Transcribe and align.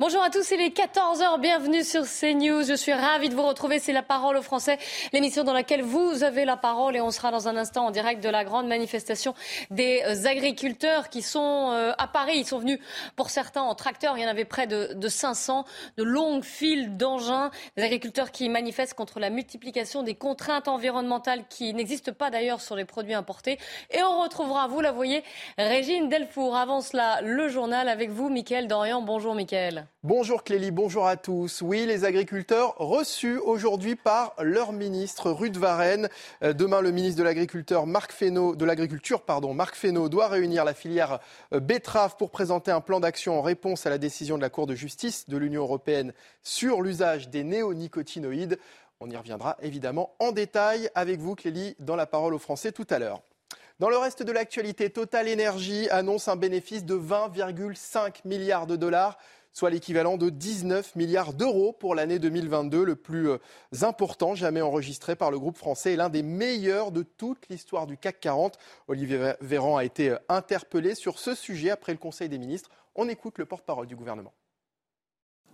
Bonjour 0.00 0.22
à 0.22 0.30
tous, 0.30 0.52
il 0.52 0.60
est 0.60 0.78
14h, 0.78 1.40
bienvenue 1.40 1.82
sur 1.82 2.04
CNews. 2.04 2.62
Je 2.62 2.76
suis 2.76 2.92
ravie 2.92 3.30
de 3.30 3.34
vous 3.34 3.42
retrouver, 3.42 3.80
c'est 3.80 3.92
La 3.92 4.04
Parole 4.04 4.36
aux 4.36 4.42
Français, 4.42 4.78
l'émission 5.12 5.42
dans 5.42 5.52
laquelle 5.52 5.82
vous 5.82 6.22
avez 6.22 6.44
la 6.44 6.56
parole 6.56 6.94
et 6.94 7.00
on 7.00 7.10
sera 7.10 7.32
dans 7.32 7.48
un 7.48 7.56
instant 7.56 7.86
en 7.86 7.90
direct 7.90 8.22
de 8.22 8.28
la 8.28 8.44
grande 8.44 8.68
manifestation 8.68 9.34
des 9.72 10.04
agriculteurs 10.24 11.08
qui 11.08 11.20
sont 11.20 11.72
euh, 11.72 11.94
à 11.98 12.06
Paris. 12.06 12.34
Ils 12.36 12.46
sont 12.46 12.60
venus 12.60 12.78
pour 13.16 13.28
certains 13.28 13.62
en 13.62 13.74
tracteur, 13.74 14.16
il 14.16 14.22
y 14.22 14.24
en 14.24 14.28
avait 14.28 14.44
près 14.44 14.68
de, 14.68 14.92
de 14.94 15.08
500, 15.08 15.64
de 15.96 16.04
longues 16.04 16.44
files 16.44 16.96
d'engins, 16.96 17.50
des 17.76 17.82
agriculteurs 17.82 18.30
qui 18.30 18.48
manifestent 18.48 18.94
contre 18.94 19.18
la 19.18 19.30
multiplication 19.30 20.04
des 20.04 20.14
contraintes 20.14 20.68
environnementales 20.68 21.42
qui 21.50 21.74
n'existent 21.74 22.12
pas 22.12 22.30
d'ailleurs 22.30 22.60
sur 22.60 22.76
les 22.76 22.84
produits 22.84 23.14
importés. 23.14 23.58
Et 23.90 24.00
on 24.04 24.22
retrouvera, 24.22 24.68
vous 24.68 24.80
la 24.80 24.92
voyez, 24.92 25.24
Régine 25.58 26.08
Delfour. 26.08 26.54
Avance 26.56 26.92
là 26.92 27.20
le 27.20 27.48
journal 27.48 27.88
avec 27.88 28.10
vous, 28.10 28.28
Mickaël 28.28 28.68
Dorian. 28.68 29.02
Bonjour 29.02 29.34
Mickaël. 29.34 29.87
Bonjour 30.04 30.44
Clélie, 30.44 30.70
bonjour 30.70 31.06
à 31.06 31.16
tous. 31.16 31.60
Oui, 31.60 31.84
les 31.84 32.04
agriculteurs 32.04 32.76
reçus 32.78 33.38
aujourd'hui 33.38 33.96
par 33.96 34.34
leur 34.40 34.72
ministre 34.72 35.30
Ruth 35.30 35.56
Varenne. 35.56 36.08
Euh, 36.44 36.52
demain, 36.52 36.80
le 36.80 36.92
ministre 36.92 37.18
de 37.18 37.24
l'Agriculture, 37.24 37.84
Marc 37.86 38.12
Fesneau, 38.12 38.54
doit 38.54 40.28
réunir 40.28 40.64
la 40.64 40.74
filière 40.74 41.18
euh, 41.52 41.60
betterave 41.60 42.16
pour 42.16 42.30
présenter 42.30 42.70
un 42.70 42.80
plan 42.80 43.00
d'action 43.00 43.38
en 43.38 43.42
réponse 43.42 43.86
à 43.86 43.90
la 43.90 43.98
décision 43.98 44.36
de 44.36 44.42
la 44.42 44.50
Cour 44.50 44.66
de 44.68 44.76
justice 44.76 45.28
de 45.28 45.36
l'Union 45.36 45.62
européenne 45.62 46.12
sur 46.42 46.80
l'usage 46.80 47.28
des 47.28 47.42
néonicotinoïdes. 47.42 48.58
On 49.00 49.10
y 49.10 49.16
reviendra 49.16 49.56
évidemment 49.60 50.14
en 50.20 50.30
détail 50.32 50.90
avec 50.94 51.18
vous, 51.18 51.34
Clélie, 51.34 51.74
dans 51.80 51.96
la 51.96 52.06
parole 52.06 52.34
aux 52.34 52.38
Français 52.38 52.70
tout 52.72 52.86
à 52.90 52.98
l'heure. 52.98 53.20
Dans 53.78 53.90
le 53.90 53.96
reste 53.96 54.24
de 54.24 54.32
l'actualité, 54.32 54.90
Total 54.90 55.32
Energy 55.32 55.88
annonce 55.90 56.26
un 56.26 56.34
bénéfice 56.34 56.84
de 56.84 56.96
20,5 56.96 58.22
milliards 58.24 58.66
de 58.66 58.74
dollars 58.74 59.18
soit 59.52 59.70
l'équivalent 59.70 60.16
de 60.16 60.30
19 60.30 60.96
milliards 60.96 61.34
d'euros 61.34 61.72
pour 61.72 61.94
l'année 61.94 62.18
2022, 62.18 62.84
le 62.84 62.96
plus 62.96 63.30
euh, 63.30 63.38
important 63.82 64.34
jamais 64.34 64.60
enregistré 64.60 65.16
par 65.16 65.30
le 65.30 65.38
groupe 65.38 65.56
français 65.56 65.94
et 65.94 65.96
l'un 65.96 66.08
des 66.08 66.22
meilleurs 66.22 66.92
de 66.92 67.02
toute 67.02 67.48
l'histoire 67.48 67.86
du 67.86 67.96
CAC 67.96 68.20
40. 68.20 68.58
Olivier 68.88 69.34
Véran 69.40 69.76
a 69.76 69.84
été 69.84 70.10
euh, 70.10 70.18
interpellé 70.28 70.94
sur 70.94 71.18
ce 71.18 71.34
sujet 71.34 71.70
après 71.70 71.92
le 71.92 71.98
Conseil 71.98 72.28
des 72.28 72.38
ministres. 72.38 72.70
On 72.94 73.08
écoute 73.08 73.38
le 73.38 73.46
porte-parole 73.46 73.86
du 73.86 73.96
gouvernement. 73.96 74.32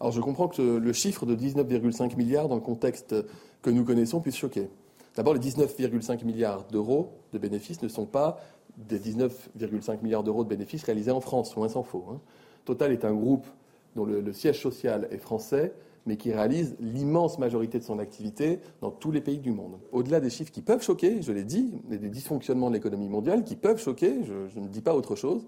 Alors 0.00 0.12
je 0.12 0.20
comprends 0.20 0.48
que 0.48 0.60
le 0.60 0.92
chiffre 0.92 1.24
de 1.24 1.36
19,5 1.36 2.16
milliards 2.16 2.48
dans 2.48 2.56
le 2.56 2.60
contexte 2.60 3.14
que 3.62 3.70
nous 3.70 3.84
connaissons 3.84 4.20
puisse 4.20 4.36
choquer. 4.36 4.68
D'abord, 5.14 5.34
les 5.34 5.40
19,5 5.40 6.24
milliards 6.24 6.64
d'euros 6.64 7.12
de 7.32 7.38
bénéfices 7.38 7.80
ne 7.82 7.88
sont 7.88 8.06
pas 8.06 8.40
des 8.76 8.98
19,5 8.98 10.02
milliards 10.02 10.24
d'euros 10.24 10.42
de 10.42 10.48
bénéfices 10.48 10.82
réalisés 10.82 11.12
en 11.12 11.20
France, 11.20 11.54
loin 11.54 11.68
s'en 11.68 11.84
faut. 11.84 12.04
Hein. 12.10 12.20
Total 12.64 12.92
est 12.92 13.04
un 13.04 13.14
groupe 13.14 13.46
dont 13.94 14.04
le, 14.04 14.32
siège 14.32 14.60
social 14.60 15.08
est 15.10 15.18
français, 15.18 15.72
mais 16.06 16.16
qui 16.16 16.32
réalise 16.32 16.76
l'immense 16.80 17.38
majorité 17.38 17.78
de 17.78 17.84
son 17.84 17.98
activité 17.98 18.58
dans 18.80 18.90
tous 18.90 19.10
les 19.10 19.20
pays 19.20 19.38
du 19.38 19.52
monde. 19.52 19.78
Au-delà 19.92 20.20
des 20.20 20.30
chiffres 20.30 20.52
qui 20.52 20.60
peuvent 20.60 20.82
choquer, 20.82 21.22
je 21.22 21.32
l'ai 21.32 21.44
dit, 21.44 21.72
des 21.88 21.98
dysfonctionnements 21.98 22.68
de 22.68 22.74
l'économie 22.74 23.08
mondiale 23.08 23.44
qui 23.44 23.56
peuvent 23.56 23.80
choquer, 23.80 24.22
je, 24.24 24.60
ne 24.60 24.68
dis 24.68 24.82
pas 24.82 24.94
autre 24.94 25.16
chose, 25.16 25.46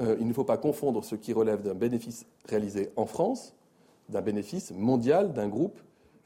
euh, 0.00 0.16
il 0.18 0.26
ne 0.26 0.32
faut 0.32 0.44
pas 0.44 0.56
confondre 0.56 1.04
ce 1.04 1.16
qui 1.16 1.32
relève 1.32 1.62
d'un 1.62 1.74
bénéfice 1.74 2.24
réalisé 2.48 2.90
en 2.96 3.04
France, 3.04 3.54
d'un 4.08 4.22
bénéfice 4.22 4.72
mondial 4.72 5.32
d'un 5.32 5.48
groupe 5.48 5.78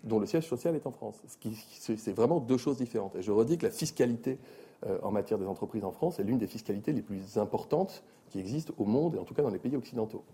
dont 0.05 0.19
le 0.19 0.27
siège 0.27 0.47
social 0.47 0.77
est 0.77 0.87
en 0.87 0.93
France. 0.93 1.21
C'est 1.81 2.12
vraiment 2.15 2.38
deux 2.38 2.59
choses 2.59 2.77
différentes. 2.77 3.17
Et 3.17 3.22
je 3.22 3.33
redis 3.33 3.59
que 3.59 3.67
la 3.67 3.72
fiscalité 3.72 4.38
euh, 4.87 4.99
en 5.03 5.11
matière 5.11 5.38
des 5.38 5.47
entreprises 5.47 5.84
en 5.84 5.93
France 5.93 6.21
est 6.21 6.25
l'une 6.25 6.38
des 6.38 6.47
fiscalités 6.47 6.93
les 6.93 7.03
plus 7.03 7.38
importantes 7.38 8.05
qui 8.28 8.38
existent 8.38 8.75
au 8.78 8.84
monde, 8.84 9.15
et 9.15 9.19
en 9.19 9.25
tout 9.25 9.34
cas 9.34 9.43
dans 9.43 9.50
les 9.50 9.59
pays 9.59 9.77
occidentaux. 9.77 10.25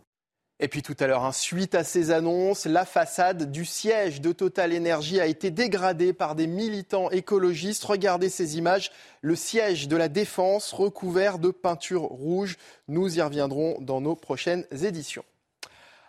Et 0.63 0.69
puis 0.69 0.83
tout 0.83 0.97
à 1.01 1.07
l'heure, 1.07 1.25
hein, 1.25 1.33
suite 1.33 1.75
à 1.75 1.85
ces 1.85 2.11
annonces, 2.11 2.67
la 2.67 2.85
façade 2.85 3.51
du 3.51 3.65
siège 3.65 4.21
de 4.21 4.31
Total 4.31 4.77
Energy 4.77 5.19
a 5.19 5.25
été 5.25 5.51
dégradée 5.51 6.13
par 6.13 6.35
des 6.35 6.47
militants 6.47 7.11
écologistes. 7.11 7.83
Regardez 7.83 8.29
ces 8.29 8.59
images, 8.59 8.93
le 9.23 9.37
siège 9.37 9.89
de 9.89 9.97
la 9.97 10.09
Défense 10.09 10.75
recouvert 10.75 11.39
de 11.39 11.51
peinture 11.51 12.03
rouge. 12.03 12.59
Nous 12.89 13.17
y 13.17 13.23
reviendrons 13.23 13.79
dans 13.81 14.03
nos 14.03 14.15
prochaines 14.15 14.67
éditions. 14.83 15.25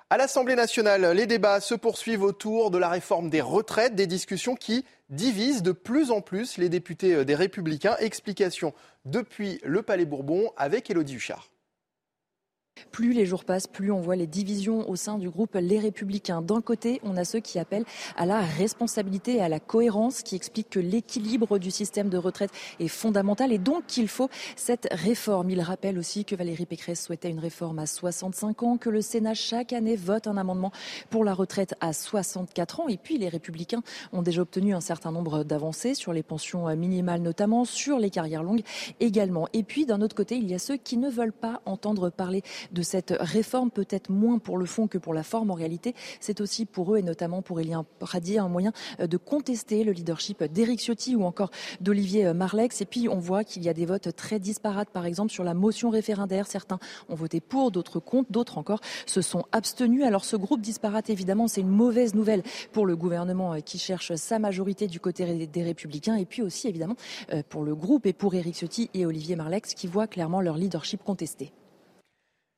À 0.10 0.18
l'Assemblée 0.18 0.56
nationale, 0.56 1.16
les 1.16 1.28
débats 1.28 1.62
se 1.62 1.74
poursuivent 1.74 2.24
autour 2.24 2.72
de 2.72 2.78
la 2.78 2.90
réforme 2.90 3.30
des 3.30 3.40
retraites, 3.40 3.96
des 3.96 4.08
discussions 4.08 4.56
qui 4.56 4.84
divisent 5.10 5.64
de 5.64 5.72
plus 5.72 6.12
en 6.12 6.20
plus 6.20 6.58
les 6.58 6.68
députés 6.68 7.16
euh, 7.16 7.24
des 7.24 7.36
Républicains. 7.36 7.96
Explication 8.00 8.74
depuis 9.06 9.62
le 9.64 9.82
Palais 9.82 10.04
Bourbon 10.04 10.52
avec 10.58 10.90
Élodie 10.90 11.16
Huchard. 11.16 11.48
Plus 12.92 13.14
les 13.14 13.26
jours 13.26 13.46
passent, 13.46 13.68
plus 13.68 13.92
on 13.92 14.02
voit 14.02 14.18
les 14.18 14.28
divisions 14.28 14.90
au 14.90 14.96
sein 14.96 15.18
du 15.18 15.30
groupe 15.30 15.56
Les 15.56 15.80
Républicains. 15.80 16.42
D'un 16.42 16.62
côté, 16.62 17.00
on 17.04 17.16
a 17.16 17.24
ceux 17.24 17.40
qui 17.40 17.58
appellent 17.58 17.86
à 18.18 18.26
la 18.26 18.42
responsabilité 18.42 19.36
et 19.36 19.42
à 19.42 19.50
la 19.50 19.60
cohérence, 19.60 20.24
qui 20.24 20.36
expliquent 20.36 20.70
que 20.70 20.80
l'équilibre 20.80 21.58
du 21.58 21.72
système 21.72 22.10
de 22.10 22.18
retraite 22.18 22.52
est 22.80 22.90
fondamental 22.90 23.54
et 23.54 23.58
donc 23.58 23.86
qu'il 23.88 24.10
faut 24.10 24.30
cette 24.58 24.90
réforme. 24.92 25.50
Il 25.50 25.62
rappelle 25.62 25.98
aussi 25.98 26.26
que 26.26 26.36
Valérie 26.36 26.66
Pécresse 26.66 27.06
souhaitait 27.06 27.30
une 27.30 27.40
réforme 27.40 27.80
à 27.80 27.86
65 27.86 28.64
ans, 28.64 28.78
que 28.78 28.90
le 28.90 29.02
Sénat 29.02 29.36
chaque 29.36 29.72
année 29.74 29.96
vote 29.96 30.28
un 30.28 30.36
amendement 30.36 30.72
pour 31.10 31.24
la 31.24 31.34
retraite 31.34 31.76
à 31.80 31.94
64 31.94 32.82
ans. 32.82 32.88
Et 32.90 32.98
puis 32.98 33.18
les 33.18 33.30
Républicains 33.30 33.84
ont 34.12 34.22
déjà 34.22 34.42
obtenu 34.42 34.74
un 34.74 34.82
certain 34.82 35.12
nombre 35.12 35.44
d'avancées 35.44 35.94
sur 35.94 36.12
les 36.12 36.24
pensions 36.24 36.76
minimales 36.76 37.22
notamment, 37.22 37.64
sur 37.64 38.00
les 38.00 38.10
carrières 38.10 38.44
longues 38.44 38.64
également. 39.00 39.48
Et 39.54 39.64
puis 39.64 39.86
d'un 39.86 40.02
autre 40.02 40.16
côté, 40.16 40.36
il 40.36 40.50
y 40.50 40.54
a 40.54 40.60
ceux 40.60 40.78
qui 40.78 40.98
ne 40.98 41.10
veulent 41.10 41.32
pas 41.32 41.62
entendre 41.66 42.10
parler 42.10 42.44
de 42.72 42.82
cette 42.82 43.14
réforme, 43.20 43.72
peut-être 43.72 44.10
moins 44.10 44.40
pour 44.40 44.58
le 44.58 44.66
fond 44.66 44.88
que 44.88 44.98
pour 44.98 45.14
la 45.14 45.24
forme. 45.24 45.52
En 45.52 45.56
réalité, 45.56 45.96
c'est 46.20 46.42
aussi 46.42 46.66
pour 46.66 46.94
eux 46.94 46.98
et 46.98 47.04
notamment 47.04 47.42
pour 47.42 47.60
Élien 47.60 47.86
Pradier 48.00 48.40
un 48.40 48.48
moyen 48.48 48.74
euh, 49.00 49.08
de 49.08 49.18
contester 49.18 49.84
le 49.84 49.92
leadership 49.92 50.44
d'Éric 50.44 50.80
Ciotti 50.80 51.16
ou 51.16 51.24
encore 51.24 51.52
d'Olivier 51.80 52.28
euh, 52.28 52.34
Marlex. 52.34 52.82
Et 52.82 52.86
puis, 52.86 53.10
on 53.10 53.20
voit 53.20 53.44
qu'il 53.44 53.64
y 53.64 53.70
a 53.70 53.74
des 53.74 53.86
votes 53.86 54.16
très 54.16 54.40
disparates, 54.40 54.90
par 54.90 55.06
exemple, 55.06 55.32
sur 55.32 55.44
la 55.44 55.54
motion 55.54 55.90
référendaire. 55.90 56.48
Certains 56.48 56.80
ont 57.10 57.16
voté 57.16 57.42
pour, 57.42 57.72
d'autres 57.72 58.00
contre, 58.00 58.32
d'autres 58.32 58.58
encore 58.58 58.82
se 59.06 59.22
sont 59.22 59.46
abstenus. 59.52 60.04
Alors, 60.04 60.26
ce 60.26 60.36
groupe 60.36 60.62
disparate, 60.62 61.10
évidemment, 61.10 61.48
c'est 61.48 61.62
une 61.62 61.70
mauvaise 61.70 62.14
nouvelle 62.14 62.44
pour 62.72 62.86
le 62.86 62.96
gouvernement 62.96 63.54
euh, 63.54 63.60
qui 63.60 63.80
cherche 63.80 64.16
sa 64.16 64.40
majorité 64.40 64.88
du 64.88 65.00
côté 65.00 65.48
des 65.48 65.64
Républicains 65.64 66.16
et 66.16 66.26
puis 66.26 66.42
aussi, 66.42 66.68
évidemment, 66.68 66.96
pour 67.50 67.64
le 67.64 67.76
groupe 67.76 68.06
et 68.06 68.14
pour 68.14 68.34
Éric 68.36 68.56
Ciotti 68.56 68.90
et 68.94 69.06
Olivier 69.06 69.36
Marlex 69.36 69.74
qui 69.74 69.88
voient 69.88 70.08
clairement 70.08 70.42
leur 70.42 70.58
leadership 70.58 71.04
contesté. 71.04 71.54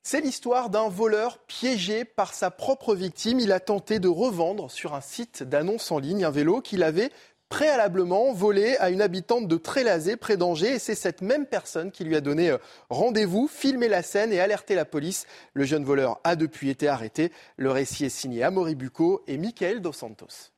C'est 0.05 0.19
l'histoire 0.19 0.69
d'un 0.69 0.89
voleur 0.89 1.37
piégé 1.37 2.03
par 2.03 2.33
sa 2.33 2.51
propre 2.51 2.93
victime. 2.93 3.39
Il 3.39 3.53
a 3.53 3.61
tenté 3.61 3.99
de 3.99 4.09
revendre 4.09 4.69
sur 4.69 4.95
un 4.95 5.01
site 5.01 5.43
d'annonce 5.43 5.93
en 5.93 5.99
ligne 5.99 6.25
un 6.25 6.29
vélo 6.29 6.59
qu'il 6.59 6.83
avait 6.83 7.09
préalablement 7.47 8.33
volé 8.33 8.75
à 8.77 8.89
une 8.89 9.01
habitante 9.01 9.47
de 9.47 9.55
Trélazé, 9.55 10.17
près 10.17 10.35
d'Angers. 10.35 10.73
Et 10.73 10.79
c'est 10.79 10.95
cette 10.95 11.21
même 11.21 11.45
personne 11.45 11.89
qui 11.89 12.03
lui 12.03 12.17
a 12.17 12.21
donné 12.21 12.49
euh, 12.49 12.57
rendez-vous, 12.89 13.47
filmé 13.47 13.87
la 13.87 14.03
scène 14.03 14.33
et 14.33 14.41
alerté 14.41 14.75
la 14.75 14.83
police. 14.83 15.25
Le 15.53 15.63
jeune 15.63 15.85
voleur 15.85 16.19
a 16.25 16.35
depuis 16.35 16.69
été 16.69 16.89
arrêté. 16.89 17.31
Le 17.55 17.71
récit 17.71 18.03
est 18.03 18.09
signé 18.09 18.43
Amaury 18.43 18.75
Bucco 18.75 19.23
et 19.27 19.37
Michael 19.37 19.81
Dos 19.81 19.93
Santos. 19.93 20.51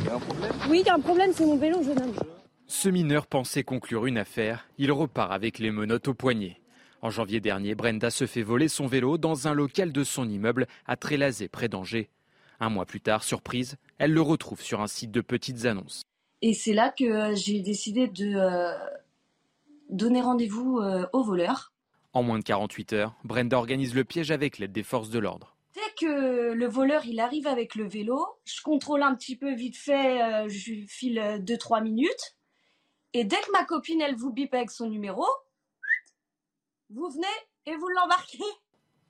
Il 0.00 0.06
y 0.06 0.10
a 0.10 0.14
un 0.16 0.18
problème 0.18 0.52
Oui, 0.68 0.80
il 0.80 0.86
y 0.86 0.90
a 0.90 0.94
un 0.94 1.00
problème, 1.00 1.32
c'est 1.34 1.46
mon 1.46 1.56
vélo, 1.56 1.82
jeune 1.82 2.02
homme. 2.02 2.14
Ce 2.66 2.90
mineur 2.90 3.26
pensait 3.26 3.64
conclure 3.64 4.04
une 4.04 4.18
affaire. 4.18 4.68
Il 4.76 4.92
repart 4.92 5.32
avec 5.32 5.58
les 5.58 5.70
menottes 5.70 6.08
au 6.08 6.14
poignet. 6.14 6.60
En 7.02 7.08
janvier 7.08 7.40
dernier, 7.40 7.74
Brenda 7.74 8.10
se 8.10 8.26
fait 8.26 8.42
voler 8.42 8.68
son 8.68 8.86
vélo 8.86 9.16
dans 9.16 9.48
un 9.48 9.54
local 9.54 9.90
de 9.90 10.04
son 10.04 10.28
immeuble 10.28 10.66
à 10.86 10.96
Trélazé, 10.96 11.48
près 11.48 11.68
d'Angers. 11.68 12.10
Un 12.60 12.68
mois 12.68 12.84
plus 12.84 13.00
tard, 13.00 13.24
surprise, 13.24 13.76
elle 13.96 14.12
le 14.12 14.20
retrouve 14.20 14.60
sur 14.60 14.82
un 14.82 14.86
site 14.86 15.10
de 15.10 15.22
petites 15.22 15.64
annonces. 15.64 16.02
Et 16.42 16.52
c'est 16.52 16.74
là 16.74 16.90
que 16.90 17.04
euh, 17.04 17.34
j'ai 17.34 17.60
décidé 17.60 18.06
de 18.06 18.34
euh, 18.36 18.76
donner 19.88 20.20
rendez-vous 20.20 20.78
euh, 20.80 21.06
au 21.14 21.22
voleur. 21.22 21.72
En 22.12 22.22
moins 22.22 22.38
de 22.38 22.44
48 22.44 22.92
heures, 22.92 23.14
Brenda 23.24 23.56
organise 23.56 23.94
le 23.94 24.04
piège 24.04 24.30
avec 24.30 24.58
l'aide 24.58 24.72
des 24.72 24.82
forces 24.82 25.08
de 25.08 25.18
l'ordre. 25.18 25.56
Dès 25.74 26.06
que 26.06 26.52
le 26.52 26.66
voleur 26.66 27.06
il 27.06 27.18
arrive 27.18 27.46
avec 27.46 27.76
le 27.76 27.88
vélo, 27.88 28.26
je 28.44 28.60
contrôle 28.60 29.02
un 29.02 29.14
petit 29.14 29.36
peu 29.36 29.54
vite 29.54 29.76
fait, 29.76 30.48
je 30.48 30.84
file 30.88 31.40
2-3 31.46 31.82
minutes. 31.82 32.36
Et 33.12 33.24
dès 33.24 33.36
que 33.36 33.52
ma 33.52 33.64
copine 33.64 34.00
elle 34.00 34.16
vous 34.16 34.32
bip 34.32 34.52
avec 34.52 34.70
son 34.70 34.88
numéro, 34.88 35.24
vous 36.90 37.08
venez 37.08 37.26
et 37.66 37.76
vous 37.76 37.88
l'embarquez. 37.88 38.44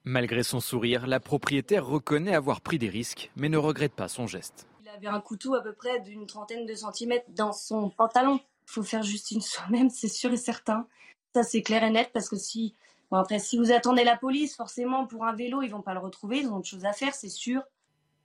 Malgré 0.05 0.43
son 0.43 0.61
sourire, 0.61 1.07
la 1.07 1.21
propriétaire 1.21 1.87
reconnaît 1.87 2.35
avoir 2.35 2.61
pris 2.61 2.79
des 2.79 2.89
risques, 2.89 3.31
mais 3.37 3.49
ne 3.49 3.59
regrette 3.59 3.95
pas 3.95 4.09
son 4.09 4.27
geste. 4.27 4.67
Il 4.83 4.89
avait 4.89 5.07
un 5.07 5.21
couteau 5.21 5.55
à 5.55 5.63
peu 5.63 5.73
près 5.73 6.01
d'une 6.01 6.27
trentaine 6.27 6.67
de 6.67 6.75
centimètres 6.75 7.27
dans 7.31 7.53
son 7.53 7.91
pantalon. 7.91 8.41
Il 8.69 8.73
faut 8.73 8.83
faire 8.83 9.03
justine 9.03 9.41
soi-même, 9.41 9.91
c'est 9.91 10.09
sûr 10.09 10.33
et 10.33 10.37
certain. 10.37 10.87
Ça, 11.35 11.43
c'est 11.43 11.63
clair 11.63 11.85
et 11.85 11.91
net 11.91 12.11
parce 12.13 12.29
que 12.29 12.37
si, 12.37 12.75
bon, 13.11 13.19
après, 13.19 13.39
si 13.39 13.57
vous 13.57 13.73
attendez 13.73 14.05
la 14.05 14.17
police, 14.17 14.57
forcément, 14.57 15.07
pour 15.07 15.25
un 15.25 15.35
vélo, 15.35 15.63
ils 15.63 15.71
vont 15.71 15.83
pas 15.83 15.95
le 15.95 16.01
retrouver. 16.01 16.41
Ils 16.41 16.49
ont 16.49 16.57
autre 16.57 16.69
chose 16.69 16.85
à 16.85 16.93
faire, 16.93 17.15
c'est 17.15 17.29
sûr. 17.29 17.63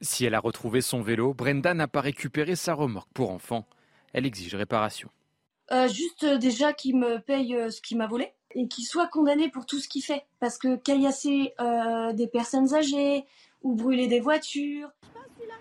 Si 0.02 0.26
elle 0.26 0.36
a 0.36 0.40
retrouvé 0.40 0.82
son 0.82 1.02
vélo, 1.02 1.34
Brenda 1.34 1.74
n'a 1.74 1.88
pas 1.88 2.02
récupéré 2.02 2.56
sa 2.56 2.74
remorque 2.74 3.12
pour 3.14 3.32
enfant. 3.32 3.66
Elle 4.14 4.26
exige 4.26 4.56
réparation. 4.56 5.10
Euh, 5.72 5.88
juste 5.88 6.24
euh, 6.24 6.38
déjà 6.38 6.74
qu'il 6.74 6.98
me 6.98 7.20
paye 7.20 7.56
euh, 7.56 7.70
ce 7.70 7.82
qu'il 7.82 7.98
m'a 7.98 8.08
volé 8.08 8.34
et 8.56 8.68
qu'il 8.68 8.86
soit 8.86 9.08
condamné 9.08 9.50
pour 9.50 9.66
tout 9.66 9.80
ce 9.80 9.88
qu'il 9.88 10.04
fait. 10.04 10.24
Parce 10.40 10.58
que 10.58 10.76
caillasser 10.78 11.54
euh, 11.60 12.14
des 12.14 12.28
personnes 12.28 12.74
âgées 12.74 13.26
ou 13.62 13.76
brûler 13.76 14.08
des 14.08 14.20
voitures. 14.20 14.90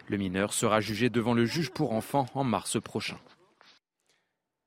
Le 0.09 0.17
mineur 0.17 0.53
sera 0.53 0.81
jugé 0.81 1.11
devant 1.11 1.35
le 1.35 1.45
juge 1.47 1.71
pour 1.71 1.93
enfants 1.93 2.27
en 2.35 2.45
mars 2.45 2.81
prochain. 2.81 3.19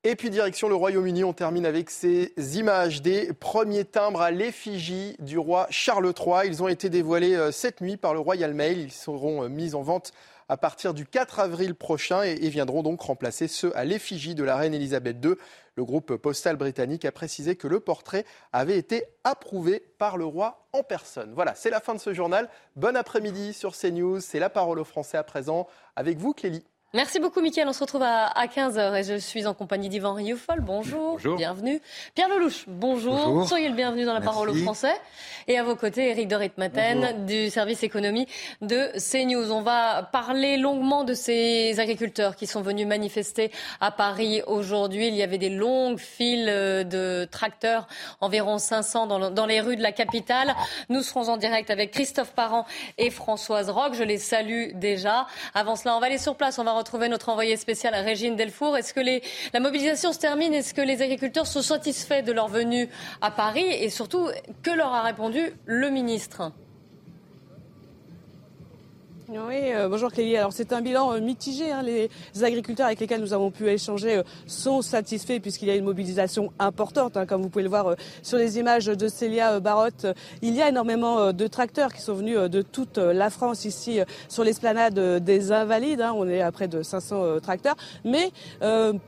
Et 0.03 0.15
puis 0.15 0.29
direction 0.29 0.69
le 0.69 0.75
Royaume-Uni, 0.75 1.23
on 1.23 1.33
termine 1.33 1.65
avec 1.65 1.89
ces 1.89 2.31
images 2.57 3.01
des 3.01 3.33
premiers 3.33 3.83
timbres 3.83 4.21
à 4.21 4.31
l'effigie 4.31 5.15
du 5.19 5.37
roi 5.37 5.67
Charles 5.69 6.13
III. 6.17 6.47
Ils 6.47 6.63
ont 6.63 6.69
été 6.69 6.89
dévoilés 6.89 7.35
euh, 7.35 7.51
cette 7.51 7.81
nuit 7.81 7.97
par 7.97 8.13
le 8.13 8.19
Royal 8.19 8.53
Mail. 8.53 8.79
Ils 8.79 8.91
seront 8.91 9.43
euh, 9.43 9.49
mis 9.49 9.75
en 9.75 9.81
vente 9.81 10.13
à 10.49 10.57
partir 10.57 10.93
du 10.93 11.05
4 11.05 11.39
avril 11.39 11.75
prochain 11.75 12.23
et, 12.23 12.49
viendront 12.49 12.83
donc 12.83 13.01
remplacer 13.01 13.47
ceux 13.47 13.75
à 13.75 13.83
l'effigie 13.83 14.35
de 14.35 14.43
la 14.43 14.55
reine 14.55 14.73
Elisabeth 14.73 15.23
II. 15.23 15.35
Le 15.75 15.85
groupe 15.85 16.15
postal 16.15 16.55
britannique 16.55 17.05
a 17.05 17.11
précisé 17.11 17.55
que 17.55 17.67
le 17.67 17.79
portrait 17.79 18.25
avait 18.53 18.77
été 18.77 19.03
approuvé 19.23 19.83
par 19.97 20.17
le 20.17 20.25
roi 20.25 20.67
en 20.73 20.83
personne. 20.83 21.33
Voilà, 21.33 21.53
c'est 21.55 21.69
la 21.69 21.81
fin 21.81 21.93
de 21.93 21.99
ce 21.99 22.13
journal. 22.13 22.49
Bon 22.75 22.95
après-midi 22.95 23.53
sur 23.53 23.75
CNews. 23.77 24.19
C'est 24.19 24.39
la 24.39 24.49
parole 24.49 24.79
aux 24.79 24.85
Français 24.85 25.17
à 25.17 25.23
présent. 25.23 25.67
Avec 25.95 26.17
vous, 26.17 26.33
Clélie. 26.33 26.65
Merci 26.93 27.19
beaucoup, 27.19 27.41
Mickaël. 27.41 27.67
On 27.67 27.73
se 27.73 27.81
retrouve 27.81 28.01
à, 28.03 28.31
15h 28.47 28.95
et 28.97 29.03
je 29.03 29.17
suis 29.17 29.45
en 29.45 29.53
compagnie 29.53 29.89
d'Yvan 29.89 30.13
Rioufol. 30.13 30.61
Bonjour. 30.61 31.11
Bonjour. 31.11 31.35
Bienvenue. 31.35 31.81
Pierre 32.15 32.29
Lelouch, 32.29 32.63
bonjour. 32.67 33.13
Bonjour. 33.13 33.47
Soyez 33.47 33.67
le 33.67 33.75
bienvenu 33.75 34.05
dans 34.05 34.13
la 34.13 34.21
Merci. 34.21 34.33
parole 34.33 34.49
aux 34.51 34.55
Français. 34.55 34.93
Et 35.49 35.57
à 35.59 35.63
vos 35.63 35.75
côtés, 35.75 36.09
Éric 36.09 36.29
de 36.29 36.35
Ritmaten 36.37 37.25
du 37.25 37.49
service 37.49 37.83
économie 37.83 38.25
de 38.61 38.89
CNews. 38.97 39.51
On 39.51 39.61
va 39.61 40.01
parler 40.03 40.55
longuement 40.55 41.03
de 41.03 41.13
ces 41.13 41.77
agriculteurs 41.81 42.37
qui 42.37 42.47
sont 42.47 42.61
venus 42.61 42.87
manifester 42.87 43.51
à 43.81 43.91
Paris 43.91 44.41
aujourd'hui. 44.47 45.07
Il 45.09 45.15
y 45.15 45.23
avait 45.23 45.37
des 45.37 45.49
longues 45.49 45.99
files 45.99 46.47
euh, 46.49 46.83
de 46.85 47.27
tracteurs, 47.29 47.87
environ 48.21 48.59
500 48.59 49.07
dans, 49.07 49.19
le- 49.19 49.29
dans 49.29 49.45
les 49.45 49.59
rues 49.59 49.75
de 49.75 49.83
la 49.83 49.91
capitale. 49.91 50.55
Nous 50.87 51.03
serons 51.03 51.27
en 51.27 51.35
direct 51.37 51.69
avec 51.69 51.91
Christophe 51.91 52.31
Parent 52.31 52.65
et 52.97 53.09
Françoise 53.09 53.69
Roque. 53.69 53.93
Je 53.93 54.03
les 54.03 54.17
salue 54.17 54.71
déjà. 54.75 55.27
Avant 55.53 55.75
cela, 55.75 55.97
on 55.97 55.99
va 55.99 56.05
aller 56.05 56.17
sur 56.17 56.35
place. 56.35 56.57
On 56.59 56.63
va 56.63 56.76
retrouver 56.77 57.09
notre 57.09 57.29
envoyé 57.29 57.57
spécial 57.57 57.93
Régine 57.95 58.35
Delfour. 58.35 58.77
Est-ce 58.77 58.93
que 58.93 59.01
la 59.53 59.59
mobilisation 59.59 60.13
se 60.13 60.19
termine? 60.19 60.53
Est-ce 60.53 60.73
que 60.73 60.81
les 60.81 61.01
agriculteurs 61.01 61.47
sont 61.47 61.61
satisfaits 61.61 62.23
de 62.23 62.31
leur 62.31 62.47
venue 62.47 62.89
à 63.21 63.31
Paris? 63.31 63.67
Et 63.67 63.89
surtout, 63.89 64.29
que 64.63 64.71
leur 64.71 64.93
a 64.93 65.01
répondu 65.01 65.53
le 65.65 65.89
ministre? 65.89 66.51
Oui, 69.29 69.73
euh, 69.73 69.89
bonjour 69.89 70.09
Clélie. 70.09 70.37
Alors 70.37 70.53
c'est 70.53 70.71
un 70.71 70.79
bilan 70.79 71.11
euh, 71.13 71.19
mitigé. 71.19 71.69
hein. 71.69 71.81
Les 71.83 72.09
agriculteurs 72.41 72.85
avec 72.85 73.01
lesquels 73.01 73.19
nous 73.19 73.33
avons 73.33 73.51
pu 73.51 73.67
échanger 73.67 74.19
euh, 74.19 74.23
sont 74.45 74.81
satisfaits 74.81 75.39
puisqu'il 75.41 75.67
y 75.67 75.71
a 75.71 75.75
une 75.75 75.83
mobilisation 75.83 76.53
importante. 76.59 77.17
hein. 77.17 77.25
Comme 77.25 77.41
vous 77.41 77.49
pouvez 77.49 77.63
le 77.63 77.69
voir 77.69 77.87
euh, 77.87 77.95
sur 78.23 78.37
les 78.37 78.57
images 78.57 78.85
de 78.85 79.07
Célia 79.09 79.59
Barotte, 79.59 80.05
il 80.41 80.55
y 80.55 80.61
a 80.61 80.69
énormément 80.69 81.33
de 81.33 81.47
tracteurs 81.47 81.91
qui 81.91 81.99
sont 82.01 82.13
venus 82.13 82.37
de 82.37 82.61
toute 82.61 82.99
la 82.99 83.29
France 83.29 83.65
ici 83.65 83.99
sur 84.29 84.45
l'esplanade 84.45 84.97
des 85.21 85.51
Invalides. 85.51 85.99
hein. 85.99 86.13
On 86.15 86.29
est 86.29 86.41
à 86.41 86.49
près 86.53 86.69
de 86.69 86.81
500 86.81 87.21
euh, 87.21 87.39
tracteurs, 87.41 87.75
mais 88.05 88.31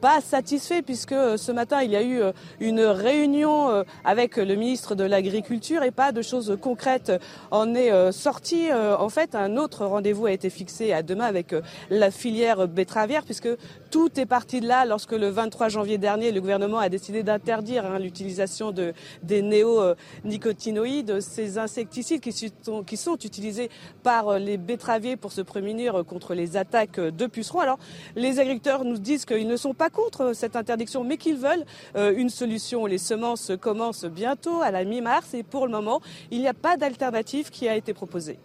pas 0.02 0.20
satisfaits 0.20 0.82
puisque 0.86 1.16
ce 1.38 1.52
matin 1.54 1.82
il 1.82 1.92
y 1.92 1.96
a 1.96 2.04
eu 2.04 2.22
une 2.60 2.82
réunion 2.82 3.86
avec 4.04 4.36
le 4.36 4.56
ministre 4.56 4.96
de 4.96 5.06
l'Agriculture 5.06 5.84
et 5.84 5.92
pas 5.92 6.12
de 6.12 6.22
choses 6.22 6.58
concrètes 6.62 7.14
en 7.52 7.74
est 7.74 8.12
sorti. 8.12 8.68
En 8.74 9.08
fait, 9.10 9.34
un 9.36 9.56
autre 9.56 9.86
rendez-vous 9.86 10.09
a 10.26 10.32
été 10.32 10.50
fixé 10.50 10.94
à 10.94 11.04
demain 11.04 11.26
avec 11.26 11.54
euh, 11.54 11.62
la 11.90 12.12
filière 12.12 12.68
betteravière, 12.68 13.24
puisque 13.24 13.50
tout 13.92 14.20
est 14.20 14.26
parti 14.26 14.62
de 14.62 14.68
là 14.68 14.86
lorsque 14.86 15.12
le 15.12 15.30
23 15.30 15.70
janvier 15.70 15.98
dernier, 15.98 16.32
le 16.32 16.42
gouvernement 16.42 16.80
a 16.80 16.90
décidé 16.90 17.24
d'interdire 17.24 17.86
hein, 17.86 18.00
l'utilisation 18.00 18.72
de, 18.72 18.94
des 19.24 19.42
néonicotinoïdes, 19.42 21.20
ces 21.22 21.58
insecticides 21.58 22.22
qui 22.22 22.52
sont, 22.64 22.84
qui 22.84 22.98
sont 22.98 23.18
utilisés 23.18 23.70
par 24.04 24.30
euh, 24.30 24.40
les 24.40 24.58
betteraviers 24.58 25.16
pour 25.16 25.32
se 25.32 25.42
prémunir 25.42 26.04
contre 26.06 26.34
les 26.34 26.58
attaques 26.58 27.00
de 27.00 27.28
pucerons. 27.28 27.60
Alors, 27.60 27.80
les 28.16 28.40
agriculteurs 28.40 28.84
nous 28.86 28.98
disent 28.98 29.26
qu'ils 29.26 29.48
ne 29.48 29.58
sont 29.58 29.74
pas 29.74 29.90
contre 29.90 30.34
cette 30.34 30.56
interdiction, 30.56 31.04
mais 31.04 31.18
qu'ils 31.18 31.38
veulent 31.38 31.66
euh, 31.96 32.14
une 32.16 32.30
solution. 32.30 32.86
Les 32.86 32.98
semences 32.98 33.52
commencent 33.60 34.06
bientôt 34.06 34.62
à 34.62 34.72
la 34.72 34.84
mi-mars 34.84 35.34
et 35.34 35.44
pour 35.44 35.66
le 35.66 35.72
moment, 35.72 36.02
il 36.32 36.40
n'y 36.40 36.48
a 36.48 36.54
pas 36.54 36.78
d'alternative 36.78 37.50
qui 37.50 37.68
a 37.68 37.76
été 37.76 37.94
proposée. 37.94 38.40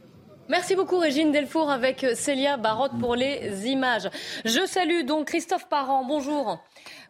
Merci 0.51 0.77
beaucoup 0.77 0.99
Régine 0.99 1.33
Delfour 1.33 1.71
avec 1.71 2.05
Célia 2.15 2.59
Barotte 2.59 2.93
pour 3.01 3.17
les 3.17 3.67
images. 3.67 4.11
Je 4.45 4.67
salue 4.67 5.07
donc 5.07 5.29
Christophe 5.29 5.67
Parent. 5.71 6.05
Bonjour. 6.05 6.59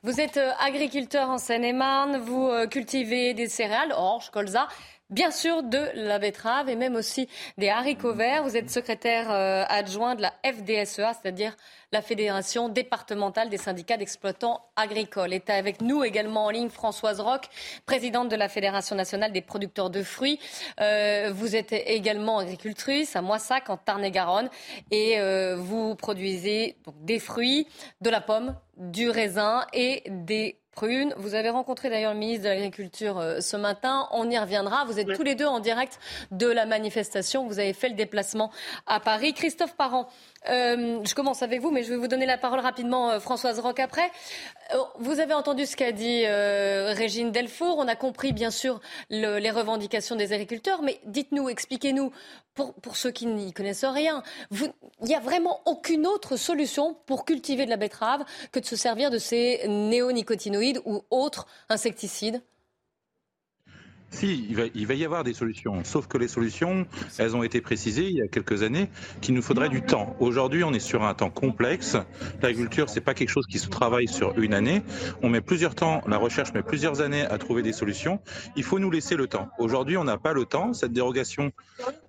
Vous 0.04 0.20
êtes 0.20 0.36
euh, 0.36 0.52
agriculteur 0.60 1.30
en 1.30 1.38
Seine-et-Marne. 1.38 2.18
Vous 2.18 2.46
euh, 2.46 2.68
cultivez 2.68 3.34
des 3.34 3.48
céréales, 3.48 3.92
orge, 3.96 4.30
colza. 4.30 4.68
Bien 5.10 5.30
sûr, 5.30 5.62
de 5.62 5.90
la 5.96 6.18
betterave 6.18 6.70
et 6.70 6.76
même 6.76 6.96
aussi 6.96 7.28
des 7.58 7.68
haricots 7.68 8.14
verts. 8.14 8.42
Vous 8.42 8.56
êtes 8.56 8.70
secrétaire 8.70 9.30
euh, 9.30 9.62
adjoint 9.68 10.14
de 10.14 10.22
la 10.22 10.32
FDSEA, 10.42 11.12
c'est-à-dire 11.12 11.54
la 11.92 12.00
Fédération 12.00 12.70
départementale 12.70 13.50
des 13.50 13.58
syndicats 13.58 13.98
d'exploitants 13.98 14.62
agricoles. 14.76 15.34
Est 15.34 15.50
avec 15.50 15.82
nous 15.82 16.04
également 16.04 16.46
en 16.46 16.50
ligne 16.50 16.70
Françoise 16.70 17.20
Roque, 17.20 17.48
présidente 17.84 18.30
de 18.30 18.36
la 18.36 18.48
Fédération 18.48 18.96
nationale 18.96 19.30
des 19.30 19.42
producteurs 19.42 19.90
de 19.90 20.02
fruits. 20.02 20.40
Euh, 20.80 21.30
vous 21.34 21.54
êtes 21.54 21.72
également 21.72 22.38
agricultrice 22.38 23.14
à 23.14 23.20
Moissac, 23.20 23.68
en 23.68 23.76
Tarn-et-Garonne, 23.76 24.48
et 24.90 25.20
euh, 25.20 25.54
vous 25.56 25.96
produisez 25.96 26.78
donc, 26.86 26.94
des 27.04 27.18
fruits, 27.18 27.68
de 28.00 28.08
la 28.08 28.22
pomme, 28.22 28.56
du 28.78 29.10
raisin 29.10 29.66
et 29.74 30.02
des 30.08 30.63
Vous 31.16 31.34
avez 31.34 31.50
rencontré 31.50 31.88
d'ailleurs 31.88 32.12
le 32.12 32.18
ministre 32.18 32.44
de 32.44 32.48
l'Agriculture 32.48 33.18
euh, 33.18 33.40
ce 33.40 33.56
matin. 33.56 34.08
On 34.12 34.28
y 34.30 34.38
reviendra. 34.38 34.84
Vous 34.84 34.98
êtes 34.98 35.12
tous 35.14 35.22
les 35.22 35.34
deux 35.34 35.46
en 35.46 35.60
direct 35.60 35.98
de 36.30 36.46
la 36.46 36.66
manifestation. 36.66 37.46
Vous 37.46 37.58
avez 37.58 37.72
fait 37.72 37.88
le 37.88 37.94
déplacement 37.94 38.50
à 38.86 39.00
Paris. 39.00 39.32
Christophe 39.34 39.74
Parent, 39.76 40.08
euh, 40.50 40.98
je 41.04 41.14
commence 41.14 41.42
avec 41.42 41.60
vous, 41.60 41.70
mais 41.70 41.82
je 41.84 41.90
vais 41.90 41.96
vous 41.96 42.08
donner 42.08 42.26
la 42.26 42.38
parole 42.38 42.60
rapidement, 42.60 43.10
euh, 43.10 43.20
Françoise 43.20 43.60
Roque, 43.60 43.80
après. 43.80 44.10
Vous 44.98 45.20
avez 45.20 45.34
entendu 45.34 45.66
ce 45.66 45.76
qu'a 45.76 45.92
dit 45.92 46.22
euh, 46.26 46.92
Régine 46.96 47.30
Delfour. 47.32 47.76
On 47.78 47.86
a 47.88 47.96
compris, 47.96 48.32
bien 48.32 48.50
sûr, 48.50 48.80
le- 49.10 49.38
les 49.38 49.50
revendications 49.50 50.16
des 50.16 50.32
agriculteurs. 50.32 50.82
Mais 50.82 51.00
dites-nous, 51.06 51.48
expliquez-nous, 51.48 52.12
pour, 52.54 52.72
pour 52.74 52.96
ceux 52.96 53.10
qui 53.10 53.26
n'y 53.26 53.52
connaissent 53.52 53.84
rien, 53.84 54.22
il 54.52 54.70
n'y 55.02 55.14
a 55.14 55.20
vraiment 55.20 55.60
aucune 55.66 56.06
autre 56.06 56.36
solution 56.36 56.96
pour 57.06 57.24
cultiver 57.24 57.64
de 57.64 57.70
la 57.70 57.76
betterave 57.76 58.24
que 58.52 58.60
de 58.60 58.64
se 58.64 58.76
servir 58.76 59.10
de 59.10 59.18
ces 59.18 59.66
néonicotinoïdes 59.66 60.63
ou 60.84 61.04
autres 61.10 61.46
insecticides 61.68 62.42
Si, 64.14 64.46
il 64.48 64.54
va, 64.54 64.62
il 64.76 64.86
va 64.86 64.94
y 64.94 65.04
avoir 65.04 65.24
des 65.24 65.34
solutions. 65.34 65.82
Sauf 65.82 66.06
que 66.06 66.18
les 66.18 66.28
solutions, 66.28 66.86
elles 67.18 67.34
ont 67.34 67.42
été 67.42 67.60
précisées 67.60 68.06
il 68.08 68.16
y 68.16 68.22
a 68.22 68.28
quelques 68.28 68.62
années 68.62 68.88
qu'il 69.20 69.34
nous 69.34 69.42
faudrait 69.42 69.68
du 69.68 69.82
temps. 69.82 70.14
Aujourd'hui, 70.20 70.62
on 70.62 70.72
est 70.72 70.78
sur 70.78 71.02
un 71.02 71.14
temps 71.14 71.30
complexe. 71.30 71.96
L'agriculture, 72.40 72.88
c'est 72.88 73.00
pas 73.00 73.14
quelque 73.14 73.30
chose 73.30 73.46
qui 73.50 73.58
se 73.58 73.68
travaille 73.68 74.06
sur 74.06 74.38
une 74.38 74.54
année. 74.54 74.82
On 75.22 75.28
met 75.28 75.40
plusieurs 75.40 75.74
temps, 75.74 76.00
la 76.06 76.16
recherche 76.16 76.52
met 76.52 76.62
plusieurs 76.62 77.00
années 77.00 77.22
à 77.22 77.38
trouver 77.38 77.62
des 77.62 77.72
solutions. 77.72 78.20
Il 78.54 78.62
faut 78.62 78.78
nous 78.78 78.90
laisser 78.90 79.16
le 79.16 79.26
temps. 79.26 79.48
Aujourd'hui, 79.58 79.96
on 79.96 80.04
n'a 80.04 80.16
pas 80.16 80.32
le 80.32 80.44
temps. 80.44 80.74
Cette 80.74 80.92
dérogation 80.92 81.50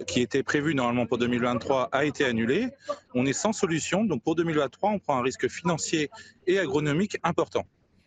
qui 0.05 0.21
était 0.21 0.43
prévue 0.43 0.75
normalement 0.75 1.07
pour 1.07 1.17
2023 1.17 1.89
a 1.91 2.05
été 2.05 2.23
annulée. 2.23 2.67
On 3.15 3.25
est 3.25 3.33
sans 3.33 3.51
solution. 3.51 4.05
Donc 4.05 4.21
pour 4.21 4.35
2023, 4.35 4.91
on 4.91 4.99
prend 4.99 5.17
un 5.17 5.23
risque 5.23 5.47
financier 5.47 6.11
et 6.45 6.59
agronomique 6.59 7.17
important. 7.23 7.65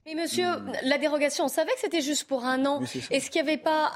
Mais 0.09 0.23
monsieur, 0.23 0.47
la 0.85 0.97
dérogation, 0.97 1.45
on 1.45 1.49
savait 1.49 1.73
que 1.73 1.81
c'était 1.81 2.01
juste 2.01 2.25
pour 2.25 2.47
un 2.47 2.65
an. 2.65 2.81
Est-ce 3.11 3.31
qu'il 3.31 3.43
n'y 3.43 3.49
avait 3.49 3.61
pas... 3.61 3.93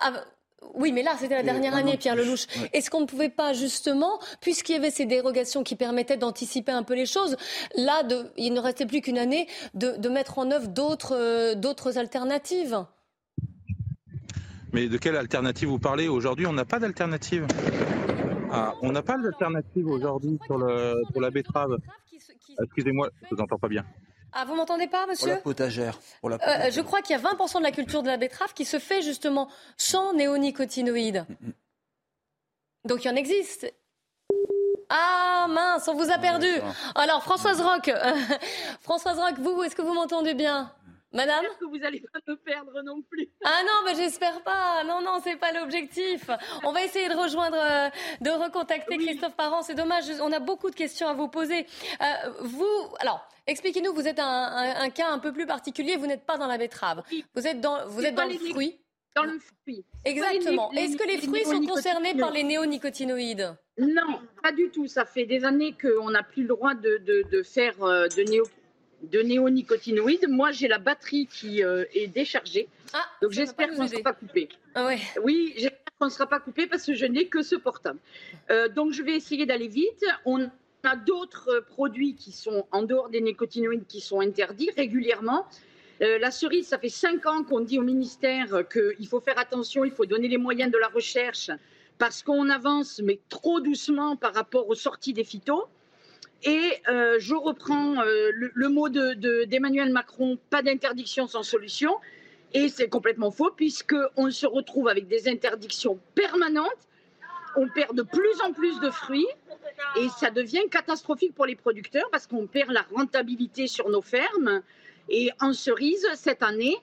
Oui, 0.74 0.92
mais 0.92 1.02
là, 1.02 1.12
c'était 1.18 1.36
la 1.36 1.42
dernière 1.42 1.74
année, 1.74 1.96
Pierre 1.96 2.16
Lelouch. 2.16 2.46
Est-ce 2.74 2.90
qu'on 2.90 3.00
ne 3.00 3.06
pouvait 3.06 3.30
pas, 3.30 3.54
justement, 3.54 4.20
puisqu'il 4.42 4.72
y 4.72 4.76
avait 4.76 4.90
ces 4.90 5.06
dérogations 5.06 5.62
qui 5.62 5.74
permettaient 5.74 6.18
d'anticiper 6.18 6.70
un 6.70 6.82
peu 6.82 6.94
les 6.94 7.06
choses, 7.06 7.36
là, 7.76 8.02
de, 8.02 8.26
il 8.36 8.52
ne 8.52 8.60
restait 8.60 8.84
plus 8.84 9.00
qu'une 9.00 9.16
année, 9.16 9.48
de, 9.72 9.96
de 9.96 10.08
mettre 10.10 10.38
en 10.38 10.50
œuvre 10.50 10.68
d'autres 10.68 11.16
euh, 11.16 11.98
alternatives? 11.98 12.84
Mais 14.74 14.88
de 14.88 14.98
quelle 14.98 15.16
alternative 15.16 15.68
vous 15.68 15.78
parlez 15.78 16.08
Aujourd'hui, 16.08 16.46
on 16.46 16.52
n'a 16.52 16.66
pas 16.66 16.78
d'alternative. 16.78 17.46
Ah, 18.50 18.74
on 18.82 18.92
n'a 18.92 19.02
pas 19.02 19.16
d'alternative 19.16 19.86
aujourd'hui 19.88 20.38
le, 20.50 21.10
pour 21.10 21.22
la 21.22 21.30
betterave. 21.30 21.78
Excusez-moi, 22.62 23.08
je 23.22 23.34
vous 23.34 23.40
entends 23.40 23.58
pas 23.58 23.68
bien. 23.68 23.84
Ah, 24.32 24.44
vous 24.46 24.54
m'entendez 24.54 24.86
pas, 24.86 25.06
monsieur 25.06 25.26
Pour 25.26 25.34
la 25.36 25.40
potagère. 25.42 25.98
Pour 26.20 26.30
la 26.30 26.36
Euh, 26.36 26.38
potagère. 26.38 26.70
je 26.72 26.80
crois 26.80 27.02
qu'il 27.02 27.14
y 27.14 27.18
a 27.18 27.22
20% 27.22 27.58
de 27.58 27.62
la 27.62 27.70
culture 27.72 28.02
de 28.02 28.08
la 28.08 28.16
betterave 28.16 28.54
qui 28.54 28.64
se 28.64 28.78
fait 28.78 29.02
justement 29.02 29.48
sans 29.76 30.14
néonicotinoïdes. 30.14 31.26
Donc 32.84 33.04
il 33.04 33.08
y 33.08 33.10
en 33.10 33.16
existe. 33.16 33.72
Ah 34.88 35.46
mince, 35.48 35.86
on 35.88 35.94
vous 35.94 36.10
a 36.10 36.18
perdu. 36.18 36.48
Alors 36.94 37.22
Françoise 37.22 37.60
Rock, 37.60 37.90
Françoise 38.82 39.18
Rock, 39.18 39.34
vous, 39.38 39.62
est-ce 39.62 39.74
que 39.76 39.82
vous 39.82 39.94
m'entendez 39.94 40.34
bien? 40.34 40.72
Madame 41.12 41.44
que 41.60 41.64
vous 41.66 41.84
allez 41.84 42.00
pas 42.00 42.18
me 42.26 42.36
perdre 42.36 42.82
non 42.84 43.02
plus 43.02 43.28
Ah 43.44 43.60
non, 43.66 43.72
mais 43.84 43.94
j'espère 43.94 44.42
pas. 44.42 44.82
Non, 44.84 45.00
non, 45.02 45.20
c'est 45.22 45.36
pas 45.36 45.52
l'objectif. 45.52 46.30
On 46.64 46.72
va 46.72 46.82
essayer 46.84 47.08
de 47.08 47.14
rejoindre, 47.14 47.56
euh, 47.60 47.88
de 48.20 48.30
recontacter 48.30 48.96
Christophe 48.98 49.36
Parent. 49.36 49.62
C'est 49.62 49.74
dommage, 49.74 50.04
on 50.20 50.32
a 50.32 50.38
beaucoup 50.40 50.70
de 50.70 50.74
questions 50.74 51.08
à 51.08 51.14
vous 51.14 51.28
poser. 51.28 51.66
Euh, 52.00 52.04
vous, 52.40 52.66
alors, 53.00 53.26
expliquez-nous, 53.46 53.92
vous 53.92 54.08
êtes 54.08 54.18
un, 54.18 54.24
un- 54.24 54.80
un 54.82 54.90
cas 54.90 55.08
un 55.10 55.18
peu 55.18 55.32
plus 55.32 55.46
particulier. 55.46 55.96
Vous 55.96 56.06
n'êtes 56.06 56.24
pas 56.24 56.38
dans 56.38 56.46
la 56.46 56.58
betterave. 56.58 57.02
Vous 57.34 57.46
êtes 57.46 57.60
dans, 57.60 57.86
vous 57.88 58.04
êtes 58.04 58.14
dans 58.14 58.24
le 58.26 58.38
fruit. 58.38 58.78
Dans 59.14 59.24
le 59.24 59.38
fruit. 59.38 59.84
Exactement. 60.06 60.72
Est-ce 60.72 60.96
que 60.96 61.06
les 61.06 61.16
les 61.18 61.26
fruits 61.26 61.44
sont 61.44 61.60
concernés 61.66 62.14
par 62.14 62.30
les 62.30 62.42
néonicotinoïdes 62.44 63.40
néonicotinoïdes? 63.40 63.56
Non, 63.78 64.20
pas 64.42 64.52
du 64.52 64.70
tout. 64.70 64.86
Ça 64.86 65.04
fait 65.04 65.26
des 65.26 65.44
années 65.44 65.74
qu'on 65.78 66.08
n'a 66.10 66.22
plus 66.22 66.42
le 66.42 66.48
droit 66.48 66.74
de, 66.74 66.96
de- 66.98 67.22
de 67.30 67.42
faire 67.42 67.82
euh, 67.82 68.08
de, 68.08 68.22
néo- 68.22 68.46
de 69.10 69.20
néonicotinoïdes. 69.20 70.28
Moi, 70.28 70.52
j'ai 70.52 70.68
la 70.68 70.78
batterie 70.78 71.26
qui 71.26 71.62
euh, 71.62 71.84
est 71.94 72.06
déchargée. 72.06 72.68
Ah, 72.92 73.04
Donc 73.20 73.32
j'espère 73.32 73.70
qu'on 73.70 73.82
ne 73.82 73.88
sera 73.88 74.02
pas 74.02 74.12
coupé. 74.12 74.48
Ah 74.74 74.86
ouais. 74.86 74.98
Oui, 75.22 75.52
j'espère 75.56 75.78
qu'on 75.98 76.06
ne 76.06 76.10
sera 76.10 76.26
pas 76.26 76.40
coupé 76.40 76.66
parce 76.66 76.84
que 76.84 76.94
je 76.94 77.06
n'ai 77.06 77.26
que 77.26 77.42
ce 77.42 77.56
portable. 77.56 77.98
Euh, 78.50 78.68
donc 78.68 78.92
je 78.92 79.02
vais 79.02 79.14
essayer 79.14 79.46
d'aller 79.46 79.68
vite. 79.68 80.04
On 80.24 80.50
a 80.84 80.96
d'autres 80.96 81.48
euh, 81.48 81.60
produits 81.60 82.14
qui 82.14 82.32
sont 82.32 82.66
en 82.70 82.82
dehors 82.82 83.08
des 83.08 83.20
nécotinoïdes 83.20 83.86
qui 83.86 84.00
sont 84.00 84.20
interdits 84.20 84.70
régulièrement. 84.76 85.46
Euh, 86.02 86.18
la 86.18 86.30
cerise, 86.30 86.68
ça 86.68 86.78
fait 86.78 86.88
cinq 86.88 87.26
ans 87.26 87.44
qu'on 87.44 87.60
dit 87.60 87.78
au 87.78 87.82
ministère 87.82 88.66
qu'il 88.68 89.06
faut 89.06 89.20
faire 89.20 89.38
attention, 89.38 89.84
il 89.84 89.92
faut 89.92 90.06
donner 90.06 90.28
les 90.28 90.38
moyens 90.38 90.72
de 90.72 90.78
la 90.78 90.88
recherche 90.88 91.50
parce 91.98 92.22
qu'on 92.22 92.50
avance, 92.50 93.00
mais 93.04 93.20
trop 93.28 93.60
doucement 93.60 94.16
par 94.16 94.34
rapport 94.34 94.68
aux 94.68 94.74
sorties 94.74 95.12
des 95.12 95.24
phytos. 95.24 95.68
Et 96.44 96.72
euh, 96.88 97.16
je 97.20 97.34
reprends 97.34 98.00
euh, 98.02 98.30
le, 98.32 98.68
mot 98.68 98.88
de- 98.88 99.14
de- 99.14 99.44
d'Emmanuel 99.44 99.90
Macron, 99.90 100.38
pas 100.50 100.62
d'interdiction 100.62 101.26
sans 101.26 101.42
solution. 101.42 101.94
Et 102.54 102.68
c'est 102.68 102.88
complètement 102.88 103.30
faux, 103.30 103.50
puisqu'on 103.50 104.30
se 104.30 104.46
retrouve 104.46 104.88
avec 104.88 105.06
des 105.08 105.28
interdictions 105.28 105.98
permanentes. 106.14 106.88
On 107.56 107.68
perd 107.68 107.94
de 107.94 108.02
plus 108.02 108.40
en 108.44 108.52
plus 108.52 108.80
de 108.80 108.90
fruits 108.90 109.26
et 109.98 110.08
ça 110.18 110.30
devient 110.30 110.62
catastrophique 110.70 111.34
pour 111.34 111.44
les 111.46 111.54
producteurs 111.54 112.08
parce 112.10 112.26
qu'on 112.26 112.46
perd 112.46 112.70
la 112.70 112.82
rentabilité 112.94 113.66
sur 113.66 113.88
nos 113.90 114.00
fermes. 114.02 114.62
Et 115.10 115.30
en 115.40 115.52
cerise, 115.52 116.06
cette 116.14 116.42
année, 116.42 116.76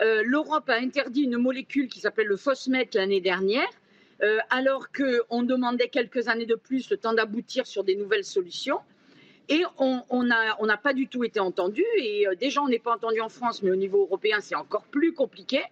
euh, 0.00 0.22
l'Europe 0.24 0.68
a 0.68 0.74
interdit 0.76 1.22
une 1.22 1.36
molécule 1.36 1.88
qui 1.88 1.98
s'appelle 2.00 2.28
le 2.28 2.36
phosmètre 2.36 2.96
l'année 2.96 3.20
dernière, 3.20 3.68
alors 4.48 4.86
qu'on 4.90 5.42
demandait 5.42 5.88
quelques 5.88 6.28
années 6.28 6.46
de 6.46 6.54
plus 6.54 6.88
le 6.88 6.96
temps 6.96 7.12
d'aboutir 7.12 7.66
sur 7.66 7.84
des 7.84 7.94
nouvelles 7.94 8.24
solutions. 8.24 8.78
Et 9.48 9.62
on 9.78 10.22
n'a 10.22 10.76
pas 10.76 10.94
du 10.94 11.08
tout 11.08 11.24
été 11.24 11.40
entendu. 11.40 11.84
Et 11.98 12.26
euh, 12.26 12.34
déjà, 12.34 12.62
on 12.62 12.68
n'est 12.68 12.78
pas 12.78 12.94
entendu 12.94 13.20
en 13.20 13.28
France, 13.28 13.62
mais 13.62 13.70
au 13.70 13.76
niveau 13.76 14.02
européen, 14.02 14.38
c'est 14.40 14.54
encore 14.54 14.84
plus 14.84 15.12
compliqué. 15.12 15.62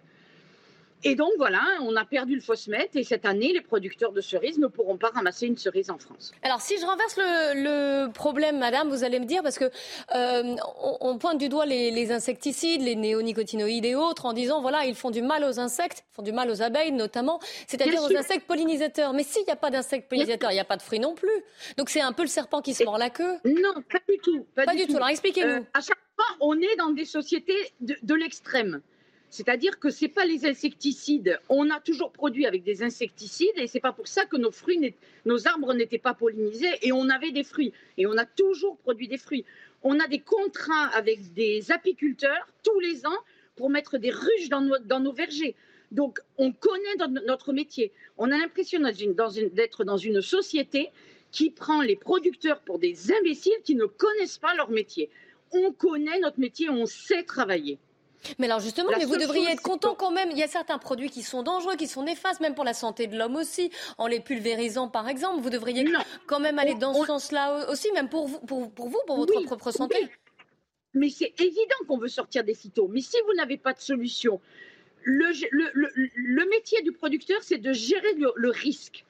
Et 1.05 1.15
donc 1.15 1.31
voilà, 1.37 1.61
on 1.81 1.95
a 1.95 2.05
perdu 2.05 2.35
le 2.35 2.41
phosmètre. 2.41 2.95
Et 2.95 3.03
cette 3.03 3.25
année, 3.25 3.51
les 3.53 3.61
producteurs 3.61 4.11
de 4.11 4.21
cerises 4.21 4.57
ne 4.59 4.67
pourront 4.67 4.97
pas 4.97 5.09
ramasser 5.09 5.47
une 5.47 5.57
cerise 5.57 5.89
en 5.89 5.97
France. 5.97 6.31
Alors, 6.43 6.61
si 6.61 6.77
je 6.77 6.85
renverse 6.85 7.17
le, 7.17 8.05
le 8.07 8.11
problème, 8.11 8.57
madame, 8.59 8.89
vous 8.89 9.03
allez 9.03 9.19
me 9.19 9.25
dire, 9.25 9.43
parce 9.43 9.57
que 9.59 9.65
euh, 9.65 10.55
on, 10.81 10.97
on 11.01 11.17
pointe 11.17 11.37
du 11.37 11.49
doigt 11.49 11.65
les, 11.65 11.91
les 11.91 12.11
insecticides, 12.11 12.81
les 12.81 12.95
néonicotinoïdes 12.95 13.85
et 13.85 13.95
autres, 13.95 14.25
en 14.25 14.33
disant, 14.33 14.61
voilà, 14.61 14.85
ils 14.85 14.95
font 14.95 15.11
du 15.11 15.21
mal 15.21 15.43
aux 15.43 15.59
insectes, 15.59 16.03
font 16.11 16.21
du 16.21 16.31
mal 16.31 16.49
aux 16.49 16.61
abeilles 16.61 16.91
notamment, 16.91 17.39
c'est-à-dire 17.67 18.01
aux 18.01 18.15
insectes 18.15 18.47
pollinisateurs. 18.47 19.13
Mais 19.13 19.23
s'il 19.23 19.43
n'y 19.43 19.51
a 19.51 19.55
pas 19.55 19.69
d'insectes 19.69 20.07
pollinisateurs, 20.09 20.51
il 20.51 20.55
n'y 20.55 20.59
a 20.59 20.65
pas 20.65 20.77
de 20.77 20.81
fruits 20.81 20.99
non 20.99 21.15
plus. 21.15 21.43
Donc, 21.77 21.89
c'est 21.89 22.01
un 22.01 22.13
peu 22.13 22.23
le 22.23 22.27
serpent 22.29 22.61
qui 22.61 22.73
se 22.73 22.83
mord 22.83 22.97
la 22.97 23.09
queue. 23.09 23.37
Non, 23.45 23.73
pas 23.91 23.99
du 24.07 24.17
tout. 24.19 24.45
Pas, 24.55 24.65
Pas 24.65 24.75
du 24.75 24.87
tout. 24.87 24.95
Alors, 24.95 25.09
expliquez-nous. 25.09 25.49
Euh, 25.49 25.61
à 25.73 25.81
chaque 25.81 25.97
fois, 26.15 26.25
on 26.39 26.59
est 26.59 26.75
dans 26.77 26.91
des 26.91 27.05
sociétés 27.05 27.73
de, 27.81 27.95
de 28.01 28.13
l'extrême. 28.15 28.81
C'est-à-dire 29.33 29.79
que 29.79 29.89
c'est 29.89 30.09
pas 30.09 30.25
les 30.25 30.45
insecticides. 30.45 31.39
On 31.49 31.71
a 31.71 31.79
toujours 31.79 32.11
produit 32.11 32.45
avec 32.45 32.61
des 32.61 32.83
insecticides 32.83 33.57
et 33.57 33.65
c'est 33.65 33.79
pas 33.79 33.91
pour 33.91 34.07
ça 34.07 34.27
que 34.27 34.37
nos 34.37 34.51
fruits, 34.51 34.93
nos 35.25 35.47
arbres 35.47 35.73
n'étaient 35.73 35.97
pas 35.97 36.13
pollinisés 36.13 36.69
et 36.83 36.91
on 36.91 37.09
avait 37.09 37.31
des 37.31 37.43
fruits 37.43 37.73
et 37.97 38.05
on 38.05 38.15
a 38.15 38.27
toujours 38.27 38.77
produit 38.77 39.07
des 39.07 39.17
fruits. 39.17 39.43
On 39.81 39.99
a 39.99 40.07
des 40.07 40.19
contrats 40.19 40.85
avec 40.93 41.33
des 41.33 41.71
apiculteurs 41.71 42.47
tous 42.61 42.79
les 42.79 43.07
ans 43.07 43.17
pour 43.55 43.71
mettre 43.71 43.97
des 43.97 44.11
ruches 44.11 44.49
dans 44.49 44.61
nos, 44.61 44.77
dans 44.77 44.99
nos 44.99 45.13
vergers. 45.13 45.55
Donc, 45.89 46.19
on 46.37 46.51
connaît 46.51 47.07
notre 47.25 47.53
métier. 47.53 47.91
On 48.19 48.29
a 48.29 48.37
l'impression 48.37 48.81
d'être 48.81 49.83
dans 49.83 49.97
une 49.97 50.21
société 50.21 50.91
qui 51.31 51.49
prend 51.49 51.81
les 51.81 51.95
producteurs 51.95 52.59
pour 52.59 52.77
des 52.77 53.11
imbéciles 53.11 53.61
qui 53.63 53.73
ne 53.73 53.85
connaissent 53.85 54.37
pas 54.37 54.53
leur 54.53 54.69
métier. 54.69 55.09
On 55.51 55.71
connaît 55.71 56.19
notre 56.19 56.39
métier, 56.39 56.69
on 56.69 56.85
sait 56.85 57.23
travailler. 57.23 57.79
Mais 58.39 58.45
alors 58.47 58.59
justement, 58.59 58.89
La 58.91 58.97
mais 58.99 59.05
vous 59.05 59.17
devriez 59.17 59.51
être 59.51 59.61
content 59.61 59.95
quand 59.95 60.11
même. 60.11 60.29
Il 60.31 60.37
y 60.37 60.43
a 60.43 60.47
certains 60.47 60.77
produits 60.77 61.09
qui 61.09 61.23
sont 61.23 61.43
dangereux, 61.43 61.75
qui 61.75 61.87
sont 61.87 62.03
néfastes, 62.03 62.39
même 62.41 62.55
pour 62.55 62.63
la 62.63 62.73
santé 62.73 63.07
de 63.07 63.17
l'homme 63.17 63.35
aussi, 63.35 63.71
en 63.97 64.07
les 64.07 64.19
pulvérisant 64.19 64.87
par 64.87 65.07
exemple. 65.09 65.41
Vous 65.41 65.49
devriez 65.49 65.85
quand 66.27 66.39
même 66.39 66.59
aller 66.59 66.75
dans 66.75 66.93
ce 66.93 67.05
sens-là 67.05 67.69
aussi, 67.69 67.91
même 67.93 68.09
pour 68.09 68.27
vous, 68.27 68.39
pour, 68.39 68.71
pour 68.71 68.89
vous, 68.89 68.99
pour 69.07 69.17
votre 69.17 69.35
Oui, 69.37 69.45
propre 69.45 69.71
santé. 69.71 69.97
oui. 70.01 70.09
Mais 70.95 71.09
c'est 71.09 71.33
évident 71.39 71.75
qu'on 71.87 71.97
veut 71.97 72.07
sortir 72.07 72.43
des 72.43 72.53
phytos. 72.53 72.87
Mais 72.87 73.01
si 73.01 73.17
vous 73.25 73.33
n'avez 73.33 73.57
pas 73.57 73.73
de 73.73 73.79
solution, 73.79 74.39
le, 75.01 75.31
le- 75.51 75.71
le- 75.73 75.91
le 76.15 76.45
métier 76.49 76.81
du 76.83 76.91
producteur, 76.91 77.39
c'est 77.41 77.57
de 77.57 77.73
gérer 77.73 78.13
le 78.13 78.49
risque. 78.49 79.03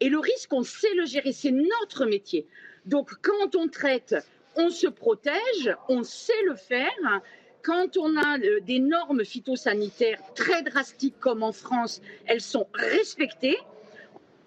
Et 0.00 0.08
le 0.10 0.18
risque, 0.18 0.52
on 0.52 0.62
sait 0.64 0.92
le 0.94 1.06
gérer, 1.06 1.32
c'est 1.32 1.50
notre 1.52 2.04
métier. 2.04 2.46
Donc 2.84 3.10
quand 3.22 3.56
on 3.56 3.68
traite, 3.68 4.14
on 4.56 4.68
se 4.68 4.86
protège, 4.86 5.74
on 5.88 6.02
sait 6.02 6.42
le 6.46 6.56
faire. 6.56 6.92
Quand 7.64 7.96
on 7.96 8.14
a 8.18 8.38
euh, 8.38 8.60
des 8.60 8.78
normes 8.78 9.24
phytosanitaires 9.24 10.20
très 10.34 10.62
drastiques 10.62 11.18
comme 11.18 11.42
en 11.42 11.52
France, 11.52 12.02
elles 12.26 12.42
sont 12.42 12.66
respectées. 12.74 13.56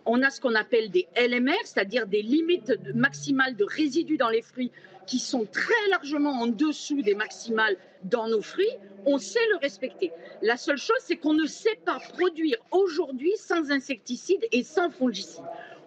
On 0.06 0.22
a 0.22 0.30
ce 0.30 0.40
qu'on 0.40 0.54
appelle 0.54 0.92
des 0.92 1.08
LMR, 1.18 1.58
c'est-à-dire 1.66 2.06
des 2.06 2.22
limites 2.22 2.74
maximales 2.94 3.56
de 3.56 3.64
résidus 3.64 4.18
dans 4.18 4.30
les 4.30 4.44
fruits 4.44 4.72
qui 5.08 5.18
sont 5.18 5.46
très 5.52 5.88
largement 5.90 6.30
en 6.30 6.46
dessous 6.46 7.02
des 7.02 7.16
maximales 7.16 7.76
dans 8.04 8.28
nos 8.28 8.44
fruits. 8.44 8.70
On 9.08 9.18
sait 9.18 9.46
le 9.50 9.58
respecter. 9.58 10.12
La 10.44 10.56
seule 10.56 10.78
chose, 10.78 10.98
c'est 11.00 11.18
qu'on 11.18 11.34
ne 11.34 11.48
sait 11.48 11.80
pas 11.86 12.00
produire 12.14 12.58
aujourd'hui 12.70 13.32
sans 13.38 13.72
insecticides 13.72 14.46
et 14.52 14.62
sans 14.62 14.92
fongicides. 14.92 15.44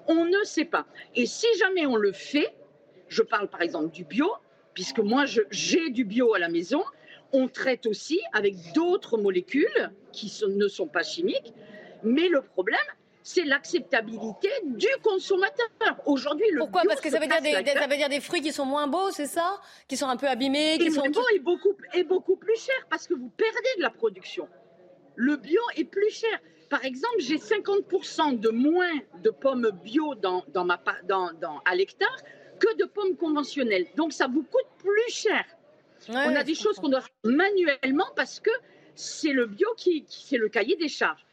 On 0.09 0.25
ne 0.25 0.43
sait 0.43 0.65
pas. 0.65 0.85
Et 1.15 1.27
si 1.27 1.47
jamais 1.61 1.87
on 1.87 1.97
le 1.97 2.11
fait, 2.11 2.53
je 3.09 3.23
parle 3.23 3.49
par 3.49 3.63
exemple 3.63 3.93
du 3.93 4.03
bio, 4.03 4.33
puisque 4.75 4.99
moi 4.99 5.27
j'ai 5.51 5.91
du 5.91 6.05
bio 6.05 6.35
à 6.35 6.41
la 6.41 6.49
maison, 6.49 6.83
on 7.33 7.49
traite 7.49 7.87
aussi 7.87 8.21
avec 8.33 8.55
d'autres 8.75 9.17
molécules 9.19 9.91
qui 10.13 10.29
sont- 10.29 10.49
ne 10.49 10.69
sont 10.69 10.87
pas 10.89 11.03
chimiques, 11.03 11.53
mais 12.03 12.29
le 12.29 12.43
problème, 12.43 12.79
c'est 13.23 13.45
l'acceptabilité 13.45 14.49
du 14.65 14.89
consommateur. 15.03 15.69
Aujourd'hui, 16.07 16.47
le 16.53 16.61
Pourquoi? 16.61 16.83
Parce 16.89 17.01
que 17.01 17.11
ça 17.11 17.19
veut, 17.19 17.27
dire 17.27 17.41
des, 17.43 17.53
la 17.53 17.63
des- 17.63 17.71
ça 17.73 17.81
gueule. 17.81 17.91
veut 17.91 17.97
dire 17.97 18.09
des 18.09 18.21
fruits 18.21 18.41
qui 18.41 18.53
sont 18.53 18.65
moins 18.65 18.87
beaux, 18.87 19.11
c'est 19.11 19.27
ça? 19.27 19.61
Qui 19.89 19.97
sont 19.97 20.07
un 20.09 20.17
peu 20.17 20.27
abîmés, 20.27 20.79
qui 20.79 20.87
Et 20.87 20.91
sont 20.91 21.03
beaucoup, 21.43 22.37
plus 22.37 22.57
cher 22.57 22.75
parce 22.89 23.07
que 23.07 23.15
vous 23.15 23.29
perdez 23.31 23.69
de 23.77 23.83
la 23.83 23.91
production. 23.91 24.49
Le 25.17 25.37
bio 25.37 25.61
est 25.77 25.85
plus 25.85 26.11
cher. 26.11 26.39
Par 26.71 26.85
exemple, 26.85 27.17
j'ai 27.19 27.37
50% 27.39 28.33
de 28.33 28.49
moins 28.49 28.91
de 29.23 29.31
pommes 29.31 29.71
bio 29.85 30.15
dans, 30.15 30.45
dans 30.49 30.65
ma, 30.65 30.81
dans- 31.05 31.31
à 31.65 31.75
l'hectare 31.75 32.17
que 32.59 32.75
de 32.77 32.85
pommes 32.85 33.17
conventionnelles. 33.17 33.87
Donc 33.97 34.13
ça 34.13 34.27
vous 34.29 34.43
coûte 34.45 34.69
plus 34.79 35.13
cher. 35.13 35.45
On 36.09 36.35
a 36.37 36.43
des 36.45 36.55
choses 36.55 36.77
qu'on 36.79 36.89
doit 36.89 37.01
faire 37.03 37.11
manuellement 37.25 38.09
parce 38.17 38.41
que 38.41 38.51
c'est 38.95 39.33
le 39.33 39.47
bio 39.47 39.69
qui, 39.77 40.05
qui- 40.05 40.25
c'est 40.27 40.37
le 40.39 40.49
cahier 40.49 40.77
des 40.77 40.89
charges. 40.89 41.25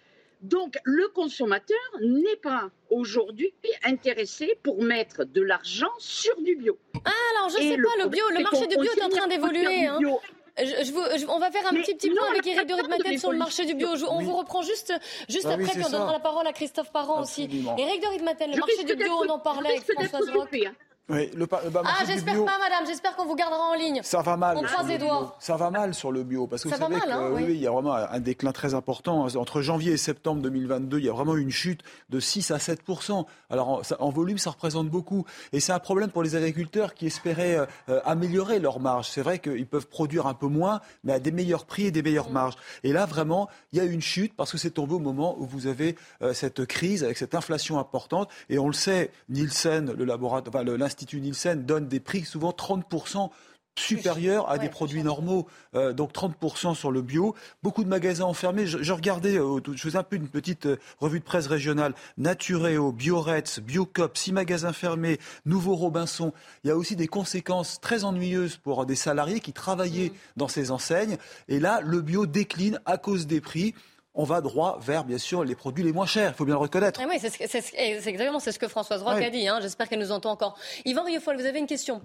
Donc 0.42 0.78
le 0.84 1.08
consommateur 1.08 1.78
n'est 2.02 2.36
pas 2.36 2.70
aujourd'hui 2.92 3.54
intéressé 3.84 4.58
pour 4.64 4.82
mettre 4.84 5.24
de 5.26 5.42
l'argent 5.42 5.90
sur 5.98 6.40
du 6.42 6.56
bio. 6.56 6.78
Ah, 7.06 7.10
alors 7.36 7.50
je 7.50 7.58
Et 7.58 7.70
sais 7.70 7.76
le 7.78 7.84
pas, 7.84 8.04
le 8.04 8.10
bio, 8.10 8.24
le 8.30 8.44
marché 8.44 8.68
du 8.68 8.76
bio 8.78 8.92
est 8.92 9.02
en 9.02 9.10
train 9.10 9.28
d'évoluer. 9.28 9.86
hein. 9.88 9.98
bio. 10.00 10.20
Je- 10.60 10.66
je 10.86 10.92
vous- 10.92 11.04
je- 11.20 11.26
on 11.28 11.38
va 11.40 11.52
faire 11.52 11.68
un 11.68 11.72
Mais 11.72 11.82
petit, 11.82 11.94
petit 11.96 12.10
non, 12.10 12.16
point 12.18 12.30
avec 12.32 12.48
Eric 12.48 12.68
de 12.68 12.74
Ritmaten 12.74 13.18
sur 13.20 13.32
le 13.32 13.38
marché 13.38 13.66
du 13.66 13.76
bio. 13.76 13.96
Je- 13.96 14.06
on 14.06 14.18
Oui. 14.18 14.26
vous 14.26 14.36
reprend 14.38 14.62
juste, 14.64 14.92
juste 15.30 15.46
Ah 15.46 15.50
oui, 15.50 15.54
après, 15.54 15.66
c'est 15.66 15.72
puis 15.74 15.82
on 15.86 15.90
ça. 15.90 15.98
donnera 15.98 16.14
la 16.14 16.20
parole 16.20 16.48
à 16.48 16.54
Christophe 16.54 16.92
Parent 16.92 17.22
aussi. 17.22 17.44
Eric 17.44 18.02
de 18.02 18.08
Ritmaten, 18.08 18.50
le 18.50 18.56
Je 18.56 18.60
marché 18.60 18.84
du 18.84 18.96
bio, 18.96 19.12
on 19.24 19.30
en 19.30 19.40
parlait 19.40 19.70
avec 19.70 19.84
Françoise 19.92 20.32
coupée, 20.32 20.66
hein. 20.68 20.74
Oui, 21.10 21.30
le, 21.36 21.48
ah, 21.52 22.04
j'espère 22.06 22.44
pas, 22.44 22.60
madame. 22.60 22.86
J'espère 22.86 23.16
qu'on 23.16 23.26
vous 23.26 23.36
gardera 23.36 23.70
en 23.70 23.76
ligne. 23.76 24.02
Ça 24.04 24.22
va 24.22 24.36
mal. 24.36 24.58
On 24.58 24.64
croise 24.64 24.88
les 24.88 24.98
doigts. 24.98 25.38
Ça 25.40 25.56
va 25.56 25.72
mal 25.72 25.94
sur 25.94 26.12
le 26.12 26.24
bio. 26.24 26.48
Parce 26.48 26.64
que 26.64 26.70
ça 26.70 26.76
vous 26.76 26.82
savez 26.82 26.98
mal, 26.98 27.12
hein, 27.12 27.30
oui. 27.32 27.46
il 27.48 27.62
y 27.62 27.68
a 27.68 27.72
vraiment 27.72 27.94
un 27.94 28.20
déclin 28.20 28.52
très 28.52 28.74
important. 28.74 29.26
Entre 29.26 29.62
janvier 29.62 29.94
et 29.94 29.98
septembre 29.98 30.42
2022, 30.42 31.00
il 31.00 31.06
y 31.06 31.10
a 31.10 31.14
vraiment 31.14 31.38
une 31.38 31.50
chute 31.50 31.82
de 32.10 32.20
6 32.20 32.52
à 32.52 32.58
7% 32.58 33.26
Alors, 33.50 33.84
en, 34.00 34.10
volume, 34.10 34.38
ça 34.38 34.50
représente 34.50 34.90
beaucoup. 34.90 35.26
Et 35.54 35.62
c'est 35.62 35.72
un 35.72 35.80
problème 35.80 36.10
pour 36.10 36.24
les 36.24 36.36
agriculteurs 36.36 36.94
qui 36.94 37.06
espéraient 37.06 37.56
euh, 37.56 37.66
euh, 37.88 38.02
améliorer 38.04 38.60
leur 38.60 38.82
marge. 38.82 39.08
C'est 39.10 39.22
vrai 39.22 39.40
qu'ils 39.40 39.68
peuvent 39.68 39.88
produire 39.88 40.28
un 40.28 40.34
peu 40.34 40.48
moins, 40.48 40.82
mais 41.06 41.14
à 41.14 41.20
des 41.20 41.32
meilleurs 41.32 41.66
prix 41.66 41.86
et 41.86 41.92
des 41.92 42.02
meilleures 42.02 42.32
marges. 42.32 42.56
Et 42.84 42.92
là, 42.92 43.06
vraiment, 43.06 43.48
il 43.72 43.78
y 43.78 43.82
a 43.82 43.86
une 43.86 44.02
chute 44.02 44.36
parce 44.36 44.52
que 44.52 44.58
c'est 44.58 44.72
tombé 44.72 44.96
au 44.96 45.00
moment 45.00 45.38
où 45.40 45.46
vous 45.46 45.68
avez 45.68 45.96
euh, 46.22 46.34
cette 46.34 46.66
crise 46.66 47.06
avec 47.06 47.18
cette 47.18 47.34
inflation 47.34 47.80
importante. 47.80 48.30
Et 48.50 48.60
on 48.60 48.68
le 48.68 48.74
sait, 48.74 49.12
Nielsen, 49.30 49.94
le 49.94 50.04
laboratoire, 50.04 50.66
l'Institut 50.98 51.22
Nielsen 51.22 51.64
donne 51.64 51.88
des 51.88 52.00
prix 52.00 52.26
souvent 52.26 52.50
30% 52.50 53.30
supérieurs 53.78 54.50
à 54.50 54.58
des 54.58 54.68
produits 54.68 55.04
normaux, 55.04 55.46
euh, 55.76 55.94
donc 55.94 56.12
30% 56.12 56.74
sur 56.74 56.92
le 56.92 57.04
bio. 57.04 57.36
Beaucoup 57.62 57.84
de 57.84 57.90
magasins 57.90 58.26
enfermés. 58.26 58.66
Je, 58.66 58.92
regardais, 58.92 59.38
euh, 59.38 59.60
je 59.72 59.80
faisais 59.80 60.00
un 60.00 60.04
peu 60.04 60.16
une 60.16 60.28
petite 60.28 60.66
euh, 60.66 60.78
revue 60.98 61.20
de 61.20 61.24
presse 61.24 61.46
régionale. 61.46 61.94
Natureo, 62.18 62.92
Biorets, 62.92 63.44
Biocop, 63.62 64.18
six 64.18 64.34
magasins 64.34 64.74
fermés, 64.74 65.20
Nouveau 65.46 65.76
Robinson. 65.76 66.34
Il 66.64 66.70
y 66.70 66.72
a 66.72 66.76
aussi 66.76 66.96
des 66.96 67.08
conséquences 67.08 67.80
très 67.80 68.04
ennuyeuses 68.04 68.58
pour 68.58 68.88
des 68.88 68.96
salariés 68.96 69.40
qui 69.40 69.54
travaillaient 69.54 70.10
mmh. 70.10 70.38
dans 70.38 70.48
ces 70.48 70.72
enseignes. 70.72 71.18
Et 71.48 71.60
là, 71.60 71.80
le 71.84 72.02
bio 72.02 72.26
décline 72.26 72.82
à 72.88 72.98
cause 72.98 73.28
des 73.28 73.42
prix 73.42 73.76
on 74.18 74.24
va 74.24 74.42
droit 74.42 74.80
vers, 74.82 75.06
bien 75.06 75.20
sûr, 75.20 75.46
les 75.46 75.56
produits 75.56 75.84
les 75.84 75.94
moins 75.94 76.08
chers. 76.08 76.32
Il 76.32 76.36
faut 76.36 76.44
bien 76.44 76.56
le 76.56 76.60
reconnaître. 76.60 77.00
oui, 77.08 77.20
c'est 77.20 78.08
exactement 78.08 78.40
ce 78.40 78.50
que 78.58 78.68
Françoise 78.68 79.04
Roque 79.04 79.22
a 79.22 79.30
dit. 79.30 79.48
Hein. 79.48 79.60
J'espère 79.62 79.88
qu'elle 79.88 80.00
nous 80.00 80.12
entend 80.12 80.32
encore. 80.32 80.58
Yvan 80.86 81.04
Rieufol, 81.04 81.38
vous 81.38 81.46
avez 81.46 81.60
une 81.60 81.68
question? 81.68 82.02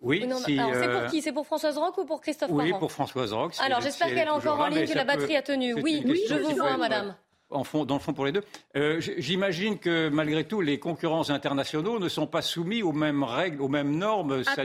Oui, 0.00 0.20
c'est 0.44 0.56
pour 0.56 0.68
euh, 0.68 1.08
qui? 1.08 1.22
C'est 1.22 1.32
pour 1.32 1.46
Françoise 1.46 1.78
Roque 1.78 1.96
ou 1.98 2.04
pour 2.04 2.20
Christophe 2.20 2.50
Oui, 2.52 2.72
pour 2.78 2.92
Françoise 2.92 3.32
Roque. 3.32 3.54
Alors 3.60 3.80
j'espère 3.80 4.08
qu'elle 4.08 4.18
est 4.18 4.28
encore 4.28 4.60
en 4.60 4.66
ligne, 4.66 4.86
que 4.86 4.94
la 4.94 5.04
batterie 5.04 5.36
a 5.36 5.42
tenu. 5.42 5.74
Oui, 5.74 6.02
je 6.28 6.34
vous 6.34 6.56
vois, 6.56 6.76
madame. 6.76 7.14
En 7.50 7.62
fond, 7.62 7.84
dans 7.84 7.94
le 7.94 8.00
fond 8.00 8.12
pour 8.12 8.24
les 8.24 8.32
deux. 8.32 8.42
Euh, 8.74 9.00
j'imagine 9.18 9.78
que 9.78 10.08
malgré 10.08 10.44
tout, 10.44 10.60
les 10.60 10.80
concurrents 10.80 11.30
internationaux 11.30 12.00
ne 12.00 12.08
sont 12.08 12.26
pas 12.26 12.42
soumis 12.42 12.82
aux 12.82 12.92
mêmes 12.92 13.22
règles, 13.22 13.62
aux 13.62 13.68
mêmes 13.68 13.96
normes 13.96 14.42
ah, 14.46 14.62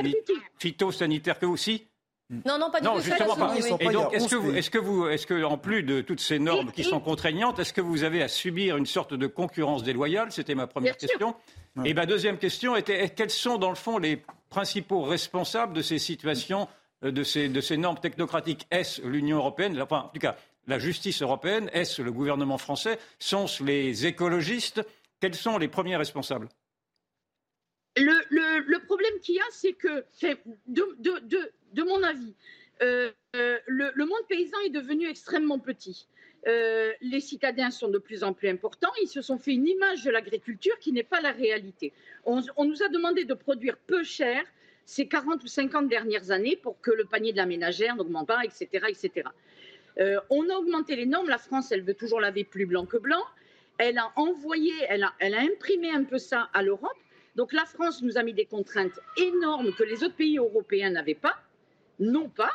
phytosanitaires 0.58 1.38
que 1.38 1.46
vous 1.46 1.54
aussi? 1.54 1.86
Non, 2.30 2.60
non, 2.60 2.70
pas 2.70 2.80
du 2.80 2.86
non, 2.86 3.00
Justement 3.00 3.36
pas. 3.36 3.56
Et 3.58 3.90
donc, 3.90 4.14
est-ce 4.14 4.28
que, 4.28 4.36
vous, 4.36 4.54
est-ce 4.54 4.70
que 4.70 4.78
vous, 4.78 5.08
est-ce 5.08 5.26
que, 5.26 5.44
en 5.44 5.58
plus 5.58 5.82
de 5.82 6.02
toutes 6.02 6.20
ces 6.20 6.38
normes 6.38 6.72
qui 6.72 6.84
sont 6.84 7.00
contraignantes, 7.00 7.58
est-ce 7.58 7.74
que 7.74 7.82
vous 7.82 8.04
avez 8.04 8.22
à 8.22 8.28
subir 8.28 8.78
une 8.78 8.86
sorte 8.86 9.16
de 9.16 9.26
concurrence 9.26 9.84
déloyale? 9.84 10.32
C'était 10.32 10.54
ma 10.54 10.68
première 10.68 10.96
question. 10.96 11.36
Et 11.86 11.94
ma 11.94 12.06
deuxième 12.06 12.38
question 12.38 12.76
était 12.76 13.10
quels 13.10 13.32
sont, 13.32 13.58
dans 13.58 13.70
le 13.70 13.76
fond, 13.76 13.98
les 13.98 14.22
principaux 14.50 15.02
responsables 15.02 15.74
de 15.74 15.82
ces 15.82 15.98
situations, 15.98 16.68
euh, 17.04 17.12
de 17.12 17.24
ces, 17.24 17.50
de 17.50 17.62
ces 17.62 17.78
normes 17.78 18.00
technocratiques? 18.00 18.68
Est-ce 18.70 19.02
l'Union 19.02 19.38
européenne 19.38 19.80
Enfin, 19.82 20.02
en 20.06 20.10
tout 20.10 20.20
cas, 20.20 20.36
la 20.68 20.78
justice 20.78 21.24
européenne? 21.24 21.70
Est-ce 21.74 22.02
le 22.04 22.12
gouvernement 22.12 22.60
français? 22.60 23.00
Sont-ce 23.18 23.64
les 23.64 24.06
écologistes? 24.06 24.86
Quels 25.20 25.36
sont 25.36 25.58
les 25.58 25.68
premiers 25.68 25.98
responsables? 25.98 26.48
Le, 28.00 28.78
problème 28.86 29.14
qu'il 29.22 29.36
y 29.36 29.40
a, 29.40 29.44
c'est 29.52 29.74
que, 29.74 30.04
de, 30.68 31.84
mon 31.84 32.04
avis, 32.04 32.34
euh, 32.82 33.12
euh, 33.36 33.58
le, 33.68 34.06
monde 34.06 34.26
paysan 34.28 34.58
est 34.66 34.70
devenu 34.70 35.08
extrêmement 35.08 35.60
petit. 35.60 36.08
Euh, 36.48 36.94
les 37.02 37.20
citadins 37.20 37.72
sont 37.72 37.90
de 37.90 37.98
plus 37.98 38.24
en 38.24 38.34
plus 38.34 38.50
importants. 38.50 38.92
Ils 39.02 39.08
se 39.08 39.22
sont 39.22 39.38
fait 39.38 39.52
une 39.52 39.68
image 39.68 40.04
de 40.04 40.12
l'agriculture 40.12 40.78
qui 40.80 40.94
n'est 40.94 41.04
pas 41.04 41.20
la 41.20 41.32
réalité. 41.32 41.92
On, 42.26 42.42
nous 42.64 42.84
a 42.84 42.88
demandé 42.88 43.26
de 43.26 43.34
produire 43.34 43.78
peu 43.78 44.04
cher 44.04 44.42
ces 44.86 45.08
40 45.08 45.44
ou 45.44 45.48
50 45.48 45.90
dernières 45.90 46.32
années 46.32 46.56
pour 46.56 46.80
que 46.82 46.92
le 46.92 47.06
panier 47.06 47.32
de 47.32 47.38
la 47.38 47.46
ménagère 47.46 47.96
n'augmente 47.96 48.28
pas, 48.28 48.44
etc. 48.44 48.86
etc. 48.88 49.28
on 50.30 50.50
a 50.50 50.56
augmenté 50.56 50.96
les 50.96 51.06
normes. 51.06 51.28
La 51.28 51.38
France, 51.38 51.72
elle 51.72 51.84
veut 51.84 51.94
toujours 51.94 52.22
laver 52.22 52.46
plus 52.46 52.66
blanc 52.66 52.86
que 52.86 52.98
blanc. 52.98 53.24
Elle 53.78 53.98
a 53.98 54.12
envoyé, 54.16 54.74
elle 54.88 55.04
a, 55.04 55.14
elle 55.20 55.34
a 55.36 55.42
imprimé 55.42 55.92
un 55.92 56.04
peu 56.06 56.18
ça 56.18 56.50
à 56.54 56.64
l'Europe. 56.64 56.98
Donc 57.36 57.54
la 57.54 57.66
France 57.66 58.02
nous 58.02 58.18
a 58.18 58.24
mis 58.24 58.34
des 58.34 58.46
contraintes 58.46 59.00
énormes 59.18 59.74
que 59.74 59.84
les 59.84 60.04
autres 60.04 60.16
pays 60.16 60.38
européens 60.38 60.90
n'avaient 60.90 61.16
pas, 61.16 61.36
non 62.00 62.30
pas. 62.30 62.52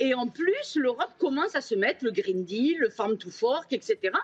Et 0.00 0.14
en 0.14 0.26
plus, 0.26 0.76
l'Europe 0.76 1.12
commence 1.18 1.54
à 1.54 1.60
se 1.60 1.74
mettre 1.74 2.04
le 2.04 2.10
Green 2.10 2.44
Deal, 2.44 2.78
le 2.78 2.90
Farm 2.90 3.16
to 3.16 3.30
Fork, 3.30 3.72
etc., 3.72 4.16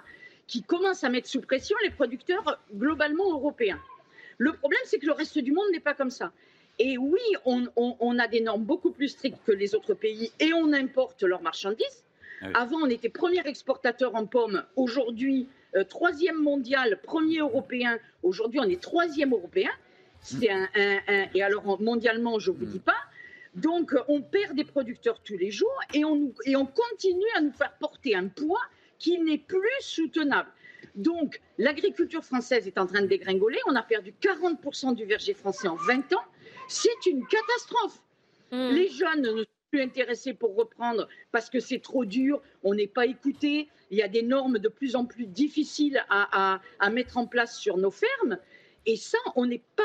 qui 0.47 0.63
commence 0.63 1.05
à 1.05 1.09
mettre 1.09 1.29
sous 1.29 1.41
pression 1.41 1.77
les 1.85 1.91
producteurs 1.91 2.59
globalement 2.75 3.31
européens. 3.31 3.81
Le 4.39 4.53
problème, 4.53 4.81
c'est 4.85 4.99
que 4.99 5.07
le 5.07 5.13
reste 5.13 5.39
du 5.39 5.53
monde 5.53 5.67
n'est 5.71 5.81
pas 5.81 5.95
comme 5.95 6.11
ça. 6.11 6.33
Et 6.81 6.97
oui, 6.97 7.21
on, 7.45 8.19
a 8.19 8.27
des 8.27 8.41
normes 8.41 8.65
beaucoup 8.65 8.91
plus 8.91 9.09
strictes 9.09 9.39
que 9.45 9.53
les 9.53 9.75
autres 9.75 9.93
pays 9.93 10.33
et 10.41 10.55
on 10.55 10.73
importe 10.73 11.23
leurs 11.23 11.43
marchandises. 11.43 12.05
Ah 12.41 12.63
Avant, 12.63 12.79
on 12.79 12.87
était 12.87 13.11
premier 13.11 13.47
exportateur 13.47 14.15
en 14.15 14.25
pommes. 14.25 14.65
Aujourd'hui, 14.77 15.47
euh, 15.77 15.85
troisième 15.85 16.39
mondial, 16.43 16.99
premier 17.03 17.41
européen. 17.41 17.99
Aujourd'hui, 18.23 18.61
on 18.61 18.69
est 18.69 18.81
troisième 18.81 19.33
européen. 19.33 19.71
C'est 20.23 20.51
un, 20.51 20.69
et 21.35 21.43
alors 21.43 21.81
mondialement, 21.81 22.39
je 22.39 22.51
ne 22.51 22.57
vous 22.57 22.67
dis 22.67 22.79
pas. 22.79 22.97
Donc, 23.55 23.95
on 24.09 24.23
perd 24.23 24.55
des 24.55 24.65
producteurs 24.65 25.21
tous 25.23 25.37
les 25.37 25.51
jours 25.51 25.81
et 25.93 26.05
on, 26.05 26.33
et 26.45 26.57
on 26.57 26.67
continue 26.67 27.31
à 27.37 27.41
nous 27.41 27.53
faire 27.53 27.73
porter 27.79 28.15
un 28.15 28.29
poids 28.29 28.63
qui 28.99 29.19
n'est 29.19 29.39
plus 29.39 29.69
soutenable. 29.81 30.51
Donc, 30.95 31.41
l'agriculture 31.59 32.25
française 32.25 32.67
est 32.67 32.79
en 32.79 32.87
train 32.87 33.03
de 33.03 33.07
dégringoler. 33.07 33.59
On 33.67 33.75
a 33.75 33.83
perdu 33.83 34.15
40% 34.21 34.95
du 34.95 35.05
verger 35.05 35.35
français 35.35 35.69
en 35.69 35.77
20 35.77 36.13
ans. 36.13 36.25
C'est 36.69 37.07
une 37.07 37.27
catastrophe. 37.27 38.03
Hmm. 38.53 38.71
Les 38.71 38.89
jeunes 38.89 39.23
ne 39.23 39.43
sont 39.43 39.51
plus 39.71 39.83
intéressés 39.83 40.35
pour 40.35 40.55
reprendre 40.57 41.09
parce 41.33 41.51
que 41.51 41.61
c'est 41.61 41.79
trop 41.81 42.05
dur, 42.05 42.43
on 42.65 42.75
n'est 42.75 42.89
pas 42.89 43.07
écouté, 43.07 43.69
il 43.91 43.99
y 43.99 44.03
a 44.03 44.09
des 44.09 44.23
normes 44.23 44.59
de 44.59 44.69
plus 44.69 44.97
en 44.97 45.05
plus 45.05 45.27
difficiles 45.27 46.05
à, 46.09 46.55
à, 46.55 46.61
à 46.81 46.91
mettre 46.91 47.17
en 47.17 47.27
place 47.27 47.59
sur 47.59 47.77
nos 47.77 47.91
fermes. 47.91 48.39
Et 48.87 48.97
ça, 48.97 49.19
on 49.37 49.47
n'est 49.47 49.63
pas 49.77 49.83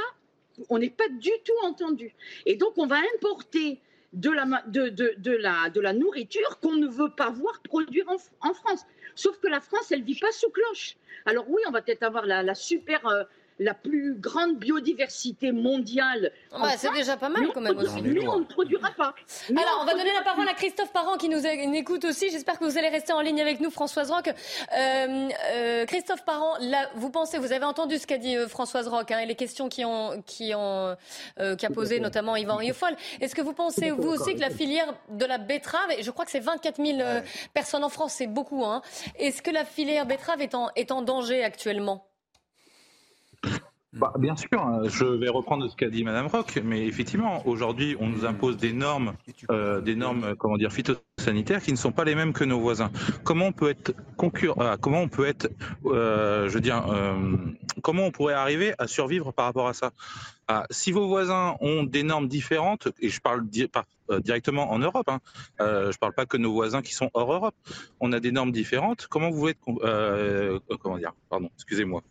on 0.70 0.80
n'est 0.80 0.90
pas 0.90 1.08
du 1.10 1.32
tout 1.44 1.66
entendu. 1.66 2.14
Et 2.46 2.56
donc, 2.56 2.74
on 2.78 2.88
va 2.88 2.98
importer 3.16 3.80
de 4.14 4.30
la, 4.30 4.64
de, 4.68 5.80
la, 5.80 5.94
nourriture 5.94 6.60
qu'on 6.60 6.76
ne 6.76 6.88
veut 6.88 7.10
pas 7.10 7.30
voir 7.30 7.62
produire 7.62 8.06
en, 8.10 8.54
France. 8.54 8.86
Sauf 9.16 9.40
que 9.40 9.48
la 9.48 9.60
France, 9.60 9.92
elle 9.92 10.04
vit 10.04 10.20
pas 10.20 10.32
sous 10.32 10.50
cloche. 10.50 10.96
Alors 11.26 11.50
oui, 11.50 11.62
on 11.68 11.72
va 11.72 11.82
peut-être 11.82 12.04
avoir 12.04 12.26
la, 12.26 12.56
super 12.56 13.06
euh, 13.08 13.24
la 13.60 13.74
plus 13.74 14.16
grande 14.16 14.58
biodiversité 14.58 15.52
mondiale. 15.52 16.32
c'est 16.78 16.92
déjà 16.94 17.16
pas 17.16 17.30
mal 17.30 17.48
quand 17.54 17.62
même 17.62 17.78
aussi. 17.78 18.02
Mais 18.02 18.28
on 18.28 18.40
ne 18.40 18.46
produira 18.46 18.92
pas. 18.92 19.14
Alors, 19.50 19.80
on, 19.82 19.86
va 19.86 19.94
donner 19.94 20.14
la 20.14 20.24
parole 20.24 20.48
à 20.50 20.54
Christophe 20.54 20.92
Parent 20.92 21.18
qui 21.18 21.30
nous 21.30 21.46
écoute 21.46 22.06
aussi. 22.06 22.30
J'espère 22.30 22.60
que 22.60 22.66
vous 22.66 22.78
allez 22.78 22.90
rester 22.90 23.14
en 23.14 23.22
ligne 23.22 23.42
avec 23.42 23.62
nous, 23.62 23.70
Françoise 23.70 24.12
Roque. 24.12 24.28
Euh, 24.28 25.30
euh, 25.54 25.86
Christophe 25.86 26.26
Parent, 26.26 26.56
là, 26.60 26.90
vous 26.96 27.10
pensez, 27.10 27.38
vous 27.38 27.54
avez 27.54 27.66
entendu 27.66 27.98
ce 27.98 28.08
qu'a 28.08 28.18
dit 28.18 28.36
euh, 28.36 28.48
Françoise 28.48 28.88
Roque 28.88 29.12
hein, 29.12 29.20
et 29.20 29.26
les 29.26 29.36
questions 29.36 29.70
qui 29.70 29.86
ont, 29.86 30.22
qui 30.26 30.54
ont, 30.54 30.96
qu'a 31.38 31.70
posé 31.70 32.00
notamment 32.00 32.36
Yvan 32.36 32.58
Riofol. 32.58 32.96
Est-ce 33.22 33.36
que 33.36 33.42
vous 33.42 33.54
pensez, 33.54 33.92
vous 33.92 34.10
aussi, 34.10 34.36
que 34.36 34.42
la 34.42 34.50
filière 34.50 34.94
de 35.10 35.26
la 35.26 35.38
betterave, 35.38 35.92
et 35.98 36.04
je 36.04 36.12
crois 36.12 36.26
que 36.26 36.32
c'est 36.32 36.40
24 36.40 36.84
000 36.84 37.00
personnes 37.54 37.84
en 37.84 37.90
France, 37.90 38.14
c'est 38.14 38.28
beaucoup, 38.28 38.66
hein, 38.66 38.82
est-ce 39.18 39.42
que 39.42 39.52
la 39.52 39.64
filière 39.66 40.06
betterave 40.06 40.42
est 40.42 40.56
en, 40.56 40.70
est 40.76 40.92
en 40.92 41.02
danger 41.02 41.44
actuellement? 41.44 42.06
Bah, 43.96 44.12
bien 44.20 44.36
sûr, 44.36 44.62
hein, 44.62 44.82
je 44.90 45.06
vais 45.06 45.30
reprendre 45.30 45.70
ce 45.70 45.76
qu'a 45.76 45.90
dit 45.90 46.04
Madame 46.04 46.28
Rock, 46.28 46.60
mais 46.62 46.86
effectivement, 46.86 47.48
aujourd'hui, 47.48 47.96
on 48.02 48.10
nous 48.10 48.26
impose 48.26 48.58
des 48.58 48.74
normes, 48.74 49.14
euh, 49.50 49.80
des 49.80 49.96
normes, 49.96 50.36
comment 50.36 50.58
dire, 50.58 50.74
phytosanitaires 50.74 51.62
qui 51.62 51.72
ne 51.72 51.78
sont 51.78 51.94
pas 51.94 52.04
les 52.04 52.14
mêmes 52.14 52.34
que 52.34 52.44
nos 52.44 52.60
voisins. 52.60 52.92
Comment 53.24 53.46
on 53.46 53.52
peut 53.54 53.70
être 53.70 53.96
concurrent, 54.18 54.62
euh, 54.62 54.76
comment 54.76 55.00
on 55.00 55.08
peut 55.08 55.26
être, 55.26 55.50
euh, 55.86 56.50
je 56.50 56.54
veux 56.54 56.60
dire, 56.60 56.84
comment 57.82 58.04
on 58.04 58.12
pourrait 58.12 58.34
arriver 58.34 58.74
à 58.80 58.88
survivre 58.88 59.32
par 59.32 59.46
rapport 59.46 59.70
à 59.70 59.74
ça? 59.74 59.92
Ah, 60.50 60.66
Si 60.72 60.92
vos 60.92 61.08
voisins 61.08 61.56
ont 61.62 61.84
des 61.84 62.04
normes 62.04 62.28
différentes, 62.28 62.90
et 63.00 63.08
je 63.08 63.22
parle 63.22 63.48
directement 63.48 64.74
en 64.74 64.80
Europe, 64.80 65.08
hein, 65.08 65.20
je 65.60 65.88
ne 65.88 65.98
parle 65.98 66.14
pas 66.14 66.26
que 66.26 66.36
nos 66.36 66.52
voisins 66.52 66.82
qui 66.82 66.94
sont 66.94 67.10
hors 67.14 67.32
Europe, 67.32 67.56
on 68.02 68.12
a 68.12 68.20
des 68.20 68.34
normes 68.34 68.52
différentes. 68.52 69.08
Comment 69.10 69.30
vous 69.30 69.48
êtes, 69.48 69.58
comment 70.82 70.98
dire, 70.98 71.14
pardon, 71.30 71.50
excusez-moi. 71.56 72.04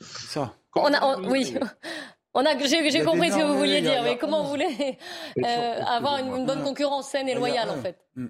Ça. 0.00 0.56
On 0.74 0.92
a, 0.92 1.18
oui. 1.20 1.54
On 2.34 2.46
a, 2.46 2.58
j'ai 2.58 3.04
compris 3.04 3.30
ce 3.30 3.36
que 3.36 3.44
vous 3.44 3.58
vouliez 3.58 3.82
dire, 3.82 4.02
mais 4.02 4.16
comment 4.16 4.42
vous 4.42 4.50
voulez 4.50 4.66
euh, 5.44 5.82
avoir 5.86 6.18
une, 6.18 6.46
bonne 6.46 6.62
concurrence 6.62 7.08
saine 7.08 7.28
et 7.28 7.34
loyale, 7.34 7.68
en 7.68 7.76
fait 7.76 7.98
mm. 8.16 8.28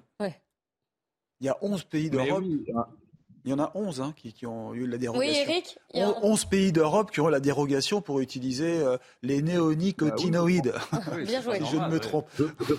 Il 1.39 1.47
y 1.47 1.49
a 1.49 1.57
11 1.61 1.83
pays 1.85 2.09
d'Europe. 2.09 2.43
Il 3.45 3.51
y 3.51 3.53
en 3.53 3.59
a 3.59 3.71
11 3.75 3.99
hein, 3.99 4.13
qui, 4.15 4.31
qui, 4.31 4.45
ont 4.45 4.73
eu 4.73 4.87
la 4.87 4.97
dérogation. 4.97 5.43
Oui, 5.45 5.51
Eric 5.51 5.77
11 6.21 6.45
pays 6.45 6.71
d'Europe 6.71 7.11
qui 7.11 7.19
ont 7.19 7.27
la 7.27 7.41
dérogation 7.41 8.01
pour 8.01 8.21
utiliser 8.21 8.79
euh, 8.81 8.97
les 9.21 9.41
néonicotinoïdes. 9.41 10.73
Ah 10.93 11.17
Bien 11.25 11.41
joué. 11.41 11.59
je 11.59 11.75
ne 11.75 11.89
me 11.89 11.99
trompe. 11.99 12.27
Je, 12.37 12.45
je 12.67 12.73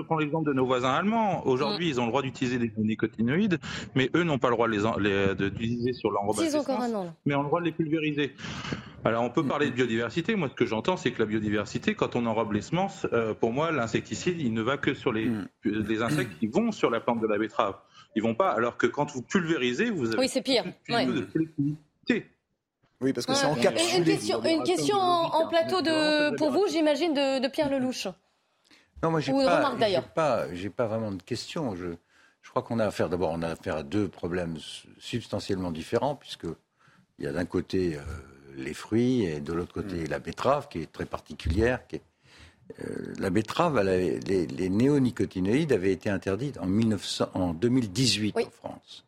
prends 0.00 0.16
l'exemple 0.18 0.48
de 0.48 0.54
nos 0.54 0.64
voisins 0.64 0.92
allemands. 0.92 1.46
Aujourd'hui, 1.46 1.86
mm. 1.86 1.90
ils 1.90 2.00
ont 2.00 2.04
le 2.04 2.10
droit 2.10 2.22
d'utiliser 2.22 2.58
des 2.58 2.72
néonicotinoïdes, 2.76 3.58
mais 3.94 4.10
eux 4.14 4.22
n'ont 4.22 4.38
pas 4.38 4.48
le 4.48 4.54
droit 4.54 4.68
d'utiliser 4.68 5.88
les, 5.88 5.92
sur 5.92 6.10
leur 6.10 6.22
Ils 6.42 6.56
ont 6.56 6.60
encore 6.60 6.80
un 6.80 6.94
an. 6.94 7.14
Mais 7.26 7.34
ont 7.34 7.42
le 7.42 7.48
droit 7.48 7.60
de 7.60 7.66
les 7.66 7.72
pulvériser. 7.72 8.32
Alors 9.04 9.22
on 9.22 9.30
peut 9.30 9.46
parler 9.46 9.66
de 9.66 9.74
biodiversité. 9.74 10.34
Moi, 10.34 10.48
ce 10.48 10.54
que 10.54 10.66
j'entends, 10.66 10.96
c'est 10.96 11.12
que 11.12 11.20
la 11.20 11.26
biodiversité, 11.26 11.94
quand 11.94 12.16
on 12.16 12.26
enrobe 12.26 12.52
les 12.52 12.62
semences, 12.62 13.06
euh, 13.12 13.34
pour 13.34 13.52
moi, 13.52 13.70
l'insecticide, 13.70 14.40
il 14.40 14.52
ne 14.52 14.62
va 14.62 14.76
que 14.76 14.94
sur 14.94 15.12
les, 15.12 15.26
mm. 15.26 15.48
les 15.64 16.02
insectes 16.02 16.38
qui 16.38 16.46
vont 16.46 16.72
sur 16.72 16.90
la 16.90 17.00
plante 17.00 17.20
de 17.20 17.26
la 17.26 17.38
betterave. 17.38 17.76
Ils 18.16 18.22
vont 18.22 18.34
pas. 18.34 18.50
Alors 18.50 18.76
que 18.76 18.86
quand 18.86 19.10
vous 19.12 19.22
pulvérisez, 19.22 19.90
vous 19.90 20.08
avez 20.08 20.18
oui, 20.18 20.28
c'est 20.28 20.42
pire. 20.42 20.64
Oui, 23.00 23.12
parce 23.12 23.26
que 23.26 23.34
c'est 23.34 23.46
encapsulé. 23.46 23.98
Une 23.98 24.04
question, 24.04 24.42
une 24.42 24.64
question 24.64 24.96
en, 24.96 25.48
plateau 25.48 25.82
de, 25.82 26.34
pour 26.36 26.50
vous, 26.50 26.66
j'imagine, 26.68 27.14
de, 27.14 27.48
Pierre 27.48 27.70
Lelouch. 27.70 28.08
Non, 29.02 29.12
moi, 29.12 29.20
j'ai 29.20 29.32
pas, 29.32 29.76
pas, 30.14 30.54
j'ai 30.54 30.70
pas 30.70 30.86
vraiment 30.86 31.12
de 31.12 31.22
question. 31.22 31.76
Je, 31.76 31.86
je 32.42 32.50
crois 32.50 32.62
qu'on 32.62 32.80
a 32.80 32.86
affaire, 32.86 33.08
d'abord, 33.08 33.30
on 33.30 33.42
a 33.42 33.48
affaire 33.48 33.76
à 33.76 33.82
deux 33.84 34.08
problèmes 34.08 34.56
substantiellement 34.98 35.70
différents, 35.70 36.16
puisque 36.16 36.46
il 37.18 37.24
y 37.24 37.28
a 37.28 37.32
d'un 37.32 37.44
côté 37.44 37.96
euh, 37.96 38.00
les 38.58 38.74
fruits 38.74 39.24
et 39.24 39.40
de 39.40 39.52
l'autre 39.52 39.72
côté 39.72 39.96
mm. 39.96 40.08
la 40.08 40.18
betterave, 40.18 40.68
qui 40.68 40.80
est 40.80 40.92
très 40.92 41.06
particulière. 41.06 41.86
Qui 41.86 41.96
est, 41.96 42.02
euh, 42.80 43.14
la 43.18 43.30
betterave, 43.30 43.80
les, 43.82 44.20
les, 44.46 44.68
néonicotinoïdes 44.68 45.72
avaient 45.72 45.92
été 45.92 46.10
interdits 46.10 46.52
en, 46.60 46.66
1900, 46.66 47.30
en 47.34 47.54
2018 47.54 48.36
en 48.36 48.50
France. 48.50 49.04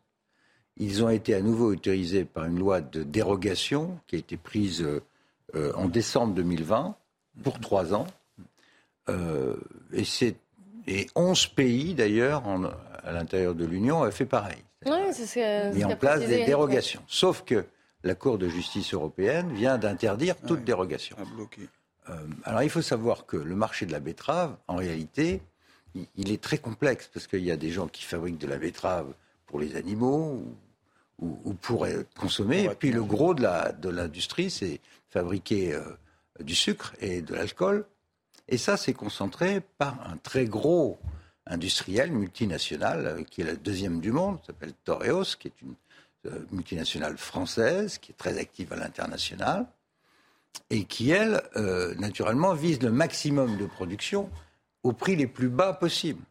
Ils 0.77 1.03
ont 1.03 1.09
été 1.09 1.35
à 1.35 1.41
nouveau 1.41 1.71
autorisés 1.71 2.25
par 2.25 2.45
une 2.45 2.57
loi 2.57 2.81
de 2.81 3.03
dérogation 3.03 3.99
qui 4.07 4.15
a 4.15 4.19
été 4.19 4.37
prise 4.37 4.83
euh, 5.55 5.73
en 5.75 5.87
décembre 5.87 6.33
2020 6.33 6.95
pour 7.43 7.59
trois 7.59 7.93
ans. 7.93 8.07
Euh, 9.09 9.55
et, 9.93 10.03
et 10.87 11.07
11 11.15 11.47
pays, 11.47 11.93
d'ailleurs, 11.93 12.43
à 13.03 13.11
l'intérieur 13.11 13.53
de 13.53 13.65
l'Union, 13.65 14.01
avaient 14.01 14.11
fait 14.11 14.25
pareil. 14.25 14.63
Oui, 14.85 14.97
c'est 15.11 15.73
mis 15.73 15.83
en 15.83 15.95
place 15.95 16.21
des 16.21 16.45
dérogations. 16.45 17.01
Sauf 17.07 17.43
que 17.43 17.65
la 18.03 18.15
Cour 18.15 18.37
de 18.37 18.47
justice 18.47 18.93
européenne 18.93 19.53
vient 19.53 19.77
d'interdire 19.77 20.35
toute 20.47 20.63
dérogation. 20.63 21.15
Euh, 22.09 22.13
alors 22.43 22.63
il 22.63 22.69
faut 22.69 22.81
savoir 22.81 23.25
que 23.25 23.37
le 23.37 23.55
marché 23.55 23.85
de 23.85 23.91
la 23.91 23.99
betterave, 23.99 24.55
en 24.67 24.77
réalité, 24.77 25.41
il, 26.15 26.31
est 26.31 26.41
très 26.41 26.57
complexe 26.57 27.09
parce 27.13 27.27
qu'il 27.27 27.43
y 27.43 27.51
a 27.51 27.57
des 27.57 27.69
gens 27.69 27.87
qui 27.87 28.03
fabriquent 28.03 28.39
de 28.39 28.47
la 28.47 28.57
betterave 28.57 29.13
pour 29.45 29.59
les 29.59 29.75
animaux 29.75 30.41
ou, 31.19 31.53
pour 31.53 31.85
consommer. 32.17 32.63
Et 32.63 32.69
puis 32.69 32.91
le 32.91 33.03
gros 33.03 33.35
de 33.35 33.89
l'industrie, 33.89 34.49
c'est 34.49 34.79
fabriquer 35.09 35.73
euh, 35.73 35.81
du 36.39 36.55
sucre 36.55 36.93
et 36.99 37.21
de 37.21 37.35
l'alcool. 37.35 37.85
Et 38.47 38.57
ça, 38.57 38.77
c'est 38.77 38.93
concentré 38.93 39.61
par 39.77 40.09
un 40.09 40.17
très 40.17 40.45
gros 40.45 40.99
industriel 41.45 42.11
multinational 42.11 43.05
euh, 43.05 43.23
qui 43.23 43.41
est 43.41 43.45
la 43.45 43.55
deuxième 43.55 43.99
du 43.99 44.11
monde, 44.11 44.39
s'appelle 44.45 44.73
Toreos, 44.83 45.35
qui 45.39 45.49
est 45.49 45.61
une 45.61 45.75
multinationale 46.51 47.17
française 47.17 47.97
qui 47.97 48.11
est 48.11 48.15
très 48.15 48.37
active 48.37 48.71
à 48.73 48.75
l'international 48.75 49.65
et 50.69 50.83
qui, 50.83 51.11
elle, 51.11 51.41
euh, 51.55 51.95
naturellement, 51.95 52.53
vise 52.53 52.81
le 52.81 52.91
maximum 52.91 53.57
de 53.57 53.65
production 53.65 54.29
au 54.83 54.93
prix 54.93 55.15
les 55.15 55.27
plus 55.27 55.49
bas 55.49 55.73
possibles. 55.73 56.23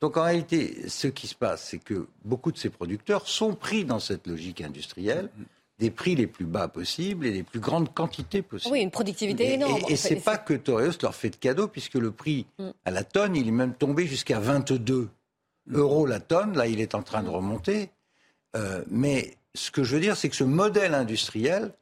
Donc 0.00 0.16
en 0.16 0.24
réalité, 0.24 0.88
ce 0.88 1.06
qui 1.08 1.26
se 1.26 1.34
passe, 1.34 1.68
c'est 1.70 1.78
que 1.78 2.08
beaucoup 2.24 2.52
de 2.52 2.58
ces 2.58 2.70
producteurs 2.70 3.28
sont 3.28 3.54
pris 3.54 3.84
dans 3.84 4.00
cette 4.00 4.26
logique 4.26 4.60
industrielle 4.60 5.30
des 5.78 5.90
prix 5.90 6.14
les 6.14 6.26
plus 6.26 6.44
bas 6.44 6.68
possibles 6.68 7.26
et 7.26 7.32
les 7.32 7.42
plus 7.42 7.58
grandes 7.58 7.92
quantités 7.92 8.42
possibles. 8.42 8.72
Oui, 8.72 8.80
une 8.80 8.90
productivité 8.90 9.54
énorme. 9.54 9.82
Et, 9.88 9.94
et, 9.94 9.96
c'est 9.96 10.16
pas 10.16 10.38
que 10.38 10.54
Toreos 10.54 10.92
leur 11.02 11.14
fait 11.14 11.30
de 11.30 11.36
cadeau, 11.36 11.66
puisque 11.66 11.94
le 11.94 12.12
prix 12.12 12.46
mm. 12.58 12.70
à 12.84 12.90
la 12.90 13.02
tonne, 13.02 13.34
il 13.34 13.48
est 13.48 13.52
même 13.52 13.74
tombé 13.74 14.06
jusqu'à 14.06 14.38
22 14.38 15.08
euros 15.72 16.06
la 16.06 16.20
tonne. 16.20 16.56
Là, 16.56 16.66
il 16.66 16.80
est 16.80 16.94
en 16.94 17.02
train 17.02 17.22
de 17.22 17.28
remonter. 17.28 17.90
Euh, 18.56 18.82
mais 18.88 19.36
ce 19.54 19.70
que 19.70 19.84
je 19.84 19.94
veux 19.94 20.00
dire, 20.00 20.16
c'est 20.16 20.28
que 20.28 20.36
ce 20.36 20.44
modèle 20.44 20.94
industriel 20.94 21.72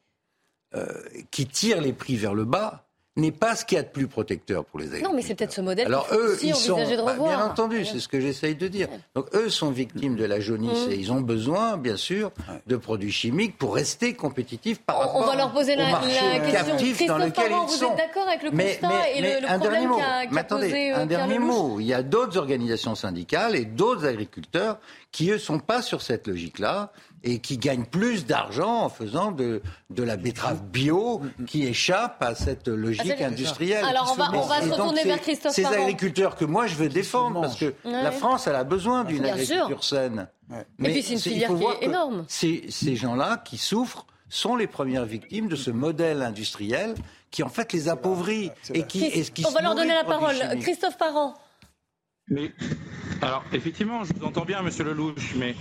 euh, 0.75 0.87
qui 1.31 1.47
tire 1.47 1.81
les 1.81 1.93
prix 1.93 2.17
vers 2.17 2.35
le 2.35 2.45
bas, 2.45 2.89
n'est 3.17 3.33
pas 3.33 3.55
ce 3.55 3.65
qu'il 3.65 3.77
y 3.77 3.79
a 3.79 3.83
de 3.83 3.89
plus 3.89 4.07
protecteur 4.07 4.65
pour 4.65 4.79
les 4.79 4.87
agriculteurs. 4.87 5.11
Non, 5.11 5.17
mais 5.17 5.23
c'est 5.23 5.35
peut-être 5.35 5.53
ce 5.53 5.61
modèle 5.61 5.87
Alors 5.87 6.07
eux, 6.13 6.39
ils 6.43 6.55
sont, 6.55 6.77
bah, 6.77 7.15
bien 7.15 7.45
entendu, 7.45 7.85
c'est 7.85 8.01
ce 8.01 8.09
que 8.09 8.21
j'essaye 8.21 8.55
de 8.55 8.69
dire. 8.69 8.89
Donc 9.15 9.27
eux 9.35 9.51
sont 9.51 9.71
victimes 9.71 10.17
de 10.17 10.25
la 10.25 10.41
jaunisse 10.41 10.87
mmh. 10.87 10.93
et 10.93 10.95
ils 10.97 11.13
ont 11.13 11.21
besoin, 11.21 11.77
bien 11.77 11.97
sûr, 11.97 12.33
de 12.67 12.77
produits 12.77 13.13
chimiques 13.13 13.59
pour 13.59 13.75
rester 13.75 14.15
compétitifs 14.15 14.81
par 14.81 14.99
rapport 14.99 15.17
On 15.17 15.27
va 15.27 15.37
leur 15.37 15.53
poser 15.53 15.77
la, 15.77 16.01
question. 16.01 16.77
Christophe 16.77 17.09
dans 17.09 17.19
lequel 17.19 17.51
Parent, 17.51 17.67
ils 17.67 17.77
vous 17.77 17.85
êtes 17.85 17.97
d'accord 17.97 18.29
avec 18.29 18.43
le 18.43 18.51
constat 18.51 19.11
et 19.15 19.21
le, 19.21 19.41
le 19.41 19.59
problème 19.59 19.91
qu'a 20.33 20.45
posé 20.45 20.91
Un 20.93 21.07
dernier 21.07 21.39
mot. 21.39 21.81
Il 21.81 21.87
y 21.87 21.95
a 21.95 22.03
d'autres 22.03 22.39
organisations 22.39 22.95
syndicales 22.95 23.57
et 23.57 23.67
d'autres 23.67 24.07
agriculteurs 24.07 24.79
qui, 25.11 25.31
eux, 25.31 25.39
sont 25.39 25.59
pas 25.59 25.83
sur 25.83 26.01
cette 26.01 26.27
logique-là 26.27 26.93
et 27.25 27.39
qui 27.39 27.59
gagnent 27.59 27.85
plus 27.85 28.27
d'argent 28.27 28.85
en 28.85 28.89
faisant 28.89 29.33
de, 29.33 29.63
de 29.91 30.03
la 30.03 30.17
betterave 30.17 30.63
bio 30.63 31.23
qui 31.47 31.67
échappe 31.67 32.23
à 32.23 32.35
cette 32.35 32.69
logique 32.69 33.15
ah, 33.21 33.27
industrielle. 33.27 33.85
Alors 33.85 34.13
on 34.13 34.17
va, 34.17 34.31
on 34.35 34.47
va 34.47 34.63
se 34.63 34.71
retourner 34.71 35.05
vers 35.05 35.21
Christophe 35.21 35.53
Ces 35.53 35.67
agriculteurs 35.67 36.37
que 36.37 36.45
moi 36.45 36.67
je 36.67 36.75
veux 36.75 36.89
défendre 36.89 37.41
parce 37.41 37.57
que 37.59 37.75
la 37.85 38.13
France 38.13 38.47
elle 38.47 38.57
a 38.57 38.65
besoin 38.65 39.05
d'une 39.05 39.25
agriculture 39.25 39.85
saine. 39.85 40.29
Mais 40.79 40.91
et 40.91 40.93
puis 40.93 41.03
c'est 41.03 41.15
une 41.15 41.21
filière 41.21 41.51
qui 41.57 41.65
est 41.65 41.87
énorme. 41.87 42.25
Ces, 42.29 42.65
ces 42.69 42.97
gens-là 42.97 43.43
qui 43.45 43.57
souffrent 43.57 44.07
sont 44.29 44.57
les 44.57 44.67
premières 44.67 45.05
victimes 45.05 45.49
de 45.49 45.57
ce 45.57 45.71
modèle 45.71 46.23
industriel 46.23 46.95
qui 47.31 47.43
en 47.43 47.49
fait 47.49 47.73
les 47.73 47.89
appauvrit 47.89 48.51
et 48.73 48.85
qui, 48.85 49.05
et 49.05 49.23
qui 49.25 49.45
On 49.47 49.51
va 49.51 49.63
leur 49.63 49.75
donner 49.75 49.95
la 49.95 50.05
parole. 50.05 50.37
Christophe 50.61 50.99
Parent. 50.99 51.35
Mais 52.29 52.53
alors 53.21 53.45
effectivement, 53.53 54.05
je 54.05 54.13
vous 54.15 54.25
entends 54.25 54.45
bien, 54.45 54.63
Monsieur 54.63 54.85
Lelouch, 54.85 55.35
mais 55.37 55.55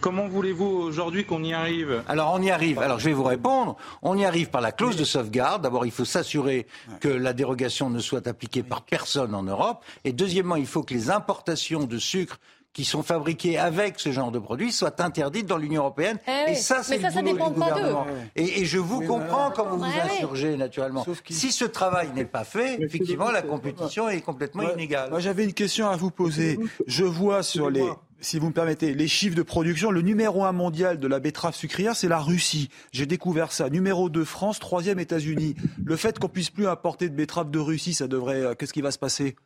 Comment 0.00 0.28
voulez-vous 0.28 0.66
aujourd'hui 0.66 1.24
qu'on 1.24 1.42
y 1.42 1.52
arrive 1.52 2.02
Alors 2.08 2.32
on 2.34 2.40
y 2.40 2.50
arrive. 2.50 2.78
Alors 2.78 3.00
je 3.00 3.06
vais 3.06 3.12
vous 3.12 3.24
répondre. 3.24 3.76
On 4.02 4.16
y 4.16 4.24
arrive 4.24 4.48
par 4.50 4.60
la 4.60 4.70
clause 4.70 4.96
de 4.96 5.04
sauvegarde. 5.04 5.62
D'abord, 5.62 5.86
il 5.86 5.92
faut 5.92 6.04
s'assurer 6.04 6.66
que 7.00 7.08
la 7.08 7.32
dérogation 7.32 7.90
ne 7.90 7.98
soit 7.98 8.26
appliquée 8.28 8.62
par 8.62 8.82
personne 8.82 9.34
en 9.34 9.42
Europe. 9.42 9.84
Et 10.04 10.12
deuxièmement, 10.12 10.56
il 10.56 10.66
faut 10.66 10.82
que 10.82 10.94
les 10.94 11.10
importations 11.10 11.84
de 11.84 11.98
sucre 11.98 12.38
qui 12.72 12.84
sont 12.84 13.02
fabriquées 13.02 13.58
avec 13.58 13.98
ce 13.98 14.12
genre 14.12 14.30
de 14.30 14.38
produits 14.38 14.70
soient 14.70 15.02
interdites 15.02 15.46
dans 15.46 15.56
l'Union 15.56 15.82
européenne. 15.82 16.18
Eh 16.28 16.52
et 16.52 16.54
ça, 16.54 16.82
c'est 16.84 16.98
le 16.98 17.08
boulot 17.08 17.48
du 17.48 17.54
gouvernement. 17.54 18.06
Et, 18.36 18.60
et, 18.60 18.64
je 18.66 18.78
vous 18.78 19.00
comprends 19.00 19.50
quand 19.50 19.66
vous 19.66 19.78
vous 19.78 19.84
insurgez, 19.84 20.56
naturellement. 20.56 21.04
Si 21.28 21.50
ce 21.50 21.64
travail 21.64 22.10
n'est 22.14 22.24
pas 22.24 22.44
fait, 22.44 22.80
effectivement, 22.80 23.32
la 23.32 23.42
compétition 23.42 24.08
est 24.08 24.20
complètement 24.20 24.70
inégale. 24.70 25.10
Moi, 25.10 25.18
j'avais 25.18 25.44
une 25.44 25.54
question 25.54 25.88
à 25.88 25.96
vous 25.96 26.12
poser. 26.12 26.58
Je 26.86 27.04
vois 27.04 27.42
sur 27.42 27.68
les 27.68 27.88
si 28.20 28.38
vous 28.38 28.48
me 28.48 28.52
permettez, 28.52 28.94
les 28.94 29.08
chiffres 29.08 29.36
de 29.36 29.42
production, 29.42 29.90
le 29.90 30.02
numéro 30.02 30.44
un 30.44 30.52
mondial 30.52 30.98
de 30.98 31.06
la 31.06 31.20
betterave 31.20 31.54
sucrière, 31.54 31.94
c'est 31.94 32.08
la 32.08 32.18
Russie. 32.18 32.68
J'ai 32.92 33.06
découvert 33.06 33.52
ça. 33.52 33.70
Numéro 33.70 34.10
2, 34.10 34.24
France. 34.24 34.58
Troisième, 34.58 34.98
États-Unis. 34.98 35.54
Le 35.84 35.96
fait 35.96 36.18
qu'on 36.18 36.28
puisse 36.28 36.50
plus 36.50 36.66
importer 36.66 37.08
de 37.08 37.14
betterave 37.14 37.50
de 37.50 37.58
Russie, 37.58 37.94
ça 37.94 38.08
devrait. 38.08 38.42
Euh, 38.42 38.54
qu'est-ce 38.54 38.72
qui 38.72 38.82
va 38.82 38.90
se 38.90 38.98
passer? 38.98 39.36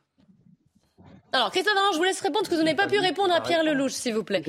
Alors, 1.33 1.51
Christophe 1.51 1.75
je 1.93 1.97
vous 1.97 2.05
laisse 2.05 2.21
répondre 2.21 2.41
parce 2.41 2.51
que 2.51 2.55
vous 2.57 2.63
n'avez 2.63 2.77
pas 2.77 2.87
pu 2.87 2.99
répondre 2.99 3.35
à 3.35 3.41
Pierre 3.41 3.65
Lelouch, 3.65 3.93
s'il 3.93 4.15
vous 4.15 4.23
plaît. 4.23 4.43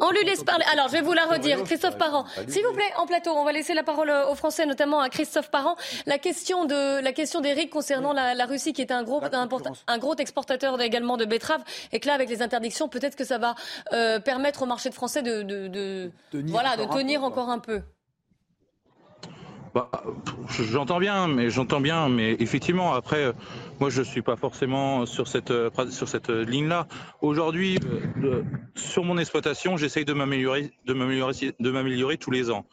on 0.00 0.10
lui 0.10 0.24
laisse 0.24 0.42
parler. 0.42 0.64
Alors, 0.72 0.88
je 0.88 0.92
vais 0.92 1.02
vous 1.02 1.12
la 1.12 1.26
redire. 1.26 1.62
Christophe 1.64 1.98
Parent, 1.98 2.24
s'il 2.48 2.64
vous 2.64 2.72
plaît, 2.72 2.90
en 2.96 3.06
plateau, 3.06 3.32
on 3.32 3.44
va 3.44 3.52
laisser 3.52 3.74
la 3.74 3.82
parole 3.82 4.10
aux 4.10 4.34
Français, 4.34 4.64
notamment 4.64 5.00
à 5.00 5.10
Christophe 5.10 5.50
Parent. 5.50 5.76
La 6.06 6.18
question 6.18 6.64
de 6.64 7.02
la 7.02 7.12
question 7.12 7.40
d'Éric 7.40 7.70
concernant 7.70 8.12
la, 8.12 8.46
Russie, 8.46 8.72
qui 8.72 8.80
est 8.80 8.92
un 8.92 9.02
gros, 9.02 9.20
un, 9.86 9.98
gros 9.98 10.16
exportateur 10.16 10.80
également 10.80 11.16
de 11.16 11.26
betteraves, 11.26 11.62
et 11.92 12.00
que 12.00 12.06
là, 12.06 12.14
avec 12.14 12.30
les 12.30 12.40
interdictions, 12.40 12.88
peut-être 12.88 13.16
que 13.16 13.24
ça 13.24 13.38
va 13.38 13.54
euh, 13.92 14.20
permettre 14.20 14.62
au 14.62 14.66
marché 14.66 14.88
de 14.88 14.94
français 14.94 15.22
de, 15.22 15.42
de, 15.42 15.68
de 15.68 16.10
voilà, 16.48 16.76
de 16.76 16.84
tenir 16.84 17.24
encore 17.24 17.50
un 17.50 17.58
peu. 17.58 17.82
Bah, 19.74 19.90
j'entends 20.48 21.00
bien, 21.00 21.26
mais 21.26 21.50
j'entends 21.50 21.80
bien, 21.80 22.08
mais 22.08 22.36
effectivement, 22.38 22.94
après, 22.94 23.32
moi, 23.80 23.90
je 23.90 24.02
suis 24.02 24.22
pas 24.22 24.36
forcément 24.36 25.04
sur 25.04 25.26
cette 25.26 25.52
sur 25.90 26.08
cette 26.08 26.30
ligne-là. 26.30 26.86
Aujourd'hui, 27.22 27.78
euh, 28.22 28.44
sur 28.76 29.02
mon 29.02 29.18
exploitation, 29.18 29.76
j'essaye 29.76 30.04
de 30.04 30.12
m'améliorer, 30.12 30.70
de 30.86 30.94
m'améliorer, 30.94 31.54
de 31.58 31.70
m'améliorer 31.72 32.18
tous 32.18 32.30
les 32.30 32.52
ans. 32.52 32.66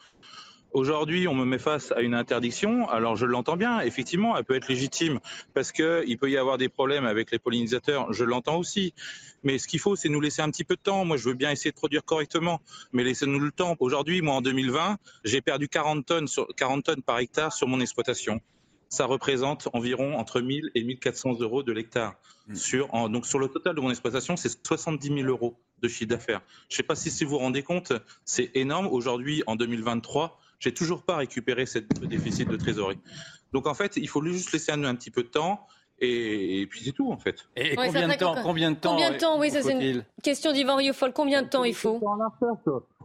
Aujourd'hui, 0.72 1.28
on 1.28 1.34
me 1.34 1.44
met 1.44 1.58
face 1.58 1.92
à 1.92 2.00
une 2.00 2.14
interdiction. 2.14 2.88
Alors, 2.88 3.14
je 3.14 3.26
l'entends 3.26 3.58
bien. 3.58 3.80
Effectivement, 3.80 4.38
elle 4.38 4.44
peut 4.44 4.54
être 4.54 4.68
légitime 4.68 5.20
parce 5.52 5.70
que 5.70 6.02
il 6.06 6.16
peut 6.16 6.30
y 6.30 6.38
avoir 6.38 6.56
des 6.56 6.70
problèmes 6.70 7.04
avec 7.04 7.30
les 7.30 7.38
pollinisateurs. 7.38 8.10
Je 8.14 8.24
l'entends 8.24 8.56
aussi. 8.56 8.94
Mais 9.42 9.58
ce 9.58 9.68
qu'il 9.68 9.80
faut, 9.80 9.96
c'est 9.96 10.08
nous 10.08 10.20
laisser 10.20 10.40
un 10.40 10.50
petit 10.50 10.64
peu 10.64 10.76
de 10.76 10.80
temps. 10.80 11.04
Moi, 11.04 11.18
je 11.18 11.28
veux 11.28 11.34
bien 11.34 11.50
essayer 11.50 11.70
de 11.70 11.76
produire 11.76 12.04
correctement, 12.04 12.62
mais 12.92 13.04
laissez-nous 13.04 13.38
le 13.38 13.50
temps. 13.50 13.76
Aujourd'hui, 13.80 14.22
moi, 14.22 14.36
en 14.36 14.40
2020, 14.40 14.96
j'ai 15.24 15.42
perdu 15.42 15.68
40 15.68 16.06
tonnes, 16.06 16.26
sur, 16.26 16.48
40 16.56 16.84
tonnes 16.84 17.02
par 17.02 17.18
hectare 17.18 17.52
sur 17.52 17.68
mon 17.68 17.80
exploitation. 17.80 18.40
Ça 18.88 19.04
représente 19.04 19.68
environ 19.74 20.16
entre 20.16 20.40
1000 20.40 20.70
et 20.74 20.84
1400 20.84 21.40
euros 21.40 21.62
de 21.62 21.72
l'hectare. 21.72 22.14
Mmh. 22.46 22.54
Sur, 22.54 22.88
donc, 23.10 23.26
sur 23.26 23.38
le 23.38 23.48
total 23.48 23.74
de 23.74 23.80
mon 23.82 23.90
exploitation, 23.90 24.36
c'est 24.36 24.66
70 24.66 25.06
000 25.08 25.28
euros 25.28 25.58
de 25.82 25.88
chiffre 25.88 26.08
d'affaires. 26.08 26.40
Je 26.70 26.74
ne 26.74 26.76
sais 26.78 26.82
pas 26.82 26.94
si, 26.94 27.10
si 27.10 27.24
vous 27.24 27.32
vous 27.32 27.38
rendez 27.38 27.62
compte, 27.62 27.92
c'est 28.24 28.50
énorme. 28.54 28.86
Aujourd'hui, 28.86 29.42
en 29.46 29.56
2023, 29.56 30.38
j'ai 30.62 30.72
toujours 30.72 31.02
pas 31.02 31.16
récupéré 31.16 31.66
ce 31.66 31.80
déficit 31.80 32.48
de 32.48 32.56
trésorerie. 32.56 33.00
Donc, 33.52 33.66
en 33.66 33.74
fait, 33.74 33.96
il 33.96 34.08
faut 34.08 34.22
juste 34.22 34.52
laisser 34.52 34.70
un 34.72 34.94
petit 34.94 35.10
peu 35.10 35.24
de 35.24 35.28
temps. 35.28 35.66
Et, 36.04 36.66
puis 36.68 36.80
c'est 36.84 36.90
tout 36.90 37.12
en 37.12 37.16
fait. 37.16 37.46
Et, 37.54 37.76
combien, 37.76 38.08
de 38.08 38.14
temps, 38.14 38.34
combien 38.42 38.72
de 38.72 38.76
temps 38.76 38.90
Combien 38.90 39.12
de 39.12 39.18
temps 39.18 39.38
Oui, 39.38 39.50
ça 39.50 39.62
c'est 39.62 39.72
une 39.72 40.04
question 40.20 40.52
d'Yvan 40.52 40.74
Rioufol. 40.74 41.12
Combien 41.12 41.42
de 41.42 41.48
temps 41.48 41.62
il 41.62 41.74
faut? 41.74 42.00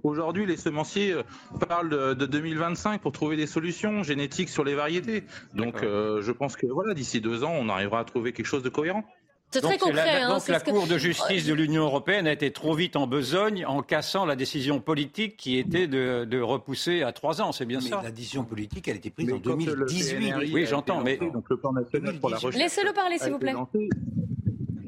Aujourd'hui, 0.04 0.48
les 0.48 0.58
semenciers 0.58 1.13
euh, 1.13 1.24
parlent 1.67 1.89
de, 1.89 2.26
2025 2.26 3.02
pour 3.02 3.12
trouver 3.12 3.36
des 3.36 3.46
solutions 3.46 4.02
génétiques 4.04 4.50
sur 4.50 4.63
les 4.63 4.74
variétés. 4.74 5.26
Donc, 5.54 5.84
euh, 5.84 6.22
je 6.22 6.32
pense 6.32 6.56
que 6.56 6.65
voilà, 6.65 6.93
d'ici 6.93 7.22
deux 7.22 7.43
ans, 7.43 7.54
on 7.54 7.70
arrivera 7.70 8.00
à 8.00 8.04
trouver 8.04 8.34
quelque 8.34 8.46
chose 8.46 8.63
de 8.63 8.70
cohérent. 8.70 9.04
C'est 9.51 9.62
très 9.62 9.77
concret. 9.77 10.19
La, 10.19 10.27
hein, 10.27 10.33
donc 10.33 10.47
la 10.49 10.60
Cour 10.60 10.88
de 10.88 10.97
justice 10.97 11.45
de 11.45 11.53
l'Union 11.53 11.83
européenne 11.83 12.27
a 12.27 12.33
été 12.33 12.51
trop 12.51 12.73
vite 12.73 12.95
en 12.97 13.07
besogne 13.07 13.65
en 13.65 13.81
cassant 13.81 14.25
la 14.25 14.36
décision 14.36 14.79
politique 14.81 15.38
qui 15.38 15.57
était 15.57 15.88
de, 15.88 16.41
repousser 16.41 17.03
à 17.03 17.13
trois 17.13 17.41
ans. 17.41 17.51
C'est 17.51 17.65
bien 17.65 17.79
mais 17.81 17.89
ça. 17.89 18.01
La 18.03 18.12
décision 18.12 18.43
politique, 18.43 18.88
elle 18.88 18.95
a 18.95 18.97
été 18.97 19.10
prise 19.10 19.31
en 19.31 19.38
2018. 19.38 20.33
Oui, 20.53 20.65
j'entends. 20.65 21.01
Mais 21.01 21.17
donc 21.17 21.45
le 21.49 21.57
plan 21.57 21.71
national 21.71 22.19
pour 22.19 22.29
la 22.29 22.38
recherche. 22.38 22.55
Laissez-le 22.55 22.93
parler, 22.93 23.17
s'il 23.17 23.31
vous 23.31 23.39
plaît 23.39 23.53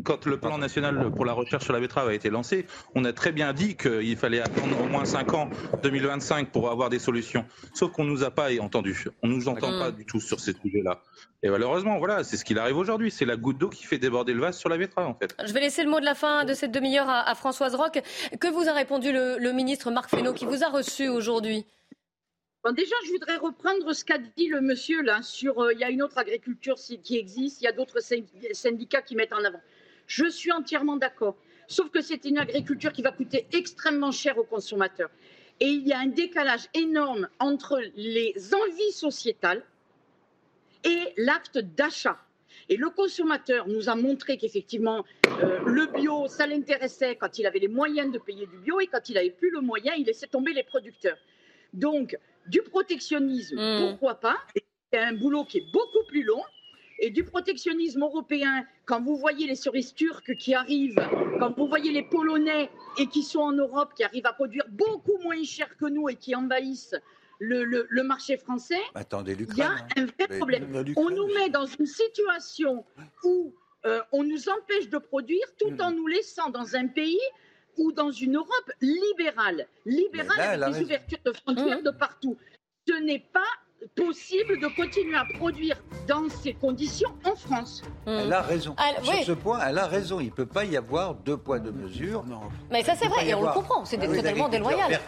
quand 0.03 0.25
le 0.25 0.39
plan 0.39 0.57
national 0.57 1.11
pour 1.11 1.25
la 1.25 1.33
recherche 1.33 1.63
sur 1.63 1.73
la 1.73 1.79
betterave 1.79 2.09
a 2.09 2.13
été 2.13 2.29
lancé, 2.29 2.65
on 2.95 3.05
a 3.05 3.13
très 3.13 3.31
bien 3.31 3.53
dit 3.53 3.75
qu'il 3.75 4.17
fallait 4.17 4.41
attendre 4.41 4.81
au 4.81 4.87
moins 4.87 5.05
5 5.05 5.33
ans, 5.33 5.49
2025, 5.83 6.51
pour 6.51 6.69
avoir 6.69 6.89
des 6.89 6.99
solutions. 6.99 7.45
Sauf 7.73 7.91
qu'on 7.91 8.03
ne 8.03 8.09
nous 8.09 8.23
a 8.23 8.31
pas 8.31 8.49
entendu. 8.59 9.05
On 9.23 9.27
ne 9.27 9.35
nous 9.35 9.47
entend 9.47 9.71
pas 9.79 9.91
du 9.91 10.05
tout 10.05 10.19
sur 10.19 10.39
ces 10.39 10.53
sujets-là. 10.53 11.01
Et 11.41 11.49
malheureusement, 11.49 11.97
voilà, 11.99 12.23
c'est 12.23 12.37
ce 12.37 12.43
qu'il 12.43 12.59
arrive 12.59 12.77
aujourd'hui. 12.77 13.11
C'est 13.11 13.25
la 13.25 13.37
goutte 13.37 13.57
d'eau 13.57 13.69
qui 13.69 13.85
fait 13.85 13.97
déborder 13.97 14.33
le 14.33 14.41
vase 14.41 14.57
sur 14.57 14.69
la 14.69 14.77
betterave, 14.77 15.07
en 15.07 15.15
fait. 15.15 15.35
Je 15.45 15.53
vais 15.53 15.61
laisser 15.61 15.83
le 15.83 15.89
mot 15.89 15.99
de 15.99 16.05
la 16.05 16.15
fin 16.15 16.43
de 16.43 16.53
cette 16.53 16.71
demi-heure 16.71 17.09
à, 17.09 17.33
Françoise 17.35 17.75
Roch. 17.75 18.01
Que 18.39 18.47
vous 18.47 18.67
a 18.67 18.73
répondu 18.73 19.11
le, 19.11 19.51
ministre 19.51 19.91
Marc 19.91 20.09
Fesneau, 20.09 20.33
qui 20.33 20.45
vous 20.45 20.63
a 20.63 20.69
reçu 20.69 21.07
aujourd'hui? 21.07 21.65
Déjà, 22.73 22.95
je 23.05 23.11
voudrais 23.11 23.37
reprendre 23.37 23.93
ce 23.93 24.03
qu'a 24.03 24.17
dit 24.17 24.47
le 24.47 24.59
monsieur 24.61 25.01
là 25.01 25.21
sur 25.21 25.59
euh, 25.59 25.73
il 25.73 25.79
y 25.79 25.83
a 25.83 25.89
une 25.89 26.03
autre 26.03 26.17
agriculture 26.17 26.75
qui 26.75 27.17
existe, 27.17 27.61
il 27.61 27.63
y 27.63 27.67
a 27.67 27.71
d'autres 27.71 27.99
syndicats 28.51 29.01
qui 29.01 29.15
mettent 29.15 29.33
en 29.33 29.43
avant. 29.43 29.61
Je 30.09 30.25
suis 30.25 30.51
entièrement 30.51 30.97
d'accord. 30.97 31.37
Sauf 31.67 31.91
que 31.91 32.01
c'est 32.01 32.25
une 32.25 32.39
agriculture 32.39 32.91
qui 32.91 33.03
va 33.03 33.11
coûter 33.11 33.47
extrêmement 33.53 34.11
cher 34.11 34.39
aux 34.39 34.43
consommateurs. 34.43 35.11
Et 35.59 35.67
il 35.67 35.87
y 35.87 35.93
a 35.93 35.99
un 35.99 36.07
décalage 36.07 36.67
énorme 36.73 37.29
entre 37.37 37.79
les 37.95 38.33
envies 38.55 38.91
sociétales 38.91 39.63
et 40.83 41.13
l'acte 41.17 41.59
d'achat. 41.59 42.17
Et 42.69 42.77
le 42.77 42.89
consommateur 42.89 43.67
nous 43.67 43.87
a 43.87 43.95
montré 43.95 44.37
qu'effectivement, 44.37 45.05
euh, 45.43 45.59
le 45.65 45.85
bio, 45.85 46.27
ça 46.27 46.47
l'intéressait 46.47 47.15
quand 47.15 47.37
il 47.37 47.45
avait 47.45 47.59
les 47.59 47.67
moyens 47.67 48.11
de 48.11 48.17
payer 48.17 48.47
du 48.47 48.57
bio 48.57 48.79
et 48.79 48.87
quand 48.87 49.09
il 49.09 49.13
n'avait 49.13 49.29
plus 49.29 49.51
le 49.51 49.61
moyen, 49.61 49.93
il 49.93 50.05
laissait 50.05 50.27
tomber 50.27 50.53
les 50.53 50.63
producteurs. 50.63 51.17
Donc, 51.73 52.17
du 52.47 52.63
protectionnisme, 52.63 53.57
mmh. 53.57 53.89
pourquoi 53.89 54.15
pas? 54.15 54.37
C'est 54.91 54.99
un 54.99 55.13
boulot 55.13 55.45
qui 55.45 55.59
est 55.59 55.71
beaucoup 55.71 56.03
plus 56.07 56.23
long 56.23 56.41
et 56.99 57.09
du 57.09 57.23
protectionnisme 57.23 58.03
européen, 58.03 58.65
quand 58.85 59.01
vous 59.01 59.15
voyez 59.15 59.47
les 59.47 59.55
cerises 59.55 59.93
turques 59.93 60.35
qui 60.35 60.53
arrivent, 60.53 60.99
quand 61.39 61.55
vous 61.57 61.67
voyez 61.67 61.91
les 61.91 62.03
Polonais 62.03 62.69
et 62.97 63.07
qui 63.07 63.23
sont 63.23 63.39
en 63.39 63.53
Europe, 63.53 63.93
qui 63.95 64.03
arrivent 64.03 64.25
à 64.25 64.33
produire 64.33 64.65
beaucoup 64.69 65.17
moins 65.23 65.41
cher 65.43 65.75
que 65.77 65.85
nous 65.85 66.09
et 66.09 66.15
qui 66.15 66.35
envahissent 66.35 66.95
le, 67.39 68.03
marché 68.03 68.35
français, 68.37 68.81
Attendez, 68.95 69.37
il 69.39 69.57
y 69.57 69.61
a 69.61 69.71
hein. 69.71 69.87
un 69.95 70.05
vrai 70.05 70.37
problème. 70.37 70.83
On 70.97 71.09
nous 71.09 71.27
met 71.27 71.49
dans 71.49 71.65
une 71.65 71.85
situation 71.85 72.83
où 73.23 73.53
euh, 73.85 74.01
on 74.11 74.23
nous 74.23 74.49
empêche 74.49 74.89
de 74.89 74.97
produire 74.97 75.45
tout 75.57 75.81
en 75.81 75.91
nous 75.91 76.07
laissant 76.07 76.49
dans 76.49 76.75
un 76.75 76.87
pays 76.87 77.19
ou 77.77 77.93
dans 77.93 78.11
une 78.11 78.35
Europe 78.35 78.71
libérale, 78.81 79.67
libérale 79.85 80.63
avec 80.63 80.75
des 80.75 80.83
ouvertures 80.83 81.19
de 81.23 81.31
frontières 81.31 81.79
mmh. 81.79 81.83
de 81.83 81.91
partout. 81.91 82.37
Ce 82.85 82.93
n'est 83.01 83.25
pas 83.31 83.47
possible 83.95 84.59
de 84.59 84.67
continuer 84.75 85.15
à 85.15 85.25
produire 85.37 85.75
dans 86.07 86.29
ces 86.43 86.53
conditions 86.53 87.11
en 87.25 87.35
France. 87.35 87.81
Elle 88.05 88.31
a 88.33 88.41
raison. 88.41 88.75
Sur 89.03 89.23
ce 89.23 89.31
point, 89.31 89.59
elle 89.67 89.77
a 89.77 89.87
raison. 89.87 90.19
Il 90.19 90.27
ne 90.27 90.31
peut 90.31 90.45
pas 90.45 90.65
y 90.65 90.77
avoir 90.77 91.15
deux 91.15 91.37
poids, 91.37 91.59
deux 91.59 91.71
mesures. 91.71 92.23
Non. 92.25 92.41
Mais 92.71 92.83
ça, 92.83 92.93
c'est 92.95 93.07
vrai, 93.07 93.27
et 93.27 93.33
on 93.33 93.41
le 93.41 93.51
comprend. 93.51 93.85
C'est 93.85 93.97
totalement 93.97 94.49
déloyal. 94.49 94.99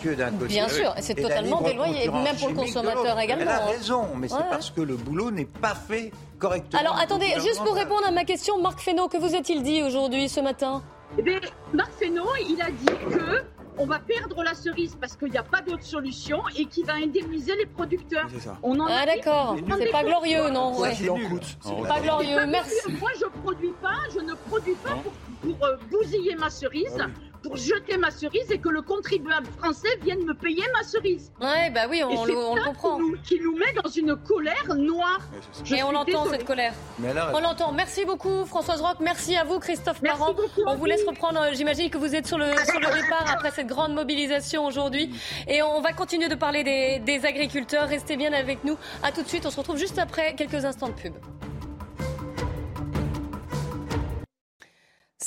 Bien 0.47 0.69
sûr, 0.69 0.93
c'est 0.99 1.15
totalement 1.15 1.61
déloyal, 1.61 2.11
même 2.11 2.35
pour 2.37 2.49
le 2.49 2.55
consommateur 2.55 3.19
également. 3.19 3.43
Elle 3.43 3.49
a 3.49 3.65
raison, 3.65 4.07
mais 4.15 4.27
c'est 4.27 4.49
parce 4.49 4.71
que 4.71 4.81
le 4.81 4.95
boulot 4.95 5.31
n'est 5.31 5.45
pas 5.45 5.75
fait 5.75 6.11
correctement. 6.39 6.79
Alors 6.79 6.99
attendez, 6.99 7.33
juste 7.35 7.63
pour 7.63 7.75
répondre 7.75 8.05
à 8.07 8.11
ma 8.11 8.23
question, 8.23 8.59
Marc 8.61 8.79
Fesneau, 8.79 9.07
que 9.07 9.17
vous 9.17 9.35
a-t-il 9.35 9.63
dit 9.63 9.83
aujourd'hui, 9.83 10.27
ce 10.29 10.39
matin? 10.39 10.81
Eh 11.17 11.21
bien, 11.21 11.39
Marc 11.73 11.91
Fesneau, 11.99 12.25
il 12.39 12.61
a 12.61 12.71
dit 12.71 12.85
que 12.85 13.43
on 13.77 13.85
va 13.85 13.99
perdre 13.99 14.43
la 14.43 14.53
cerise 14.53 14.97
parce 14.99 15.15
qu'il 15.15 15.31
n'y 15.31 15.37
a 15.37 15.43
pas 15.43 15.61
d'autre 15.61 15.83
solution 15.83 16.41
et 16.57 16.65
qui 16.65 16.83
va 16.83 16.93
indemniser 16.93 17.55
les 17.55 17.65
producteurs. 17.65 18.27
On 18.63 18.79
en 18.79 18.87
ah 18.87 19.05
d'accord, 19.05 19.57
c'est 19.77 19.91
pas 19.91 20.03
glorieux, 20.03 20.49
non 20.49 20.79
ouais. 20.79 20.93
C'est 20.95 21.87
pas 21.87 21.99
glorieux, 22.01 22.45
merci. 22.47 22.91
Moi, 22.99 23.11
je 23.19 23.25
produis 23.41 23.73
pas, 23.81 23.99
je 24.13 24.19
ne 24.19 24.33
produis 24.33 24.75
pas 24.75 24.95
pour, 24.95 25.13
pour 25.41 25.65
euh, 25.65 25.77
bousiller 25.89 26.35
ma 26.35 26.49
cerise. 26.49 26.97
Ah 26.99 27.30
pour 27.43 27.57
jeter 27.57 27.97
ma 27.97 28.11
cerise 28.11 28.49
et 28.51 28.59
que 28.59 28.69
le 28.69 28.81
contribuable 28.81 29.47
français 29.57 29.89
vienne 30.01 30.23
me 30.25 30.33
payer 30.33 30.63
ma 30.73 30.83
cerise. 30.83 31.31
Ouais, 31.41 31.69
bah 31.71 31.81
oui, 31.89 32.03
on, 32.03 32.25
le, 32.25 32.35
on 32.35 32.55
le 32.55 32.63
comprend. 32.63 32.97
Qui 32.97 33.01
nous, 33.01 33.17
qui 33.23 33.39
nous, 33.39 33.57
met 33.57 33.73
dans 33.83 33.89
une 33.89 34.15
colère 34.15 34.75
noire. 34.75 35.21
et 35.75 35.83
on 35.83 35.91
l'entend 35.91 36.25
cette 36.29 36.45
colère. 36.45 36.73
on 36.99 37.39
l'entend. 37.39 37.71
Merci 37.71 38.05
beaucoup 38.05 38.45
Françoise 38.45 38.81
Roch, 38.81 38.97
merci 38.99 39.35
à 39.35 39.43
vous 39.43 39.59
Christophe 39.59 40.01
Parent. 40.01 40.35
on 40.65 40.75
vous 40.75 40.85
laisse 40.85 41.05
reprendre, 41.07 41.41
j'imagine 41.53 41.89
que 41.89 41.97
vous 41.97 42.15
êtes 42.15 42.27
sur 42.27 42.37
le, 42.37 42.45
sur 42.65 42.79
le 42.79 43.01
départ 43.01 43.25
après 43.31 43.51
cette 43.51 43.67
grande 43.67 43.93
mobilisation 43.93 44.65
aujourd'hui. 44.65 45.09
Et 45.47 45.61
on 45.61 45.81
va 45.81 45.93
continuer 45.93 46.29
de 46.29 46.35
parler 46.35 46.63
des, 46.63 46.99
des 46.99 47.25
agriculteurs. 47.25 47.87
Restez 47.87 48.17
bien 48.17 48.33
avec 48.33 48.63
nous. 48.63 48.77
À 49.03 49.11
tout 49.11 49.21
de 49.23 49.27
suite, 49.27 49.45
on 49.45 49.51
se 49.51 49.57
retrouve 49.57 49.77
juste 49.77 49.99
après 49.99 50.35
quelques 50.35 50.65
instants 50.65 50.87
de 50.89 50.93
pub. 50.93 51.13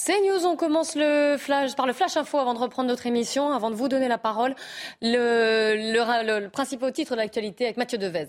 C'est 0.06 0.20
News, 0.20 0.44
on 0.44 0.54
commence 0.54 0.96
le 0.96 1.36
flash, 1.38 1.74
par 1.76 1.86
le 1.86 1.94
flash 1.94 2.18
info 2.18 2.36
avant 2.36 2.52
de 2.52 2.58
reprendre 2.58 2.90
notre 2.90 3.06
émission, 3.06 3.54
avant 3.54 3.70
de 3.70 3.74
vous 3.74 3.88
donner 3.88 4.06
la 4.06 4.18
parole. 4.18 4.54
Le, 5.00 5.76
le, 5.76 6.48
principal 6.48 6.92
titre 6.92 7.12
de 7.12 7.16
l'actualité 7.16 7.64
avec 7.64 7.78
Mathieu 7.78 7.96
Devez. 7.96 8.26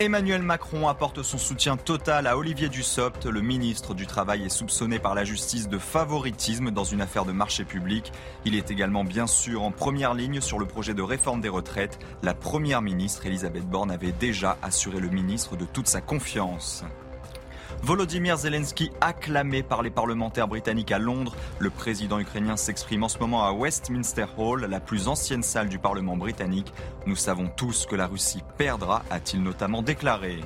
Emmanuel 0.00 0.42
Macron 0.42 0.88
apporte 0.88 1.22
son 1.22 1.38
soutien 1.38 1.76
total 1.76 2.26
à 2.26 2.36
Olivier 2.36 2.68
Dussopt. 2.68 3.26
Le 3.26 3.42
ministre 3.42 3.94
du 3.94 4.08
Travail 4.08 4.44
est 4.44 4.48
soupçonné 4.48 4.98
par 4.98 5.14
la 5.14 5.22
justice 5.22 5.68
de 5.68 5.78
favoritisme 5.78 6.72
dans 6.72 6.82
une 6.82 7.00
affaire 7.00 7.24
de 7.24 7.30
marché 7.30 7.64
public. 7.64 8.10
Il 8.44 8.56
est 8.56 8.72
également 8.72 9.04
bien 9.04 9.28
sûr 9.28 9.62
en 9.62 9.70
première 9.70 10.14
ligne 10.14 10.40
sur 10.40 10.58
le 10.58 10.66
projet 10.66 10.94
de 10.94 11.02
réforme 11.02 11.40
des 11.40 11.48
retraites. 11.48 12.00
La 12.24 12.34
première 12.34 12.82
ministre 12.82 13.24
Elisabeth 13.24 13.68
Borne 13.70 13.92
avait 13.92 14.10
déjà 14.10 14.58
assuré 14.62 14.98
le 14.98 15.10
ministre 15.10 15.54
de 15.54 15.64
toute 15.64 15.86
sa 15.86 16.00
confiance. 16.00 16.82
Volodymyr 17.82 18.36
Zelensky 18.36 18.90
acclamé 19.00 19.62
par 19.62 19.82
les 19.82 19.90
parlementaires 19.90 20.48
britanniques 20.48 20.92
à 20.92 20.98
Londres. 20.98 21.34
Le 21.58 21.70
président 21.70 22.18
ukrainien 22.18 22.56
s'exprime 22.56 23.04
en 23.04 23.08
ce 23.08 23.18
moment 23.18 23.44
à 23.44 23.52
Westminster 23.52 24.26
Hall, 24.36 24.66
la 24.66 24.80
plus 24.80 25.08
ancienne 25.08 25.42
salle 25.42 25.68
du 25.68 25.78
Parlement 25.78 26.16
britannique. 26.16 26.72
Nous 27.06 27.16
savons 27.16 27.48
tous 27.48 27.86
que 27.86 27.96
la 27.96 28.06
Russie 28.06 28.42
perdra, 28.56 29.02
a-t-il 29.10 29.42
notamment 29.42 29.82
déclaré. 29.82 30.40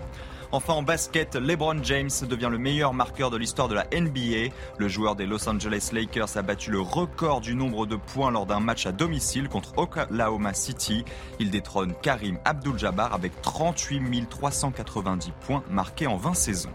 Enfin 0.51 0.73
en 0.73 0.83
basket, 0.83 1.35
LeBron 1.35 1.83
James 1.83 2.11
devient 2.27 2.49
le 2.51 2.57
meilleur 2.57 2.95
marqueur 2.95 3.31
de 3.31 3.37
l'histoire 3.37 3.69
de 3.69 3.75
la 3.75 3.85
NBA. 3.93 4.55
Le 4.79 4.89
joueur 4.89 5.15
des 5.15 5.27
Los 5.27 5.47
Angeles 5.47 5.91
Lakers 5.93 6.37
a 6.37 6.43
battu 6.43 6.71
le 6.71 6.81
record 6.81 7.43
du 7.43 7.55
nombre 7.55 7.85
de 7.85 7.97
points 7.97 8.31
lors 8.31 8.47
d'un 8.47 8.61
match 8.61 8.87
à 8.87 8.93
domicile 8.93 9.51
contre 9.51 9.77
Oklahoma 9.77 10.55
City. 10.55 11.05
Il 11.39 11.51
détrône 11.51 11.93
Karim 12.01 12.39
Abdul-Jabbar 12.47 13.13
avec 13.13 13.43
38 13.43 14.27
390 14.29 15.33
points 15.41 15.63
marqués 15.71 16.07
en 16.07 16.17
20 16.17 16.33
saisons. 16.33 16.73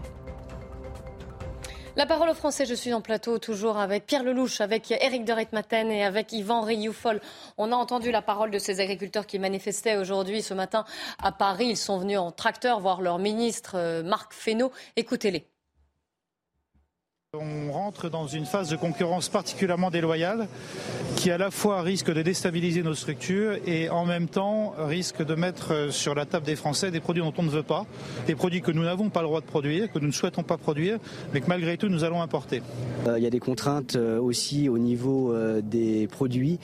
La 1.96 2.06
parole 2.06 2.28
au 2.28 2.34
français, 2.34 2.66
je 2.66 2.74
suis 2.74 2.92
en 2.92 3.00
plateau 3.00 3.38
toujours 3.38 3.78
avec 3.78 4.04
Pierre 4.04 4.24
Lelouch, 4.24 4.60
avec 4.60 4.90
Éric 4.90 5.24
de 5.24 5.32
Reitmaten 5.32 5.92
et 5.92 6.04
avec 6.04 6.32
Yvan 6.32 6.62
Rioufol. 6.62 7.20
On 7.56 7.70
a 7.70 7.76
entendu 7.76 8.10
la 8.10 8.20
parole 8.20 8.50
de 8.50 8.58
ces 8.58 8.80
agriculteurs 8.80 9.28
qui 9.28 9.38
manifestaient 9.38 9.96
aujourd'hui, 9.96 10.42
ce 10.42 10.54
matin, 10.54 10.84
à 11.22 11.30
Paris. 11.30 11.66
Ils 11.66 11.76
sont 11.76 11.98
venus 11.98 12.18
en 12.18 12.32
tracteur 12.32 12.80
voir 12.80 13.00
leur 13.00 13.20
ministre 13.20 13.76
euh, 13.76 14.02
Marc 14.02 14.32
Fesneau. 14.32 14.72
Écoutez-les. 14.96 15.53
On 17.40 17.72
rentre 17.72 18.08
dans 18.08 18.26
une 18.26 18.44
phase 18.44 18.68
de 18.68 18.76
concurrence 18.76 19.28
particulièrement 19.28 19.90
déloyale 19.90 20.46
qui 21.16 21.30
à 21.30 21.38
la 21.38 21.50
fois 21.50 21.82
risque 21.82 22.12
de 22.12 22.22
déstabiliser 22.22 22.82
nos 22.82 22.94
structures 22.94 23.56
et 23.66 23.88
en 23.88 24.04
même 24.04 24.28
temps 24.28 24.74
risque 24.78 25.24
de 25.24 25.34
mettre 25.34 25.88
sur 25.90 26.14
la 26.14 26.26
table 26.26 26.46
des 26.46 26.54
Français 26.54 26.90
des 26.90 27.00
produits 27.00 27.22
dont 27.22 27.32
on 27.38 27.42
ne 27.42 27.48
veut 27.48 27.62
pas, 27.62 27.86
des 28.26 28.34
produits 28.34 28.60
que 28.60 28.70
nous 28.70 28.82
n'avons 28.82 29.08
pas 29.08 29.22
le 29.22 29.28
droit 29.28 29.40
de 29.40 29.46
produire, 29.46 29.90
que 29.90 29.98
nous 29.98 30.08
ne 30.08 30.12
souhaitons 30.12 30.42
pas 30.42 30.58
produire, 30.58 30.98
mais 31.32 31.40
que 31.40 31.46
malgré 31.48 31.76
tout 31.76 31.88
nous 31.88 32.04
allons 32.04 32.22
importer. 32.22 32.62
Euh, 33.08 33.18
il 33.18 33.24
y 33.24 33.26
a 33.26 33.30
des 33.30 33.40
contraintes 33.40 33.96
euh, 33.96 34.20
aussi 34.20 34.68
au 34.68 34.78
niveau 34.78 35.32
euh, 35.32 35.60
des 35.60 36.06
produits, 36.06 36.58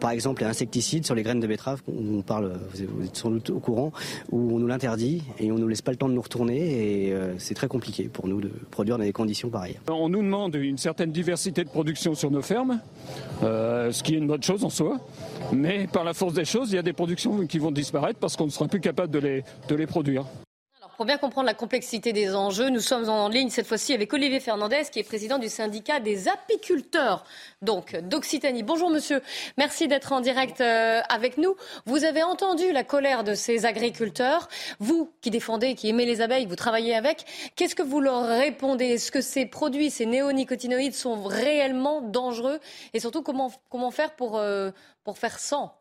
par 0.00 0.10
exemple 0.10 0.42
les 0.42 0.48
insecticides 0.48 1.04
sur 1.04 1.14
les 1.14 1.22
graines 1.22 1.40
de 1.40 1.46
betterave, 1.46 1.82
on 1.88 2.22
parle, 2.22 2.58
vous 2.72 3.04
êtes 3.04 3.16
sans 3.16 3.30
doute 3.30 3.50
au 3.50 3.60
courant, 3.60 3.92
où 4.30 4.54
on 4.54 4.58
nous 4.58 4.66
l'interdit 4.66 5.22
et 5.38 5.50
on 5.50 5.56
ne 5.56 5.60
nous 5.60 5.68
laisse 5.68 5.82
pas 5.82 5.90
le 5.90 5.96
temps 5.96 6.08
de 6.08 6.14
nous 6.14 6.22
retourner 6.22 7.08
et 7.08 7.14
c'est 7.38 7.54
très 7.54 7.68
compliqué 7.68 8.04
pour 8.04 8.28
nous 8.28 8.40
de 8.40 8.50
produire 8.70 8.98
dans 8.98 9.04
des 9.04 9.12
conditions 9.12 9.50
pareilles 9.50 9.78
on 10.05 10.05
nous 10.08 10.22
demande 10.22 10.54
une 10.54 10.78
certaine 10.78 11.12
diversité 11.12 11.64
de 11.64 11.68
production 11.68 12.14
sur 12.14 12.30
nos 12.30 12.42
fermes, 12.42 12.80
euh, 13.42 13.92
ce 13.92 14.02
qui 14.02 14.14
est 14.14 14.18
une 14.18 14.26
bonne 14.26 14.42
chose 14.42 14.64
en 14.64 14.70
soi. 14.70 14.98
Mais 15.52 15.86
par 15.86 16.04
la 16.04 16.14
force 16.14 16.34
des 16.34 16.44
choses, 16.44 16.72
il 16.72 16.76
y 16.76 16.78
a 16.78 16.82
des 16.82 16.92
productions 16.92 17.46
qui 17.46 17.58
vont 17.58 17.70
disparaître 17.70 18.18
parce 18.18 18.36
qu'on 18.36 18.46
ne 18.46 18.50
sera 18.50 18.68
plus 18.68 18.80
capable 18.80 19.12
de 19.12 19.74
les 19.74 19.86
produire 19.86 20.24
pour 20.96 21.04
bien 21.04 21.18
comprendre 21.18 21.46
la 21.46 21.54
complexité 21.54 22.12
des 22.12 22.34
enjeux, 22.34 22.70
nous 22.70 22.80
sommes 22.80 23.08
en 23.08 23.28
ligne 23.28 23.50
cette 23.50 23.66
fois-ci 23.66 23.92
avec 23.92 24.12
Olivier 24.14 24.40
Fernandez, 24.40 24.84
qui 24.90 24.98
est 24.98 25.02
président 25.02 25.38
du 25.38 25.48
syndicat 25.48 26.00
des 26.00 26.26
apiculteurs, 26.26 27.24
donc 27.60 27.94
d'Occitanie. 27.96 28.62
Bonjour 28.62 28.88
monsieur, 28.88 29.20
merci 29.58 29.88
d'être 29.88 30.12
en 30.12 30.20
direct 30.20 30.60
euh, 30.62 31.02
avec 31.08 31.36
nous. 31.36 31.54
Vous 31.84 32.04
avez 32.04 32.22
entendu 32.22 32.72
la 32.72 32.82
colère 32.82 33.24
de 33.24 33.34
ces 33.34 33.66
agriculteurs. 33.66 34.48
Vous 34.80 35.12
qui 35.20 35.30
défendez, 35.30 35.74
qui 35.74 35.90
aimez 35.90 36.06
les 36.06 36.22
abeilles, 36.22 36.46
vous 36.46 36.56
travaillez 36.56 36.94
avec. 36.94 37.26
Qu'est-ce 37.56 37.74
que 37.74 37.82
vous 37.82 38.00
leur 38.00 38.26
répondez? 38.26 38.86
Est-ce 38.86 39.12
que 39.12 39.20
ces 39.20 39.44
produits, 39.44 39.90
ces 39.90 40.06
néonicotinoïdes 40.06 40.94
sont 40.94 41.22
réellement 41.24 42.00
dangereux? 42.00 42.58
Et 42.94 43.00
surtout, 43.00 43.22
comment, 43.22 43.52
comment 43.68 43.90
faire 43.90 44.16
pour, 44.16 44.38
euh, 44.38 44.70
pour 45.04 45.18
faire 45.18 45.38
sans? 45.38 45.74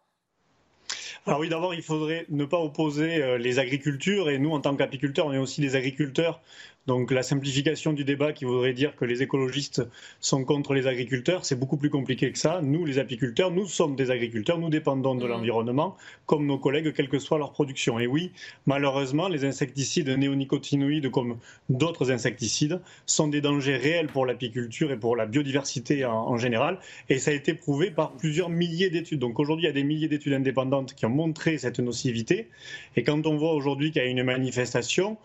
Alors 1.25 1.39
oui, 1.39 1.49
d'abord, 1.49 1.73
il 1.73 1.81
faudrait 1.81 2.25
ne 2.29 2.45
pas 2.45 2.59
opposer 2.59 3.23
euh, 3.23 3.37
les 3.37 3.59
agricultures, 3.59 4.29
et 4.29 4.37
nous, 4.37 4.51
en 4.51 4.61
tant 4.61 4.75
qu'apiculteurs, 4.75 5.27
on 5.27 5.33
est 5.33 5.37
aussi 5.37 5.61
des 5.61 5.75
agriculteurs, 5.75 6.41
donc 6.87 7.11
la 7.11 7.23
simplification 7.23 7.93
du 7.93 8.03
débat 8.03 8.31
qui 8.31 8.45
voudrait 8.45 8.73
dire 8.73 8.95
que 8.95 9.05
les 9.05 9.23
écologistes 9.23 9.81
sont 10.19 10.45
contre 10.45 10.73
les 10.73 10.85
agriculteurs, 10.85 11.43
c'est 11.43 11.59
beaucoup 11.59 11.77
plus 11.77 11.89
compliqué 11.89 12.31
que 12.31 12.37
ça. 12.37 12.61
Nous, 12.61 12.85
les 12.85 12.99
apiculteurs, 12.99 13.49
nous 13.49 13.65
sommes 13.65 13.95
des 13.95 14.11
agriculteurs, 14.11 14.59
nous 14.59 14.69
dépendons 14.69 15.15
de 15.15 15.25
mmh. 15.25 15.29
l'environnement, 15.29 15.97
comme 16.27 16.45
nos 16.45 16.59
collègues, 16.59 16.93
quelle 16.93 17.09
que 17.09 17.17
soit 17.17 17.39
leur 17.39 17.53
production. 17.53 17.99
Et 17.99 18.05
oui, 18.05 18.31
malheureusement, 18.67 19.27
les 19.27 19.45
insecticides 19.45 20.09
néonicotinoïdes, 20.09 21.09
comme 21.09 21.37
d'autres 21.69 22.11
insecticides, 22.11 22.79
sont 23.07 23.27
des 23.27 23.41
dangers 23.41 23.77
réels 23.77 24.07
pour 24.07 24.27
l'apiculture 24.27 24.91
et 24.91 24.97
pour 24.97 25.15
la 25.15 25.25
biodiversité 25.25 26.05
en, 26.05 26.37
général. 26.37 26.79
Et 27.09 27.17
ça 27.17 27.31
a 27.31 27.33
été 27.33 27.55
prouvé 27.55 27.89
par 27.89 28.11
plusieurs 28.11 28.49
milliers 28.49 28.91
d'études. 28.91 29.19
Donc 29.19 29.39
aujourd'hui, 29.39 29.65
il 29.65 29.67
y 29.67 29.71
a 29.71 29.73
des 29.73 29.83
milliers 29.83 30.07
d'études 30.07 30.33
indépendantes 30.33 30.93
qui 30.93 31.05
ont 31.07 31.09
montré 31.09 31.57
cette 31.57 31.79
nocivité. 31.79 32.49
Et 32.95 33.03
quand 33.03 33.25
on 33.25 33.37
voit 33.37 33.53
aujourd'hui 33.53 33.91
qu'il 33.91 34.03
y 34.03 34.05
a 34.05 34.07
une 34.07 34.23
manifestation, 34.23 35.17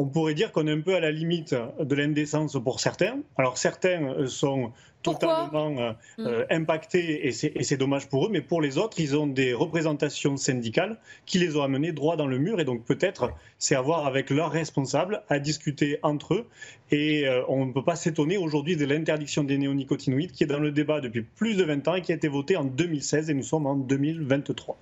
on 0.00 0.06
pourrait 0.06 0.32
dire 0.32 0.50
qu'on 0.50 0.66
est 0.66 0.72
un 0.72 0.80
peu 0.80 0.94
à 0.94 1.00
la 1.00 1.10
limite 1.10 1.54
de 1.78 1.94
l'indécence 1.94 2.56
pour 2.64 2.80
certains. 2.80 3.18
Alors 3.36 3.58
certains 3.58 4.02
euh, 4.02 4.26
sont 4.28 4.72
totalement 5.02 5.78
euh, 5.78 5.92
hmm. 6.16 6.26
euh, 6.26 6.44
impactés 6.50 7.26
et 7.26 7.32
c'est 7.32 7.76
dommage 7.76 8.08
pour 8.08 8.24
eux, 8.24 8.30
mais 8.32 8.40
pour 8.40 8.62
les 8.62 8.78
autres, 8.78 8.98
ils 8.98 9.14
ont 9.14 9.26
des 9.26 9.52
représentations 9.52 10.38
syndicales 10.38 10.98
qui 11.26 11.38
les 11.38 11.54
ont 11.54 11.62
amenés 11.62 11.92
droit 11.92 12.16
dans 12.16 12.26
le 12.26 12.38
mur 12.38 12.60
et 12.60 12.64
donc 12.64 12.86
peut-être 12.86 13.30
c'est 13.58 13.74
à 13.74 13.82
voir 13.82 14.06
avec 14.06 14.30
leurs 14.30 14.50
responsables 14.50 15.22
à 15.28 15.38
discuter 15.38 15.98
entre 16.02 16.32
eux 16.32 16.46
et 16.90 17.26
on 17.48 17.66
ne 17.66 17.72
peut 17.72 17.84
pas 17.84 17.96
s'étonner 17.96 18.36
aujourd'hui 18.36 18.76
de 18.76 18.84
l'interdiction 18.84 19.44
des 19.44 19.58
néonicotinoïdes 19.58 20.32
qui 20.32 20.44
est 20.44 20.46
dans 20.46 20.58
le 20.58 20.70
débat 20.70 21.00
depuis 21.00 21.22
plus 21.22 21.56
de 21.56 21.64
20 21.64 21.88
ans 21.88 21.94
et 21.94 22.02
qui 22.02 22.12
a 22.12 22.14
été 22.14 22.28
votée 22.28 22.56
en 22.56 22.64
2016 22.64 23.30
et 23.30 23.34
nous 23.34 23.42
sommes 23.42 23.66
en 23.66 23.76
2023. 23.76 24.76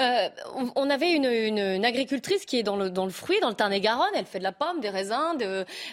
Euh, 0.00 0.28
on 0.76 0.90
avait 0.90 1.12
une, 1.12 1.84
agricultrice 1.84 2.44
qui 2.44 2.58
est 2.58 2.62
dans 2.62 2.76
le, 2.76 2.90
dans 2.90 3.04
le 3.04 3.10
fruit, 3.10 3.38
dans 3.40 3.48
le 3.48 3.54
Tarn-et-Garonne. 3.54 4.12
Elle 4.14 4.26
fait 4.26 4.38
de 4.38 4.44
la 4.44 4.52
pomme, 4.52 4.80
des 4.80 4.90
raisins, 4.90 5.38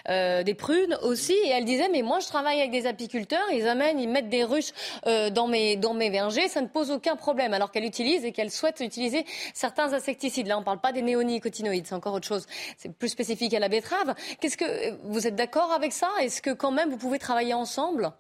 euh, 0.10 0.44
des 0.44 0.54
prunes 0.54 0.98
aussi. 1.04 1.34
Et 1.34 1.50
elle 1.50 1.66
disait, 1.66 1.90
mais 1.92 2.02
moi, 2.02 2.20
je 2.20 2.28
travaille 2.28 2.60
avec 2.60 2.72
des 2.72 2.88
apiculteurs. 2.88 3.46
Ils 3.52 3.68
amènent, 3.68 4.00
ils 4.00 4.10
mettent 4.10 4.30
des 4.30 4.44
ruches 4.44 4.72
euh, 5.08 5.30
dans, 5.30 5.48
mes, 5.48 5.76
dans 5.76 5.94
mes 5.94 6.10
vergers. 6.10 6.48
Ça 6.48 6.62
ne 6.62 6.68
pose 6.68 6.92
aucun 6.92 7.16
problème. 7.16 7.54
Alors 7.54 7.72
qu'elle 7.72 7.86
utilise 7.86 8.26
et 8.26 8.32
qu'elle 8.32 8.52
souhaite 8.52 8.80
utiliser 8.80 9.26
certains 9.54 9.94
insecticides. 9.94 10.48
Là, 10.48 10.58
on 10.58 10.62
ne 10.62 10.66
parle 10.66 10.80
pas 10.82 10.92
des 10.92 11.02
néonicotinoïdes. 11.02 11.88
C'est 11.88 11.96
encore 11.96 12.14
autre 12.14 12.28
chose. 12.28 12.46
C'est 12.78 12.94
plus 12.94 13.10
spécifique 13.10 13.54
à 13.54 13.60
la 13.60 13.70
betterave. 13.70 14.16
Qu'est-ce 14.40 14.58
que 14.58 14.92
vous 15.04 15.28
êtes 15.28 15.36
d'accord 15.36 15.72
avec 15.72 15.94
ça? 15.94 16.10
Est-ce 16.22 16.42
que 16.42 16.52
quand 16.52 16.72
même 16.72 16.90
vous 16.90 16.98
pouvez 16.98 17.20
travailler 17.20 17.54
ensemble? 17.54 18.12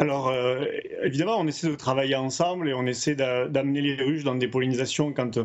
Alors, 0.00 0.28
euh, 0.28 0.64
évidemment, 1.02 1.38
on 1.38 1.46
essaie 1.48 1.68
de 1.68 1.74
travailler 1.74 2.14
ensemble 2.14 2.68
et 2.68 2.74
on 2.74 2.86
essaie 2.86 3.16
d'amener 3.16 3.80
les 3.80 3.96
ruches 3.96 4.22
dans 4.22 4.36
des 4.36 4.46
pollinisations 4.46 5.12
quand 5.12 5.38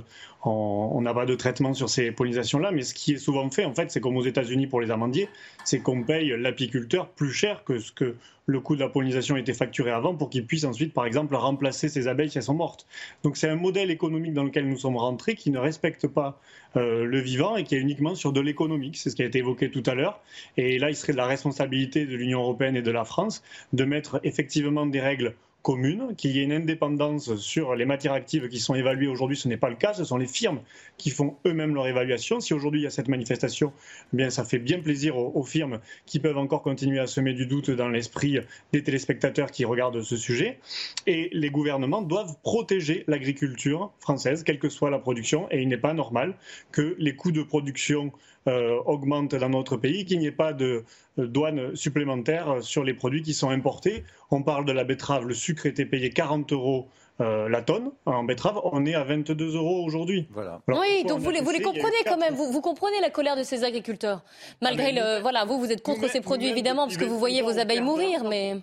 on 0.45 1.01
n'a 1.01 1.13
pas 1.13 1.25
de 1.25 1.35
traitement 1.35 1.73
sur 1.73 1.89
ces 1.89 2.11
pollinisations-là. 2.11 2.71
Mais 2.71 2.81
ce 2.81 2.93
qui 2.93 3.13
est 3.13 3.17
souvent 3.17 3.49
fait, 3.49 3.65
en 3.65 3.73
fait, 3.73 3.91
c'est 3.91 4.01
comme 4.01 4.17
aux 4.17 4.25
États-Unis 4.25 4.67
pour 4.67 4.81
les 4.81 4.91
amandiers, 4.91 5.29
c'est 5.63 5.79
qu'on 5.79 6.03
paye 6.03 6.33
l'apiculteur 6.37 7.09
plus 7.09 7.31
cher 7.31 7.63
que 7.63 7.79
ce 7.79 7.91
que 7.91 8.15
le 8.45 8.59
coût 8.59 8.75
de 8.75 8.81
la 8.81 8.89
pollinisation 8.89 9.37
était 9.37 9.53
facturé 9.53 9.91
avant 9.91 10.15
pour 10.15 10.29
qu'il 10.29 10.45
puisse 10.45 10.65
ensuite, 10.65 10.93
par 10.93 11.05
exemple, 11.05 11.35
remplacer 11.35 11.87
ces 11.87 12.09
abeilles 12.09 12.29
qui 12.29 12.41
sont 12.41 12.53
mortes. 12.53 12.85
Donc 13.23 13.37
c'est 13.37 13.47
un 13.47 13.55
modèle 13.55 13.89
économique 13.89 14.33
dans 14.33 14.43
lequel 14.43 14.67
nous 14.67 14.77
sommes 14.77 14.97
rentrés 14.97 15.35
qui 15.35 15.49
ne 15.49 15.59
respecte 15.59 16.07
pas 16.07 16.39
euh, 16.75 17.05
le 17.05 17.19
vivant 17.19 17.55
et 17.55 17.63
qui 17.63 17.75
est 17.75 17.79
uniquement 17.79 18.15
sur 18.15 18.33
de 18.33 18.41
l'économique. 18.41 18.97
C'est 18.97 19.09
ce 19.09 19.15
qui 19.15 19.23
a 19.23 19.25
été 19.25 19.39
évoqué 19.39 19.71
tout 19.71 19.83
à 19.85 19.95
l'heure. 19.95 20.19
Et 20.57 20.77
là, 20.77 20.89
il 20.89 20.95
serait 20.95 21.13
de 21.13 21.17
la 21.17 21.25
responsabilité 21.25 22.05
de 22.05 22.15
l'Union 22.17 22.41
européenne 22.41 22.75
et 22.75 22.81
de 22.81 22.91
la 22.91 23.05
France 23.05 23.43
de 23.71 23.85
mettre 23.85 24.19
effectivement 24.23 24.85
des 24.85 24.99
règles 24.99 25.35
commune, 25.63 26.13
qu'il 26.17 26.31
y 26.35 26.39
ait 26.39 26.43
une 26.43 26.51
indépendance 26.51 27.35
sur 27.37 27.73
les 27.73 27.85
matières 27.85 28.13
actives 28.13 28.49
qui 28.49 28.59
sont 28.59 28.75
évaluées 28.75 29.07
aujourd'hui, 29.07 29.37
ce 29.37 29.47
n'est 29.47 29.57
pas 29.57 29.69
le 29.69 29.75
cas, 29.75 29.93
ce 29.93 30.03
sont 30.03 30.17
les 30.17 30.27
firmes 30.27 30.59
qui 30.97 31.09
font 31.09 31.37
eux-mêmes 31.47 31.73
leur 31.73 31.87
évaluation. 31.87 32.41
Si 32.41 32.53
aujourd'hui 32.53 32.81
il 32.81 32.83
y 32.83 32.87
a 32.87 32.89
cette 32.89 33.07
manifestation, 33.07 33.71
eh 34.13 34.17
bien 34.17 34.29
ça 34.29 34.43
fait 34.43 34.59
bien 34.59 34.79
plaisir 34.79 35.17
aux, 35.17 35.43
firmes 35.43 35.79
qui 36.05 36.19
peuvent 36.19 36.37
encore 36.37 36.61
continuer 36.61 36.99
à 36.99 37.07
semer 37.07 37.33
du 37.33 37.45
doute 37.45 37.71
dans 37.71 37.87
l'esprit 37.87 38.39
des 38.73 38.83
téléspectateurs 38.83 39.51
qui 39.51 39.63
regardent 39.63 40.01
ce 40.01 40.17
sujet. 40.17 40.59
Et 41.07 41.29
les 41.31 41.49
gouvernements 41.49 42.01
doivent 42.01 42.35
protéger 42.43 43.05
l'agriculture 43.07 43.91
française, 43.99 44.43
quelle 44.43 44.59
que 44.59 44.69
soit 44.69 44.89
la 44.89 44.99
production, 44.99 45.47
et 45.49 45.61
il 45.61 45.69
n'est 45.69 45.77
pas 45.77 45.93
normal 45.93 46.35
que 46.71 46.95
les 46.99 47.15
coûts 47.15 47.31
de 47.31 47.41
production 47.41 48.11
augmente 48.47 49.35
dans 49.35 49.49
notre 49.49 49.77
pays, 49.77 50.05
qu'il 50.05 50.19
n'y 50.19 50.27
ait 50.27 50.31
pas 50.31 50.53
de 50.53 50.83
douane 51.17 51.75
supplémentaire 51.75 52.57
sur 52.61 52.83
les 52.83 52.93
produits 52.93 53.21
qui 53.21 53.33
sont 53.33 53.49
importés. 53.49 54.03
On 54.31 54.43
parle 54.43 54.65
de 54.65 54.71
la 54.71 54.83
betterave, 54.83 55.25
le 55.25 55.33
sucre 55.33 55.65
était 55.65 55.85
payé 55.85 56.09
40 56.09 56.51
euros 56.51 56.87
euh, 57.21 57.47
la 57.47 57.61
tonne 57.61 57.91
en 58.07 58.23
betterave, 58.23 58.59
on 58.63 58.87
est 58.87 58.95
à 58.95 59.03
22 59.03 59.55
euros 59.55 59.85
aujourd'hui. 59.85 60.27
Voilà. 60.31 60.61
oui, 60.67 61.03
donc 61.05 61.19
vous 61.19 61.29
les, 61.29 61.41
vous 61.41 61.51
les, 61.51 61.61
comprenez 61.61 62.03
quand 62.05 62.17
même, 62.17 62.33
vous, 62.33 62.51
vous, 62.51 62.61
comprenez 62.61 62.99
la 63.01 63.11
colère 63.11 63.35
de 63.35 63.43
ces 63.43 63.63
agriculteurs. 63.63 64.23
Malgré 64.61 64.97
ah, 64.97 65.17
le, 65.17 65.21
voilà, 65.21 65.45
vous 65.45 65.59
vous 65.59 65.71
êtes 65.71 65.83
contre 65.83 66.09
ces 66.09 66.21
produits 66.21 66.47
évidemment 66.47 66.85
parce 66.85 66.97
que 66.97 67.05
vous 67.05 67.19
voyez 67.19 67.43
vos 67.43 67.59
abeilles 67.59 67.81
mourir, 67.81 68.23
mais. 68.23 68.57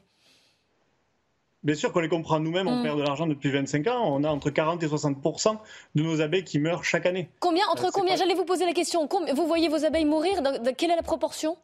Bien 1.62 1.74
sûr 1.74 1.92
qu'on 1.92 2.00
les 2.00 2.08
comprend 2.08 2.40
nous-mêmes, 2.40 2.68
on 2.68 2.80
mm. 2.80 2.82
perd 2.82 2.98
de 2.98 3.02
l'argent 3.02 3.26
depuis 3.26 3.50
25 3.50 3.86
ans, 3.88 4.16
on 4.16 4.24
a 4.24 4.28
entre 4.28 4.50
40 4.50 4.82
et 4.82 4.86
60% 4.86 5.58
de 5.94 6.02
nos 6.02 6.22
abeilles 6.22 6.44
qui 6.44 6.58
meurent 6.58 6.84
chaque 6.84 7.04
année. 7.04 7.28
Combien 7.38 7.64
Entre 7.70 7.86
euh, 7.86 7.90
combien 7.92 8.16
J'allais 8.16 8.34
vous 8.34 8.46
poser 8.46 8.64
la 8.64 8.72
question. 8.72 9.06
Vous 9.34 9.46
voyez 9.46 9.68
vos 9.68 9.84
abeilles 9.84 10.06
mourir 10.06 10.42
Quelle 10.78 10.90
est 10.90 10.96
la 10.96 11.02
proportion? 11.02 11.56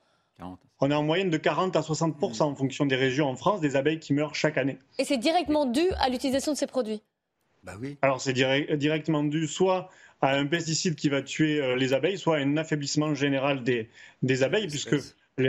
On 0.80 0.90
est 0.90 0.94
en 0.94 1.02
moyenne 1.02 1.30
de 1.30 1.38
40 1.38 1.76
à 1.76 1.80
60% 1.80 2.42
en 2.42 2.54
fonction 2.54 2.84
des 2.84 2.96
régions 2.96 3.26
en 3.26 3.36
France, 3.36 3.60
des 3.60 3.76
abeilles 3.76 3.98
qui 3.98 4.12
meurent 4.12 4.34
chaque 4.34 4.58
année. 4.58 4.78
Et 4.98 5.04
c'est 5.04 5.16
directement 5.16 5.64
dû 5.64 5.86
à 5.98 6.10
l'utilisation 6.10 6.52
de 6.52 6.58
ces 6.58 6.66
produits? 6.66 7.02
Bah 7.64 7.72
oui. 7.80 7.96
Alors 8.02 8.20
c'est 8.20 8.34
directement 8.34 9.24
dû 9.24 9.46
soit 9.46 9.88
à 10.20 10.36
un 10.36 10.46
pesticide 10.46 10.94
qui 10.94 11.08
va 11.08 11.22
tuer 11.22 11.60
euh, 11.60 11.76
les 11.76 11.94
abeilles, 11.94 12.18
soit 12.18 12.36
à 12.36 12.40
un 12.40 12.58
affaiblissement 12.58 13.14
général 13.14 13.64
des, 13.64 13.88
des 14.22 14.42
abeilles, 14.42 14.68
puisque 14.68 14.96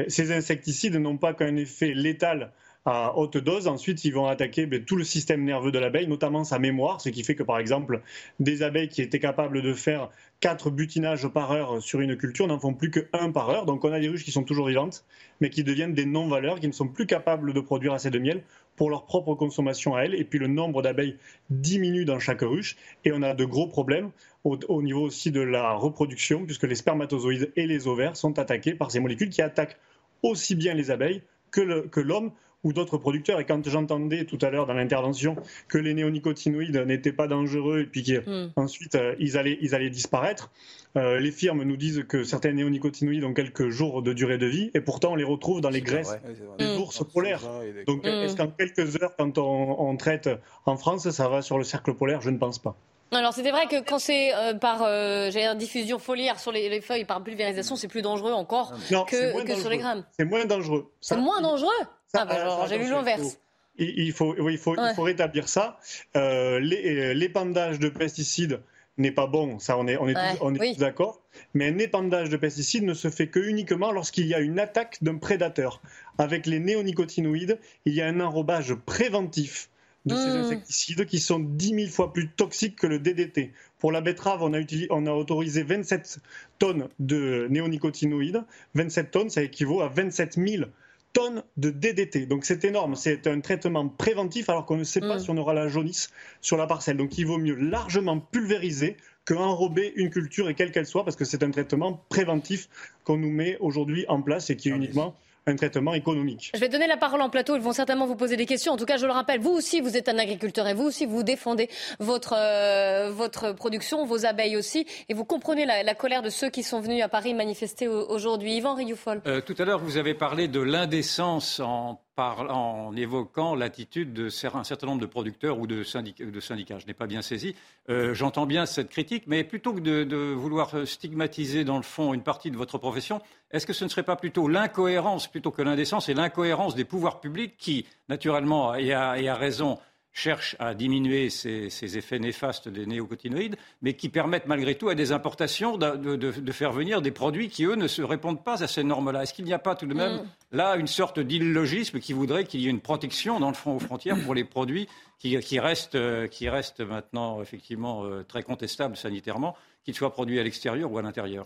ces 0.07 0.31
insecticides 0.31 0.95
n'ont 0.95 1.17
pas 1.17 1.33
qu'un 1.33 1.55
effet 1.57 1.93
létal 1.93 2.53
à 2.87 3.17
haute 3.17 3.37
dose. 3.37 3.67
Ensuite, 3.67 4.05
ils 4.05 4.13
vont 4.13 4.27
attaquer 4.27 4.65
ben, 4.65 4.81
tout 4.83 4.95
le 4.95 5.03
système 5.03 5.43
nerveux 5.43 5.73
de 5.73 5.77
l'abeille, 5.77 6.07
notamment 6.07 6.45
sa 6.45 6.57
mémoire, 6.57 7.01
ce 7.01 7.09
qui 7.09 7.21
fait 7.23 7.35
que, 7.35 7.43
par 7.43 7.59
exemple, 7.59 8.01
des 8.39 8.63
abeilles 8.63 8.87
qui 8.87 9.01
étaient 9.01 9.19
capables 9.19 9.61
de 9.61 9.73
faire 9.73 10.09
4 10.39 10.69
butinages 10.69 11.27
par 11.27 11.51
heure 11.51 11.81
sur 11.81 11.99
une 11.99 12.15
culture 12.15 12.47
n'en 12.47 12.59
font 12.59 12.73
plus 12.73 12.89
que 12.89 13.07
1 13.11 13.31
par 13.31 13.49
heure. 13.49 13.65
Donc, 13.65 13.83
on 13.83 13.91
a 13.91 13.99
des 13.99 14.07
ruches 14.07 14.23
qui 14.23 14.31
sont 14.31 14.43
toujours 14.43 14.67
vivantes, 14.67 15.03
mais 15.41 15.49
qui 15.49 15.65
deviennent 15.65 15.93
des 15.93 16.05
non-valeurs, 16.05 16.61
qui 16.61 16.67
ne 16.67 16.71
sont 16.71 16.87
plus 16.87 17.05
capables 17.05 17.53
de 17.53 17.59
produire 17.59 17.91
assez 17.91 18.09
de 18.09 18.19
miel 18.19 18.43
pour 18.77 18.89
leur 18.89 19.05
propre 19.05 19.35
consommation 19.35 19.95
à 19.95 20.03
elles. 20.03 20.15
Et 20.15 20.23
puis, 20.23 20.39
le 20.39 20.47
nombre 20.47 20.81
d'abeilles 20.81 21.17
diminue 21.49 22.05
dans 22.05 22.19
chaque 22.19 22.41
ruche. 22.41 22.77
Et 23.03 23.11
on 23.11 23.21
a 23.21 23.33
de 23.33 23.43
gros 23.43 23.67
problèmes 23.67 24.11
au 24.45 24.81
niveau 24.81 25.01
aussi 25.01 25.29
de 25.29 25.41
la 25.41 25.73
reproduction, 25.73 26.45
puisque 26.45 26.63
les 26.63 26.75
spermatozoïdes 26.75 27.51
et 27.57 27.67
les 27.67 27.85
ovaires 27.89 28.15
sont 28.15 28.39
attaqués 28.39 28.75
par 28.75 28.91
ces 28.91 29.01
molécules 29.01 29.29
qui 29.29 29.41
attaquent 29.41 29.75
aussi 30.23 30.55
bien 30.55 30.73
les 30.73 30.89
abeilles 30.89 31.21
que 31.61 31.99
l'homme 31.99 32.31
ou 32.63 32.73
d'autres 32.73 32.97
producteurs. 32.97 33.39
Et 33.39 33.45
quand 33.45 33.67
j'entendais 33.67 34.25
tout 34.25 34.37
à 34.41 34.49
l'heure 34.49 34.65
dans 34.65 34.73
l'intervention 34.73 35.35
que 35.67 35.77
les 35.77 35.93
néonicotinoïdes 35.93 36.77
n'étaient 36.85 37.13
pas 37.13 37.27
dangereux 37.27 37.81
et 37.81 37.85
puis 37.85 38.03
qu'ensuite 38.03 38.95
hmm. 38.95 38.99
euh, 38.99 39.15
ils, 39.19 39.37
allaient, 39.37 39.57
ils 39.61 39.75
allaient 39.75 39.89
disparaître, 39.89 40.51
euh, 40.95 41.19
les 41.19 41.31
firmes 41.31 41.63
nous 41.63 41.77
disent 41.77 42.03
que 42.07 42.23
certains 42.23 42.53
néonicotinoïdes 42.53 43.23
ont 43.23 43.33
quelques 43.33 43.69
jours 43.69 44.01
de 44.01 44.13
durée 44.13 44.37
de 44.37 44.47
vie 44.47 44.71
et 44.73 44.81
pourtant 44.81 45.13
on 45.13 45.15
les 45.15 45.23
retrouve 45.23 45.61
dans 45.61 45.69
les 45.69 45.81
graisses 45.81 46.17
des 46.57 46.65
hmm. 46.65 46.81
ours 46.81 47.03
polaires. 47.05 47.43
Donc 47.85 48.03
hmm. 48.03 48.07
est-ce 48.07 48.35
qu'en 48.35 48.47
quelques 48.47 49.01
heures, 49.01 49.15
quand 49.17 49.37
on, 49.37 49.95
traite 49.97 50.29
en 50.65 50.77
France, 50.77 51.09
ça 51.09 51.29
va 51.29 51.41
sur 51.41 51.57
le 51.57 51.63
cercle 51.63 51.93
polaire? 51.93 52.21
Je 52.21 52.29
ne 52.29 52.37
pense 52.37 52.59
pas. 52.59 52.75
Alors 53.11 53.33
c'était 53.33 53.51
vrai 53.51 53.67
que 53.67 53.81
quand 53.81 53.99
c'est 53.99 54.33
euh, 54.35 54.53
par 54.53 54.83
euh, 54.83 55.29
diffusion 55.55 55.97
foliaire 55.97 56.39
sur 56.39 56.51
les, 56.51 56.81
feuilles, 56.81 57.05
par 57.05 57.23
pulvérisation, 57.23 57.75
c'est 57.75 57.87
plus 57.87 58.01
dangereux 58.01 58.33
encore 58.33 58.73
que, 58.89 59.43
que 59.43 59.55
sur 59.55 59.69
les 59.69 59.77
grammes. 59.77 60.03
C'est 60.17 60.25
moins 60.25 60.45
dangereux. 60.45 60.91
C'est 60.99 61.17
moins 61.17 61.41
dangereux 61.41 61.67
ah, 62.13 62.25
bah, 62.25 62.65
j'ai 62.69 62.77
lu 62.77 62.89
l'inverse. 62.89 63.39
Il 63.77 64.11
faut, 64.11 64.35
il 64.49 64.57
faut, 64.57 64.75
il 64.75 64.93
faut 64.95 65.03
rétablir 65.03 65.47
ça. 65.47 65.79
Euh, 66.15 66.59
l'épandage 66.59 67.79
de 67.79 67.89
pesticides 67.89 68.61
n'est 68.97 69.11
pas 69.11 69.27
bon, 69.27 69.59
ça 69.59 69.77
on 69.77 69.87
est, 69.87 69.97
on 69.97 70.07
est 70.07 70.15
on 70.41 70.55
est 70.55 70.73
tous 70.73 70.79
d'accord. 70.79 71.21
Mais 71.53 71.67
un 71.67 71.77
épandage 71.77 72.29
de 72.29 72.37
pesticides 72.37 72.83
ne 72.83 72.95
se 72.95 73.09
fait 73.09 73.27
que 73.27 73.39
uniquement 73.39 73.91
lorsqu'il 73.91 74.25
y 74.25 74.33
a 74.33 74.39
une 74.39 74.59
attaque 74.59 74.97
d'un 75.01 75.17
prédateur. 75.17 75.81
Avec 76.17 76.47
les 76.47 76.59
néonicotinoïdes, 76.59 77.59
il 77.85 77.93
y 77.93 78.01
a 78.01 78.07
un 78.07 78.19
enrobage 78.19 78.73
préventif 78.73 79.69
de 80.07 80.15
ces 80.15 80.27
mmh. 80.29 80.41
insecticides 80.41 81.05
qui 81.05 81.19
sont 81.19 81.39
10 81.39 81.75
000 81.75 81.87
fois 81.89 82.13
plus 82.13 82.29
toxiques 82.29 82.75
que 82.75 82.87
le 82.87 82.99
DDT. 82.99 83.51
Pour 83.79 83.91
la 83.91 84.01
betterave, 84.01 84.41
on 84.41 84.53
a, 84.53 84.59
on 84.89 85.05
a 85.05 85.11
autorisé 85.11 85.63
27 85.63 86.19
tonnes 86.59 86.87
de 86.99 87.47
néonicotinoïdes. 87.49 88.43
27 88.75 89.11
tonnes, 89.11 89.29
ça 89.29 89.43
équivaut 89.43 89.81
à 89.81 89.89
27 89.89 90.33
000 90.35 90.65
tonnes 91.13 91.43
de 91.57 91.69
DDT. 91.69 92.25
Donc 92.25 92.45
c'est 92.45 92.65
énorme, 92.65 92.95
c'est 92.95 93.27
un 93.27 93.39
traitement 93.39 93.87
préventif 93.87 94.49
alors 94.49 94.65
qu'on 94.65 94.77
ne 94.77 94.83
sait 94.83 94.99
pas 94.99 95.17
mmh. 95.17 95.19
si 95.19 95.29
on 95.29 95.37
aura 95.37 95.53
la 95.53 95.67
jaunisse 95.67 96.09
sur 96.41 96.57
la 96.57 96.67
parcelle. 96.67 96.97
Donc 96.97 97.17
il 97.17 97.25
vaut 97.25 97.37
mieux 97.37 97.55
largement 97.55 98.19
pulvériser 98.19 98.97
que 99.25 99.33
enrober 99.33 99.91
une 99.97 100.09
culture 100.09 100.47
et 100.49 100.53
quelle 100.55 100.71
qu'elle 100.71 100.85
soit 100.85 101.03
parce 101.03 101.17
que 101.17 101.25
c'est 101.25 101.43
un 101.43 101.51
traitement 101.51 102.01
préventif 102.07 102.69
qu'on 103.03 103.17
nous 103.17 103.31
met 103.31 103.57
aujourd'hui 103.59 104.05
en 104.07 104.21
place 104.21 104.49
et 104.49 104.55
qui 104.55 104.69
est 104.69 104.71
uniquement 104.71 105.15
un 105.47 105.55
traitement 105.55 105.93
économique. 105.93 106.51
Je 106.53 106.59
vais 106.59 106.69
donner 106.69 106.87
la 106.87 106.97
parole 106.97 107.21
en 107.21 107.29
plateau. 107.29 107.55
Ils 107.55 107.61
vont 107.61 107.73
certainement 107.73 108.05
vous 108.05 108.15
poser 108.15 108.35
des 108.35 108.45
questions. 108.45 108.73
En 108.73 108.77
tout 108.77 108.85
cas, 108.85 108.97
je 108.97 109.05
le 109.05 109.11
rappelle, 109.11 109.39
vous 109.39 109.51
aussi, 109.51 109.81
vous 109.81 109.97
êtes 109.97 110.09
un 110.09 110.17
agriculteur 110.17 110.67
et 110.67 110.73
vous 110.73 110.83
aussi, 110.83 111.05
vous 111.05 111.23
défendez 111.23 111.69
votre, 111.99 112.35
euh, 112.37 113.09
votre 113.11 113.53
production, 113.53 114.05
vos 114.05 114.25
abeilles 114.25 114.57
aussi. 114.57 114.85
Et 115.09 115.13
vous 115.13 115.25
comprenez 115.25 115.65
la, 115.65 115.95
colère 115.95 116.21
de 116.21 116.29
ceux 116.29 116.49
qui 116.49 116.63
sont 116.63 116.79
venus 116.79 117.03
à 117.03 117.07
Paris 117.07 117.33
manifester 117.33 117.87
aujourd'hui. 117.87 118.57
Yvan 118.57 118.75
Rioufol. 118.75 119.21
Euh, 119.25 119.41
tout 119.41 119.55
à 119.57 119.65
l'heure, 119.65 119.79
vous 119.79 119.97
avez 119.97 120.13
parlé 120.13 120.47
de 120.47 120.59
l'indécence 120.59 121.59
en 121.59 121.99
en 122.17 122.95
évoquant 122.95 123.55
l'attitude 123.55 124.13
d'un 124.13 124.29
certain 124.29 124.87
nombre 124.87 125.01
de 125.01 125.05
producteurs 125.05 125.59
ou 125.59 125.67
de, 125.67 125.83
syndicats. 125.83 126.79
Je 126.79 126.85
n'ai 126.85 126.93
pas 126.93 127.07
bien 127.07 127.21
saisi. 127.21 127.55
Euh, 127.89 128.13
j'entends 128.13 128.45
bien 128.45 128.65
cette 128.65 128.89
critique, 128.89 129.23
mais 129.27 129.43
plutôt 129.43 129.73
que 129.73 129.79
de, 129.79 130.33
vouloir 130.33 130.87
stigmatiser 130.87 131.63
dans 131.63 131.77
le 131.77 131.83
fond 131.83 132.13
une 132.13 132.23
partie 132.23 132.51
de 132.51 132.57
votre 132.57 132.77
profession, 132.77 133.21
est-ce 133.51 133.65
que 133.65 133.73
ce 133.73 133.83
ne 133.83 133.89
serait 133.89 134.03
pas 134.03 134.15
plutôt 134.15 134.47
l'incohérence 134.47 135.27
plutôt 135.27 135.51
que 135.51 135.61
l'indécence 135.61 136.09
et 136.09 136.13
l'incohérence 136.13 136.75
des 136.75 136.85
pouvoirs 136.85 137.19
publics 137.19 137.55
qui, 137.57 137.85
naturellement, 138.09 138.75
et 138.75 138.93
à 138.93 139.35
raison, 139.35 139.77
cherchent 140.17 140.55
à 140.57 140.73
diminuer 140.73 141.29
ces, 141.29 141.97
effets 141.97 142.17
néfastes 142.17 142.67
des 142.67 142.87
néocotinoïdes, 142.87 143.55
mais 143.83 143.93
qui 143.93 144.09
permettent 144.09 144.47
malgré 144.47 144.73
tout 144.73 144.89
à 144.89 144.95
des 144.95 145.11
importations 145.11 145.77
de, 145.77 146.51
faire 146.51 146.71
venir 146.71 147.03
des 147.03 147.11
produits 147.11 147.49
qui, 147.49 147.65
eux, 147.65 147.75
ne 147.75 147.87
se 147.87 148.01
répondent 148.01 148.43
pas 148.43 148.63
à 148.63 148.67
ces 148.67 148.83
normes-là. 148.83 149.23
Est-ce 149.23 149.33
qu'il 149.35 149.45
n'y 149.45 149.53
a 149.53 149.59
pas 149.59 149.75
tout 149.75 149.85
de 149.85 149.93
même 149.93 150.15
mm. 150.15 150.25
là 150.53 150.75
une 150.75 150.87
sorte 150.87 151.19
d'illogisme 151.19 151.99
qui 151.99 152.13
voudrait 152.13 152.45
qu'il 152.45 152.61
y 152.61 152.65
ait 152.65 152.71
une 152.71 152.81
protection 152.81 153.39
dans 153.39 153.49
le 153.49 153.53
fond 153.53 153.75
aux 153.75 153.79
frontières 153.79 154.17
pour 154.23 154.33
les 154.33 154.43
produits 154.43 154.87
qui, 155.19 155.59
restent, 155.59 155.93
euh, 155.93 156.27
qui 156.27 156.49
restent 156.49 156.81
maintenant 156.81 157.39
effectivement 157.43 158.03
euh, 158.03 158.23
très 158.23 158.41
contestables 158.41 158.97
sanitairement, 158.97 159.55
qu'ils 159.83 159.93
soient 159.93 160.11
produits 160.11 160.39
à 160.39 160.43
l'extérieur 160.43 160.91
ou 160.91 160.97
à 160.97 161.03
l'intérieur? 161.03 161.45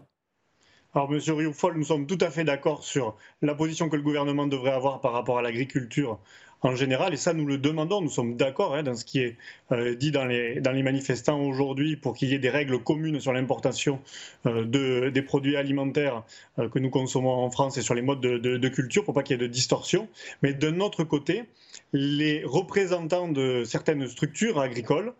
Alors, 0.93 1.09
Monsieur 1.09 1.33
Rioufol, 1.33 1.77
nous 1.77 1.85
sommes 1.85 2.05
tout 2.05 2.17
à 2.19 2.29
fait 2.29 2.43
d'accord 2.43 2.83
sur 2.83 3.15
la 3.41 3.55
position 3.55 3.87
que 3.87 3.95
le 3.95 4.01
gouvernement 4.01 4.45
devrait 4.45 4.73
avoir 4.73 4.99
par 4.99 5.13
rapport 5.13 5.39
à 5.39 5.41
l'agriculture 5.41 6.19
en 6.61 6.75
général, 6.75 7.13
et 7.13 7.17
ça 7.17 7.33
nous 7.33 7.45
le 7.45 7.57
demandons, 7.57 8.01
nous 8.01 8.09
sommes 8.09 8.35
d'accord 8.35 8.75
hein, 8.75 8.83
dans 8.83 8.95
ce 8.95 9.03
qui 9.03 9.19
est 9.19 9.35
euh, 9.71 9.95
dit 9.95 10.11
dans 10.11 10.25
les, 10.25 10.61
dans 10.61 10.71
les 10.71 10.83
manifestants 10.83 11.41
aujourd'hui 11.41 11.95
pour 11.95 12.15
qu'il 12.15 12.29
y 12.29 12.35
ait 12.35 12.39
des 12.39 12.49
règles 12.49 12.79
communes 12.79 13.19
sur 13.19 13.33
l'importation 13.33 13.99
euh, 14.45 14.63
de, 14.65 15.09
des 15.09 15.21
produits 15.23 15.55
alimentaires 15.55 16.23
euh, 16.59 16.69
que 16.69 16.77
nous 16.77 16.91
consommons 16.91 17.31
en 17.31 17.49
France 17.49 17.77
et 17.77 17.81
sur 17.81 17.95
les 17.95 18.03
modes 18.03 18.21
de, 18.21 18.37
de, 18.37 18.69
culture 18.69 19.03
pour 19.03 19.13
pas 19.13 19.23
qu'il 19.23 19.35
y 19.35 19.39
ait 19.39 19.47
de 19.47 19.51
distorsion. 19.51 20.07
Mais 20.43 20.53
d'un 20.53 20.79
autre 20.79 21.03
côté, 21.03 21.45
les 21.93 22.43
représentants 22.45 23.27
de 23.27 23.63
certaines 23.65 24.07
structures 24.07 24.59
agricoles 24.59 25.13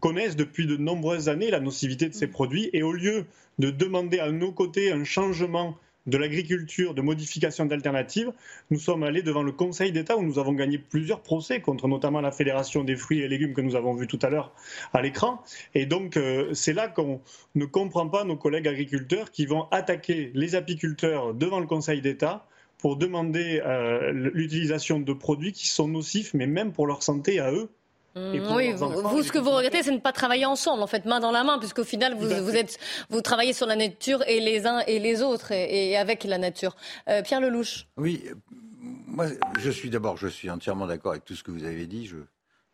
connaissent 0.00 0.36
depuis 0.36 0.66
de 0.66 0.76
nombreuses 0.76 1.30
années 1.30 1.50
la 1.50 1.60
nocivité 1.60 2.06
de 2.06 2.14
ces 2.14 2.26
produits 2.26 2.68
et 2.74 2.82
au 2.82 2.92
lieu 2.92 3.24
de 3.58 3.70
demander 3.70 4.18
à 4.18 4.30
nos 4.30 4.52
côtés 4.52 4.92
un 4.92 5.04
changement 5.04 5.78
de 6.06 6.18
l'agriculture, 6.18 6.94
de 6.94 7.02
modification 7.02 7.66
d'alternatives, 7.66 8.32
nous 8.70 8.78
sommes 8.78 9.02
allés 9.02 9.22
devant 9.22 9.42
le 9.42 9.52
Conseil 9.52 9.92
d'État 9.92 10.16
où 10.16 10.22
nous 10.22 10.38
avons 10.38 10.52
gagné 10.52 10.78
plusieurs 10.78 11.20
procès 11.20 11.60
contre 11.60 11.88
notamment 11.88 12.20
la 12.20 12.32
Fédération 12.32 12.84
des 12.84 12.96
fruits 12.96 13.20
et 13.20 13.28
légumes 13.28 13.54
que 13.54 13.60
nous 13.60 13.76
avons 13.76 13.94
vu 13.94 14.06
tout 14.06 14.18
à 14.22 14.30
l'heure 14.30 14.52
à 14.92 15.02
l'écran. 15.02 15.42
Et 15.74 15.86
donc 15.86 16.16
euh, 16.16 16.54
c'est 16.54 16.72
là 16.72 16.88
qu'on 16.88 17.20
ne 17.54 17.64
comprend 17.64 18.08
pas 18.08 18.24
nos 18.24 18.36
collègues 18.36 18.68
agriculteurs 18.68 19.30
qui 19.30 19.46
vont 19.46 19.66
attaquer 19.70 20.30
les 20.34 20.54
apiculteurs 20.54 21.34
devant 21.34 21.60
le 21.60 21.66
Conseil 21.66 22.00
d'État 22.00 22.46
pour 22.78 22.96
demander 22.96 23.62
euh, 23.64 24.12
l'utilisation 24.12 25.00
de 25.00 25.12
produits 25.12 25.52
qui 25.52 25.66
sont 25.66 25.88
nocifs, 25.88 26.34
mais 26.34 26.46
même 26.46 26.72
pour 26.72 26.86
leur 26.86 27.02
santé 27.02 27.40
à 27.40 27.50
eux, 27.52 27.70
Mmh, 28.16 28.54
oui, 28.54 28.72
vous, 28.72 29.22
ce 29.22 29.30
que 29.30 29.38
vous 29.38 29.50
regrettez, 29.50 29.82
c'est 29.82 29.90
de 29.90 29.96
ne 29.96 30.00
pas 30.00 30.12
travailler 30.12 30.46
ensemble, 30.46 30.82
en 30.82 30.86
fait, 30.86 31.04
main 31.04 31.20
dans 31.20 31.32
la 31.32 31.44
main, 31.44 31.58
puisqu'au 31.58 31.84
final, 31.84 32.14
vous, 32.14 32.26
vous, 32.26 32.56
êtes, 32.56 32.78
vous 33.10 33.20
travaillez 33.20 33.52
sur 33.52 33.66
la 33.66 33.76
nature 33.76 34.22
et 34.26 34.40
les 34.40 34.66
uns 34.66 34.80
et 34.86 34.98
les 34.98 35.22
autres, 35.22 35.52
et, 35.52 35.98
avec 35.98 36.24
la 36.24 36.38
nature. 36.38 36.76
Euh, 37.08 37.20
Pierre 37.22 37.42
Lelouch. 37.42 37.86
Oui, 37.98 38.24
moi, 39.06 39.26
je 39.58 39.70
suis 39.70 39.90
d'abord, 39.90 40.16
je 40.16 40.28
suis 40.28 40.48
entièrement 40.48 40.86
d'accord 40.86 41.12
avec 41.12 41.26
tout 41.26 41.34
ce 41.34 41.42
que 41.42 41.50
vous 41.50 41.64
avez 41.64 41.86
dit. 41.86 42.06
Je 42.06 42.16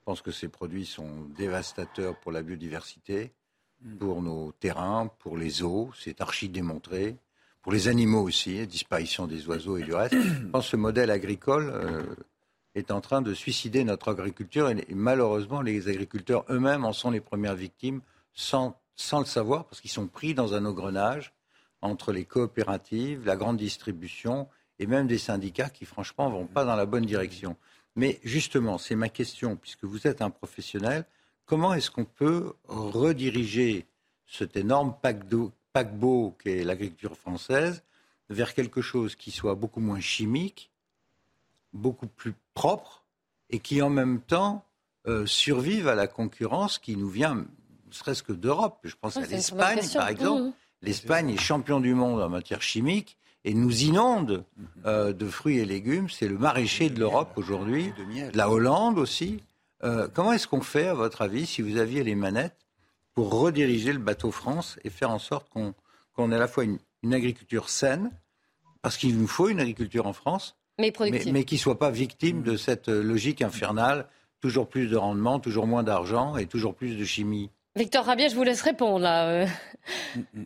pense 0.04 0.22
que 0.22 0.30
ces 0.30 0.48
produits 0.48 0.86
sont 0.86 1.10
dévastateurs 1.36 2.14
pour 2.20 2.30
la 2.30 2.42
biodiversité, 2.42 3.32
mmh. 3.82 3.96
pour 3.96 4.22
nos 4.22 4.52
terrains, 4.52 5.10
pour 5.18 5.36
les 5.36 5.64
eaux, 5.64 5.90
c'est 5.98 6.20
archi 6.20 6.48
démontré. 6.48 7.16
Pour 7.62 7.72
les 7.72 7.86
animaux 7.86 8.22
aussi, 8.22 8.66
disparition 8.66 9.28
des 9.28 9.46
oiseaux 9.46 9.76
et 9.76 9.82
du 9.82 9.94
reste. 9.94 10.14
Je 10.14 10.46
pense 10.46 10.64
que 10.64 10.70
ce 10.70 10.76
modèle 10.76 11.10
agricole, 11.10 11.70
euh, 11.72 12.02
est 12.74 12.90
en 12.90 13.00
train 13.00 13.22
de 13.22 13.34
suicider 13.34 13.84
notre 13.84 14.10
agriculture 14.10 14.68
et, 14.70 14.86
malheureusement 14.90 15.62
les 15.62 15.88
agriculteurs 15.88 16.44
eux-mêmes 16.50 16.84
en 16.84 16.92
sont 16.92 17.10
les 17.10 17.20
premières 17.20 17.54
victimes 17.54 18.00
sans, 18.34 18.78
sans 18.94 19.20
le 19.20 19.26
savoir 19.26 19.66
parce 19.66 19.80
qu'ils 19.80 19.90
sont 19.90 20.06
pris 20.06 20.34
dans 20.34 20.54
un 20.54 20.64
engrenage 20.64 21.32
entre 21.82 22.12
les 22.12 22.24
coopératives, 22.24 23.26
la 23.26 23.36
grande 23.36 23.56
distribution 23.56 24.48
et 24.78 24.86
même 24.86 25.06
des 25.06 25.18
syndicats 25.18 25.70
qui 25.70 25.84
franchement 25.84 26.30
vont 26.30 26.46
pas 26.46 26.64
dans 26.64 26.76
la 26.76 26.86
bonne 26.86 27.04
direction. 27.04 27.56
Mais 27.94 28.20
justement, 28.24 28.78
c'est 28.78 28.94
ma 28.94 29.08
question, 29.08 29.56
puisque 29.56 29.84
vous 29.84 30.06
êtes 30.06 30.22
un 30.22 30.30
professionnel, 30.30 31.04
comment 31.44 31.74
est-ce 31.74 31.90
qu'on 31.90 32.04
peut 32.06 32.54
rediriger 32.68 33.86
cet 34.26 34.56
énorme 34.56 34.94
paquebot 35.02 36.36
qu'est 36.42 36.64
l'agriculture 36.64 37.16
française 37.16 37.82
vers 38.30 38.54
quelque 38.54 38.80
chose 38.80 39.14
qui 39.14 39.30
soit 39.30 39.54
beaucoup 39.54 39.80
moins 39.80 40.00
chimique, 40.00 40.71
beaucoup 41.72 42.06
plus 42.06 42.34
propres 42.54 43.04
et 43.50 43.58
qui 43.58 43.82
en 43.82 43.90
même 43.90 44.20
temps 44.20 44.64
euh, 45.06 45.26
survivent 45.26 45.88
à 45.88 45.94
la 45.94 46.06
concurrence 46.06 46.78
qui 46.78 46.96
nous 46.96 47.08
vient, 47.08 47.34
ne 47.34 47.44
serait-ce 47.90 48.22
que 48.22 48.32
d'Europe. 48.32 48.78
Je 48.84 48.94
pense 49.00 49.16
à 49.16 49.26
l'Espagne, 49.26 49.80
par 49.94 50.08
exemple. 50.08 50.42
Mmh. 50.42 50.52
L'Espagne 50.82 51.30
est 51.30 51.38
champion 51.38 51.80
du 51.80 51.94
monde 51.94 52.20
en 52.20 52.28
matière 52.28 52.62
chimique 52.62 53.16
et 53.44 53.54
nous 53.54 53.82
inonde 53.82 54.44
mmh. 54.56 54.64
euh, 54.86 55.12
de 55.12 55.28
fruits 55.28 55.58
et 55.58 55.64
légumes. 55.64 56.08
C'est 56.08 56.28
le 56.28 56.38
maraîcher 56.38 56.90
de 56.90 56.98
l'Europe 56.98 57.32
aujourd'hui, 57.36 57.92
la 58.34 58.50
Hollande 58.50 58.98
aussi. 58.98 59.42
Euh, 59.84 60.08
comment 60.12 60.32
est-ce 60.32 60.46
qu'on 60.46 60.60
fait, 60.60 60.88
à 60.88 60.94
votre 60.94 61.22
avis, 61.22 61.46
si 61.46 61.60
vous 61.62 61.76
aviez 61.76 62.04
les 62.04 62.14
manettes, 62.14 62.66
pour 63.14 63.30
rediriger 63.30 63.92
le 63.92 63.98
bateau 63.98 64.30
France 64.30 64.78
et 64.84 64.90
faire 64.90 65.10
en 65.10 65.18
sorte 65.18 65.48
qu'on 65.50 66.32
ait 66.32 66.36
à 66.36 66.38
la 66.38 66.48
fois 66.48 66.64
une, 66.64 66.78
une 67.02 67.12
agriculture 67.12 67.68
saine, 67.68 68.10
parce 68.80 68.96
qu'il 68.96 69.18
nous 69.18 69.26
faut 69.26 69.48
une 69.48 69.60
agriculture 69.60 70.06
en 70.06 70.12
France, 70.12 70.56
mais, 70.78 70.92
mais, 71.32 71.44
qui 71.44 71.54
ne 71.56 71.60
soit 71.60 71.78
pas 71.78 71.90
victime 71.90 72.42
de 72.42 72.56
cette 72.56 72.88
logique 72.88 73.42
infernale, 73.42 74.06
toujours 74.40 74.68
plus 74.68 74.88
de 74.88 74.96
rendement, 74.96 75.38
toujours 75.38 75.66
moins 75.66 75.82
d'argent 75.82 76.36
et 76.36 76.46
toujours 76.46 76.74
plus 76.74 76.96
de 76.96 77.04
chimie. 77.04 77.50
Victor 77.76 78.04
Rabier, 78.04 78.28
je 78.28 78.34
vous 78.34 78.42
laisse 78.42 78.62
répondre 78.62 78.98
là. 78.98 79.28
Euh. 79.28 79.46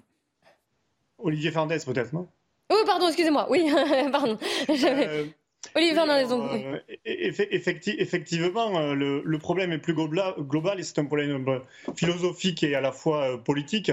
Olivier 1.19 1.51
Fernandez 1.51 1.79
peut-être, 1.85 2.13
non? 2.13 2.29
Oh 2.71 2.83
pardon, 2.85 3.09
excusez-moi. 3.09 3.47
Oui, 3.51 3.69
pardon. 4.13 4.39
Euh, 4.69 5.27
Olivier 5.75 5.95
Fernandez, 5.95 6.29
donc. 6.29 6.51
Euh, 6.53 6.79
effectivement, 7.05 8.79
euh, 8.79 8.95
le, 8.95 9.39
problème 9.39 9.73
est 9.73 9.79
plus 9.79 9.95
global 9.95 10.79
et 10.79 10.83
c'est 10.83 10.99
un 10.99 11.05
problème 11.05 11.49
euh, 11.49 11.59
philosophique 11.95 12.63
et 12.63 12.75
à 12.75 12.81
la 12.81 12.93
fois 12.93 13.43
politique. 13.43 13.91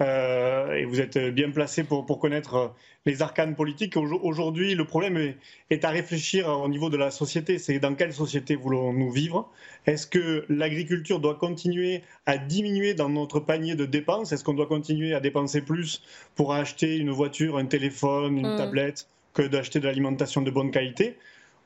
et 0.00 0.84
vous 0.84 1.00
êtes 1.00 1.18
bien 1.18 1.50
placé 1.50 1.84
pour, 1.84 2.18
connaître 2.18 2.74
les 3.06 3.22
arcanes 3.22 3.54
politiques. 3.54 3.96
Aujourd'hui, 3.96 4.74
le 4.74 4.84
problème 4.84 5.34
est, 5.70 5.84
à 5.84 5.90
réfléchir 5.90 6.48
au 6.48 6.68
niveau 6.68 6.90
de 6.90 6.96
la 6.96 7.10
société. 7.10 7.58
C'est 7.58 7.78
dans 7.78 7.94
quelle 7.94 8.12
société 8.12 8.56
voulons-nous 8.56 9.10
vivre? 9.10 9.50
Est-ce 9.86 10.06
que 10.06 10.44
l'agriculture 10.48 11.20
doit 11.20 11.36
continuer 11.36 12.02
à 12.26 12.36
diminuer 12.36 12.94
dans 12.94 13.08
notre 13.08 13.40
panier 13.40 13.74
de 13.74 13.86
dépenses? 13.86 14.32
Est-ce 14.32 14.44
qu'on 14.44 14.54
doit 14.54 14.66
continuer 14.66 15.14
à 15.14 15.20
dépenser 15.20 15.62
plus 15.62 16.02
pour 16.34 16.52
acheter 16.52 16.96
une 16.96 17.10
voiture, 17.10 17.56
un 17.56 17.66
téléphone, 17.66 18.38
une 18.38 18.54
mm. 18.54 18.58
tablette 18.58 19.06
que 19.32 19.42
d'acheter 19.42 19.80
de 19.80 19.86
l'alimentation 19.86 20.42
de 20.42 20.50
bonne 20.50 20.70
qualité? 20.70 21.16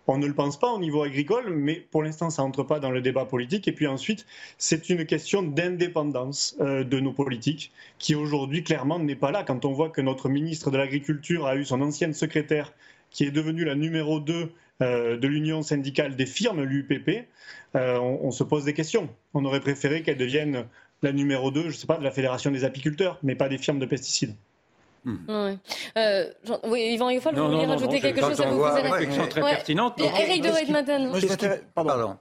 On 0.06 0.18
ne 0.18 0.26
le 0.26 0.34
pense 0.34 0.58
pas 0.58 0.70
au 0.70 0.78
niveau 0.78 1.02
agricole, 1.02 1.50
mais 1.54 1.86
pour 1.90 2.02
l'instant, 2.02 2.28
ça 2.28 2.42
n'entre 2.42 2.62
pas 2.62 2.78
dans 2.78 2.90
le 2.90 3.00
débat 3.00 3.24
politique. 3.24 3.68
Et 3.68 3.72
puis 3.72 3.86
ensuite, 3.86 4.26
c'est 4.58 4.90
une 4.90 5.06
question 5.06 5.42
d'indépendance 5.42 6.56
euh, 6.60 6.84
de 6.84 7.00
nos 7.00 7.12
politiques, 7.12 7.72
qui 7.98 8.14
aujourd'hui, 8.14 8.62
clairement, 8.62 8.98
n'est 8.98 9.16
pas 9.16 9.30
là. 9.30 9.44
Quand 9.44 9.64
on 9.64 9.72
voit 9.72 9.88
que 9.88 10.02
notre 10.02 10.28
ministre 10.28 10.70
de 10.70 10.76
l'Agriculture 10.76 11.46
a 11.46 11.56
eu 11.56 11.64
son 11.64 11.80
ancienne 11.80 12.12
secrétaire, 12.12 12.74
qui 13.10 13.24
est 13.24 13.30
devenue 13.30 13.64
la 13.64 13.76
numéro 13.76 14.20
2 14.20 14.52
euh, 14.82 15.16
de 15.16 15.28
l'Union 15.28 15.62
syndicale 15.62 16.16
des 16.16 16.26
firmes, 16.26 16.62
l'UPP, 16.62 17.26
euh, 17.74 17.98
on, 17.98 18.30
se 18.30 18.44
pose 18.44 18.64
des 18.64 18.74
questions. 18.74 19.08
On 19.32 19.44
aurait 19.44 19.60
préféré 19.60 20.02
qu'elle 20.02 20.18
devienne 20.18 20.66
la 21.02 21.12
numéro 21.12 21.50
2, 21.50 21.62
je 21.62 21.66
ne 21.68 21.72
sais 21.72 21.86
pas, 21.86 21.96
de 21.96 22.04
la 22.04 22.10
Fédération 22.10 22.50
des 22.50 22.64
apiculteurs, 22.64 23.18
mais 23.22 23.36
pas 23.36 23.48
des 23.48 23.58
firmes 23.58 23.78
de 23.78 23.86
pesticides. 23.86 24.34
Hmm. 25.04 25.56
Euh, 25.98 26.30
oui, 26.64 26.94
Yvan 26.94 27.10
Youfol, 27.10 27.34
vous 27.34 27.46
vouliez 27.46 27.66
rajouter 27.66 28.00
quelque 28.00 28.20
chose 28.20 28.40
à 28.40 28.50
vous 28.50 28.64
une 28.64 29.06
question 29.06 29.26
très 29.28 29.40
pertinente. 29.40 30.00
Eric 30.00 30.42
de 30.42 30.48
Reitmaten. 30.48 31.12
Pardon. 31.74 32.16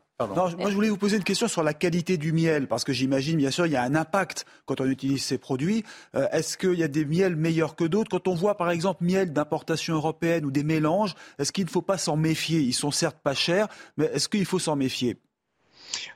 moi, 0.57 0.69
je 0.69 0.75
voulais 0.75 0.89
vous 0.89 0.97
poser 0.97 1.17
une 1.17 1.23
question 1.23 1.47
sur 1.47 1.63
la 1.63 1.73
qualité 1.73 2.17
du 2.17 2.33
miel, 2.33 2.67
parce 2.67 2.83
que 2.83 2.93
j'imagine, 2.93 3.37
bien 3.37 3.51
sûr, 3.51 3.65
il 3.65 3.71
y 3.71 3.75
a 3.75 3.83
un 3.83 3.95
impact 3.95 4.45
quand 4.65 4.79
on 4.81 4.85
utilise 4.85 5.23
ces 5.23 5.37
produits. 5.37 5.83
Euh, 6.15 6.27
est-ce 6.31 6.57
qu'il 6.57 6.75
y 6.75 6.83
a 6.83 6.87
des 6.87 7.05
miels 7.05 7.35
meilleurs 7.35 7.75
que 7.75 7.85
d'autres? 7.85 8.11
Quand 8.11 8.27
on 8.27 8.35
voit, 8.35 8.55
par 8.55 8.69
exemple, 8.69 9.03
miel 9.03 9.33
d'importation 9.33 9.95
européenne 9.95 10.45
ou 10.45 10.51
des 10.51 10.63
mélanges, 10.63 11.15
est-ce 11.39 11.51
qu'il 11.51 11.65
ne 11.65 11.69
faut 11.69 11.81
pas 11.81 11.97
s'en 11.97 12.17
méfier? 12.17 12.59
Ils 12.59 12.73
sont 12.73 12.91
certes 12.91 13.17
pas 13.23 13.33
chers, 13.33 13.67
mais 13.97 14.05
est-ce 14.13 14.29
qu'il 14.29 14.45
faut 14.45 14.59
s'en 14.59 14.75
méfier? 14.75 15.17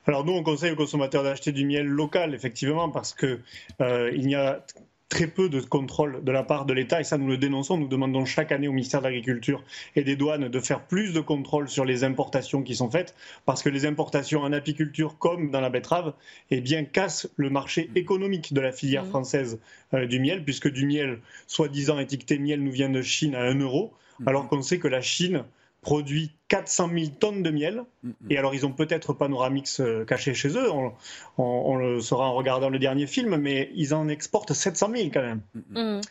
Alors 0.05 0.25
nous, 0.25 0.33
on 0.33 0.43
conseille 0.43 0.71
aux 0.71 0.75
consommateurs 0.75 1.23
d'acheter 1.23 1.51
du 1.51 1.65
miel 1.65 1.85
local, 1.85 2.33
effectivement, 2.33 2.89
parce 2.89 3.13
qu'il 3.13 3.41
euh, 3.81 4.11
y 4.15 4.35
a 4.35 4.63
très 5.09 5.27
peu 5.27 5.49
de 5.49 5.61
contrôle 5.61 6.23
de 6.23 6.31
la 6.31 6.43
part 6.43 6.65
de 6.65 6.73
l'État 6.73 6.99
et 6.99 7.03
ça 7.03 7.17
nous 7.17 7.27
le 7.27 7.37
dénonçons. 7.37 7.77
Nous 7.77 7.87
demandons 7.87 8.25
chaque 8.25 8.51
année 8.51 8.67
au 8.67 8.73
ministère 8.73 9.01
de 9.01 9.05
l'Agriculture 9.05 9.63
et 9.95 10.03
des 10.03 10.15
douanes 10.15 10.49
de 10.49 10.59
faire 10.59 10.85
plus 10.85 11.13
de 11.13 11.21
contrôles 11.21 11.69
sur 11.69 11.85
les 11.85 12.03
importations 12.03 12.61
qui 12.61 12.75
sont 12.75 12.89
faites 12.89 13.15
parce 13.45 13.63
que 13.63 13.69
les 13.69 13.85
importations 13.85 14.41
en 14.41 14.51
apiculture 14.51 15.17
comme 15.17 15.49
dans 15.49 15.61
la 15.61 15.69
betterave 15.69 16.13
eh 16.51 16.61
bien, 16.61 16.83
cassent 16.83 17.29
le 17.37 17.49
marché 17.49 17.89
économique 17.95 18.53
de 18.53 18.61
la 18.61 18.71
filière 18.71 19.05
mmh. 19.05 19.09
française 19.09 19.59
euh, 19.93 20.05
du 20.05 20.19
miel 20.19 20.43
puisque 20.43 20.69
du 20.69 20.85
miel 20.85 21.19
soi-disant 21.47 21.99
étiqueté 21.99 22.37
miel 22.37 22.61
nous 22.61 22.71
vient 22.71 22.89
de 22.89 23.01
Chine 23.01 23.35
à 23.35 23.43
1 23.43 23.59
euro 23.59 23.93
mmh. 24.19 24.27
alors 24.27 24.47
qu'on 24.49 24.61
sait 24.61 24.79
que 24.79 24.87
la 24.87 25.01
Chine 25.01 25.45
produit 25.81 26.31
400 26.49 26.89
000 26.93 27.05
tonnes 27.19 27.43
de 27.43 27.49
miel. 27.49 27.83
Mm, 28.03 28.09
mm. 28.09 28.13
Et 28.31 28.37
alors, 28.37 28.55
ils 28.55 28.65
ont 28.65 28.71
peut-être 28.71 29.13
Panoramix 29.13 29.79
euh, 29.79 30.05
caché 30.05 30.33
chez 30.33 30.49
eux, 30.49 30.69
on, 31.37 31.75
le 31.77 31.99
saura 31.99 32.27
en 32.27 32.33
regardant 32.33 32.69
le 32.69 32.79
dernier 32.79 33.07
film, 33.07 33.37
mais 33.37 33.71
ils 33.75 33.93
en 33.93 34.07
exportent 34.07 34.53
700 34.53 34.91
000 34.95 35.09
quand 35.13 35.21
même. 35.21 35.41
Mm, 35.71 36.01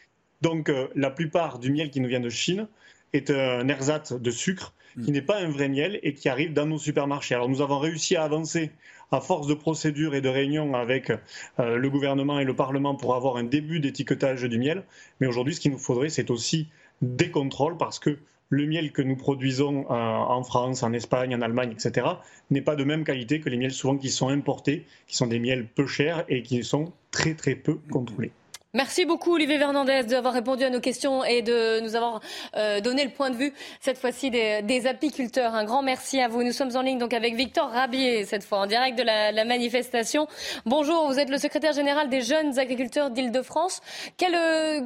Donc, 0.42 0.68
euh, 0.68 0.88
la 0.94 1.10
plupart 1.10 1.58
du 1.58 1.70
miel 1.70 1.90
qui 1.90 2.00
nous 2.00 2.08
vient 2.08 2.20
de 2.20 2.30
Chine 2.30 2.68
est 3.12 3.30
un 3.30 3.68
ersatz 3.68 4.12
de 4.12 4.30
sucre 4.30 4.72
qui 5.04 5.12
n'est 5.12 5.22
pas 5.22 5.38
un 5.38 5.48
vrai 5.48 5.68
miel 5.68 6.00
et 6.02 6.14
qui 6.14 6.28
arrive 6.28 6.54
dans 6.54 6.64
nos 6.64 6.78
supermarchés. 6.78 7.34
Alors, 7.34 7.48
nous 7.48 7.60
avons 7.60 7.78
réussi 7.78 8.16
à 8.16 8.24
avancer 8.24 8.70
à 9.12 9.20
force 9.20 9.46
de 9.46 9.54
procédures 9.54 10.14
et 10.14 10.20
de 10.20 10.28
réunions 10.28 10.74
avec 10.74 11.10
euh, 11.10 11.76
le 11.76 11.90
gouvernement 11.90 12.40
et 12.40 12.44
le 12.44 12.56
Parlement 12.56 12.94
pour 12.94 13.14
avoir 13.14 13.36
un 13.36 13.44
début 13.44 13.78
d'étiquetage 13.78 14.42
du 14.42 14.58
miel. 14.58 14.84
Mais 15.20 15.26
aujourd'hui, 15.26 15.54
ce 15.54 15.60
qu'il 15.60 15.72
nous 15.72 15.78
faudrait, 15.78 16.08
c'est 16.08 16.30
aussi 16.30 16.68
des 17.02 17.30
contrôles 17.30 17.76
parce 17.76 17.98
que 17.98 18.18
le 18.48 18.66
miel 18.66 18.92
que 18.92 19.02
nous 19.02 19.16
produisons 19.16 19.86
euh, 19.90 19.94
en 19.94 20.42
France, 20.42 20.82
en 20.82 20.92
Espagne, 20.92 21.34
en 21.34 21.40
Allemagne, 21.40 21.72
etc., 21.72 22.06
n'est 22.50 22.62
pas 22.62 22.76
de 22.76 22.84
même 22.84 23.04
qualité 23.04 23.40
que 23.40 23.48
les 23.48 23.56
miels 23.56 23.72
souvent 23.72 23.96
qui 23.96 24.10
sont 24.10 24.28
importés, 24.28 24.86
qui 25.06 25.16
sont 25.16 25.26
des 25.26 25.38
miels 25.38 25.66
peu 25.66 25.86
chers 25.86 26.24
et 26.28 26.42
qui 26.42 26.62
sont 26.62 26.92
très 27.10 27.34
très 27.34 27.54
peu 27.54 27.78
contrôlés. 27.90 28.32
Merci 28.76 29.06
beaucoup 29.06 29.32
Olivier 29.36 29.56
Fernandez 29.56 30.02
d'avoir 30.02 30.34
répondu 30.34 30.62
à 30.62 30.68
nos 30.68 30.80
questions 30.80 31.24
et 31.24 31.40
de 31.40 31.80
nous 31.80 31.96
avoir 31.96 32.20
euh, 32.56 32.82
donné 32.82 33.04
le 33.04 33.10
point 33.10 33.30
de 33.30 33.36
vue 33.36 33.54
cette 33.80 33.96
fois-ci 33.96 34.30
des, 34.30 34.86
apiculteurs. 34.86 35.54
Un 35.54 35.64
grand 35.64 35.82
merci 35.82 36.20
à 36.20 36.28
vous. 36.28 36.42
Nous 36.42 36.52
sommes 36.52 36.76
en 36.76 36.82
ligne 36.82 36.98
donc 36.98 37.14
avec 37.14 37.36
Victor 37.36 37.70
Rabier 37.70 38.26
cette 38.26 38.44
fois 38.44 38.58
en 38.58 38.66
direct 38.66 38.98
de 38.98 39.02
la, 39.02 39.44
manifestation. 39.46 40.28
Bonjour, 40.66 41.06
vous 41.06 41.18
êtes 41.18 41.30
le 41.30 41.38
secrétaire 41.38 41.72
général 41.72 42.10
des 42.10 42.20
jeunes 42.20 42.58
agriculteurs 42.58 43.10
d'Île-de-France. 43.10 43.80
Euh, 44.22 44.80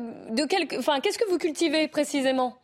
qu'est-ce 0.47 1.19
que 1.19 1.29
vous 1.29 1.39
cultivez 1.39 1.89
précisément? 1.89 2.61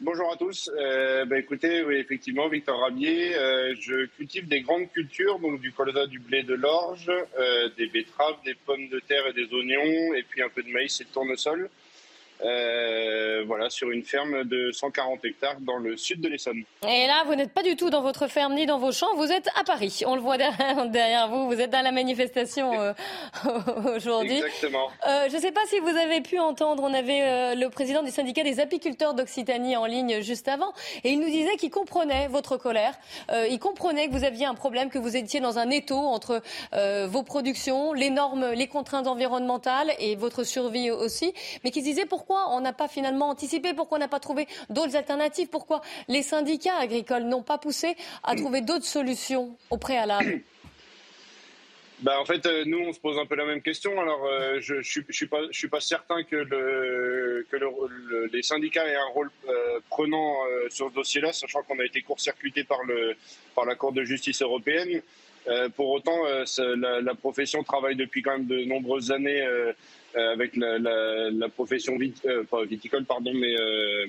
Bonjour 0.00 0.32
à 0.32 0.36
tous. 0.36 0.70
Euh, 0.78 1.24
bah, 1.24 1.40
écoutez, 1.40 1.82
oui, 1.82 1.96
effectivement, 1.96 2.48
Victor 2.48 2.78
Rabier, 2.78 3.34
euh, 3.34 3.74
je 3.80 4.06
cultive 4.06 4.46
des 4.46 4.60
grandes 4.60 4.88
cultures, 4.92 5.40
donc 5.40 5.60
du 5.60 5.72
colza, 5.72 6.06
du 6.06 6.20
blé, 6.20 6.44
de 6.44 6.54
l'orge, 6.54 7.10
euh, 7.10 7.68
des 7.76 7.88
betteraves, 7.88 8.36
des 8.44 8.54
pommes 8.54 8.88
de 8.90 9.00
terre 9.00 9.26
et 9.26 9.32
des 9.32 9.52
oignons, 9.52 10.14
et 10.14 10.22
puis 10.22 10.40
un 10.40 10.48
peu 10.50 10.62
de 10.62 10.68
maïs 10.68 11.00
et 11.00 11.04
de 11.04 11.08
tournesol. 11.08 11.68
Euh, 12.44 13.42
voilà, 13.46 13.68
sur 13.68 13.90
une 13.90 14.04
ferme 14.04 14.44
de 14.44 14.70
140 14.70 15.24
hectares 15.24 15.56
dans 15.60 15.78
le 15.78 15.96
sud 15.96 16.20
de 16.20 16.28
l'Essonne. 16.28 16.62
Et 16.86 17.06
là, 17.06 17.24
vous 17.26 17.34
n'êtes 17.34 17.52
pas 17.52 17.62
du 17.62 17.74
tout 17.74 17.90
dans 17.90 18.02
votre 18.02 18.28
ferme 18.28 18.54
ni 18.54 18.66
dans 18.66 18.78
vos 18.78 18.92
champs, 18.92 19.14
vous 19.16 19.32
êtes 19.32 19.48
à 19.56 19.64
Paris. 19.64 20.02
On 20.06 20.14
le 20.14 20.20
voit 20.20 20.38
derrière, 20.38 21.28
vous, 21.30 21.48
vous 21.48 21.60
êtes 21.60 21.70
dans 21.70 21.82
la 21.82 21.90
manifestation 21.90 22.80
euh, 22.80 22.92
aujourd'hui. 23.96 24.38
Exactement. 24.38 24.88
Euh, 25.08 25.28
je 25.28 25.36
ne 25.36 25.40
sais 25.40 25.50
pas 25.50 25.62
si 25.66 25.80
vous 25.80 25.88
avez 25.88 26.20
pu 26.20 26.38
entendre, 26.38 26.84
on 26.84 26.94
avait 26.94 27.56
le 27.56 27.68
président 27.70 28.02
du 28.02 28.10
syndicat 28.10 28.44
des 28.44 28.60
apiculteurs 28.60 29.14
d'Occitanie 29.14 29.76
en 29.76 29.86
ligne 29.86 30.20
juste 30.20 30.46
avant, 30.46 30.72
et 31.02 31.10
il 31.10 31.20
nous 31.20 31.30
disait 31.30 31.56
qu'il 31.56 31.70
comprenait 31.70 32.28
votre 32.28 32.56
colère, 32.56 32.94
il 33.50 33.58
comprenait 33.58 34.08
que 34.08 34.12
vous 34.12 34.24
aviez 34.24 34.46
un 34.46 34.54
problème, 34.54 34.90
que 34.90 34.98
vous 34.98 35.16
étiez 35.16 35.40
dans 35.40 35.58
un 35.58 35.70
étau 35.70 35.96
entre 35.96 36.42
vos 37.06 37.22
productions, 37.22 37.92
les 37.92 38.10
normes, 38.10 38.52
les 38.52 38.66
contraintes 38.66 39.06
environnementales 39.06 39.92
et 39.98 40.16
votre 40.16 40.44
survie 40.44 40.90
aussi, 40.90 41.32
mais 41.64 41.70
qu'il 41.70 41.82
disait 41.82 42.06
pourquoi 42.06 42.27
pourquoi 42.28 42.54
on 42.54 42.60
n'a 42.60 42.74
pas 42.74 42.88
finalement 42.88 43.30
anticipé, 43.30 43.72
pourquoi 43.72 43.96
on 43.96 44.00
n'a 44.00 44.08
pas 44.08 44.20
trouvé 44.20 44.46
d'autres 44.68 44.96
alternatives, 44.96 45.48
pourquoi 45.48 45.80
les 46.08 46.22
syndicats 46.22 46.76
agricoles 46.76 47.22
n'ont 47.22 47.42
pas 47.42 47.56
poussé 47.56 47.96
à 48.22 48.36
trouver 48.36 48.60
d'autres 48.60 48.84
solutions 48.84 49.56
au 49.70 49.78
préalable? 49.78 50.42
Bah, 52.00 52.20
en 52.20 52.24
fait, 52.24 52.46
euh, 52.46 52.62
nous, 52.64 52.78
on 52.78 52.92
se 52.92 53.00
pose 53.00 53.18
un 53.18 53.26
peu 53.26 53.34
la 53.34 53.44
même 53.44 53.60
question. 53.60 54.00
Alors, 54.00 54.24
euh, 54.24 54.58
je 54.60 54.74
ne 54.76 54.82
suis, 54.82 55.26
pas, 55.26 55.40
je 55.50 55.58
suis 55.58 55.66
pas 55.66 55.80
certain 55.80 56.22
que, 56.22 56.36
le, 56.36 57.44
que 57.50 57.56
le, 57.56 58.30
les 58.32 58.42
syndicats 58.44 58.86
aient 58.86 58.94
un 58.94 59.12
rôle 59.12 59.32
euh, 59.48 59.80
prenant 59.90 60.36
sur 60.70 60.90
ce 60.90 60.94
dossier-là, 60.94 61.32
sachant 61.32 61.64
qu'on 61.64 61.80
a 61.80 61.84
été 61.84 62.02
court-circuité 62.02 62.62
par, 62.62 62.78
par 63.56 63.64
la 63.64 63.74
Cour 63.74 63.90
de 63.90 64.04
justice 64.04 64.42
européenne. 64.42 65.02
pour 65.74 65.90
autant, 65.90 66.20
la, 66.56 67.14
profession 67.16 67.64
travaille 67.64 67.96
depuis 67.96 68.22
quand 68.22 68.38
même 68.38 68.46
de 68.46 68.62
nombreuses 68.64 69.10
années 69.10 69.44
avec 70.18 70.56
la, 70.56 70.78
la, 70.78 71.30
la 71.30 71.48
profession 71.48 71.96
vit, 71.96 72.12
euh, 72.26 72.44
viticole, 72.68 73.04
pardon, 73.04 73.32
mais 73.34 73.54
euh, 73.58 74.04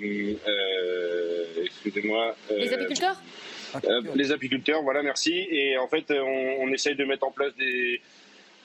excusez-moi. 1.64 2.36
les 2.50 2.74
apiculteurs 2.74 3.22
Les 4.16 4.32
apiculteurs, 4.32 4.82
voilà, 4.84 5.04
merci. 5.04 5.48
Et 5.50 5.78
en 5.78 5.88
fait, 5.88 6.12
on, 6.12 6.64
on, 6.64 6.68
essaye 6.74 6.96
de 6.96 7.06
mettre 7.06 7.26
en 7.26 7.32
place 7.32 7.56
des, 7.56 8.02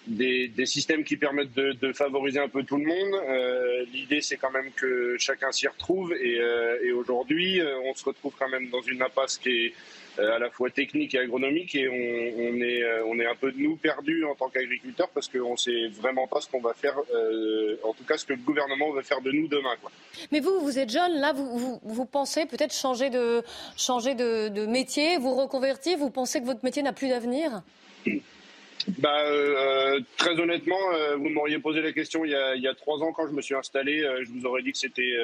des, 0.07 0.49
des 0.49 0.67
systèmes 0.67 1.05
qui 1.05 1.17
permettent 1.17 1.55
de, 1.55 1.73
de, 1.73 1.93
favoriser 1.93 2.41
un 2.41 2.49
peu 2.49 2.63
tout 2.63 2.77
le 2.77 2.87
monde. 2.87 3.21
Euh, 3.29 3.85
L'idée, 3.93 4.21
c'est 4.21 4.37
quand 4.37 4.51
même 4.51 4.71
que 4.73 5.17
chacun 5.19 5.53
s'y 5.53 5.69
retrouve. 5.69 6.13
Et, 6.15 6.39
euh, 6.39 6.79
et 6.85 6.93
aujourd'hui, 6.93 7.61
on 7.85 7.95
se 7.95 8.05
retrouve 8.05 8.35
quand 8.39 8.49
même 8.49 8.69
dans 8.71 8.83
une 8.83 9.03
impasse 9.03 9.39
qui 9.39 9.67
est 9.67 9.69
euh, 9.69 9.73
à 10.19 10.39
la 10.39 10.51
fois 10.51 10.71
technique 10.71 11.15
et 11.15 11.19
agronomique 11.19 11.75
et 11.75 11.89
on, 11.89 12.57
est, 12.61 12.83
euh, 12.83 13.05
on 13.07 13.19
est 13.19 13.27
un 13.27 13.35
peu 13.35 13.51
de 13.51 13.59
nous 13.59 13.77
perdus 13.77 14.25
en 14.25 14.35
tant 14.35 14.49
qu'agriculteurs 14.49 15.09
parce 15.11 15.29
qu'on 15.29 15.53
ne 15.53 15.57
sait 15.57 15.89
vraiment 15.89 16.27
pas 16.27 16.41
ce 16.41 16.49
qu'on 16.49 16.61
va 16.61 16.73
faire, 16.75 16.97
euh, 17.15 17.77
en 17.83 17.93
tout 17.93 18.05
cas 18.05 18.17
ce 18.17 18.25
que 18.25 18.33
le 18.33 18.41
gouvernement 18.41 18.93
va 18.93 19.03
faire 19.03 19.21
de 19.21 19.33
nous 19.33 19.49
demain. 19.49 19.75
Quoi. 19.81 19.91
Mais 20.31 20.41
vous, 20.41 20.61
vous 20.61 20.79
êtes 20.79 20.91
jeune, 20.91 21.21
là, 21.21 21.33
vous, 21.33 21.59
vous, 21.59 21.81
vous 21.83 22.05
pensez 22.05 22.47
peut-être 22.47 22.75
changer, 22.75 23.11
de, 23.11 23.43
changer 23.77 24.15
de, 24.15 24.49
de, 24.49 24.67
métier, 24.67 25.19
vous 25.19 25.35
reconvertir, 25.35 25.99
vous 25.99 26.11
pensez 26.11 26.41
que 26.41 26.47
votre 26.47 26.65
métier 26.65 26.83
n'a 26.83 26.93
plus 26.93 27.09
d'avenir? 27.09 27.63
Bah, 28.99 29.19
euh, 29.25 29.99
très 30.17 30.39
honnêtement, 30.39 30.79
vous 31.17 31.31
m'auriez 31.31 31.59
posé 31.59 31.81
la 31.81 31.93
question 31.93 32.25
il 32.25 32.33
y, 32.33 32.35
a, 32.35 32.55
il 32.55 32.63
y, 32.63 32.69
a, 32.69 32.75
trois 32.75 33.03
ans 33.03 33.13
quand 33.13 33.27
je 33.27 33.33
me 33.33 33.41
suis 33.41 33.55
installé. 33.55 34.03
je 34.23 34.31
vous 34.31 34.45
aurais 34.47 34.63
dit 34.63 34.73
que 34.73 34.79
c'était 34.79 35.17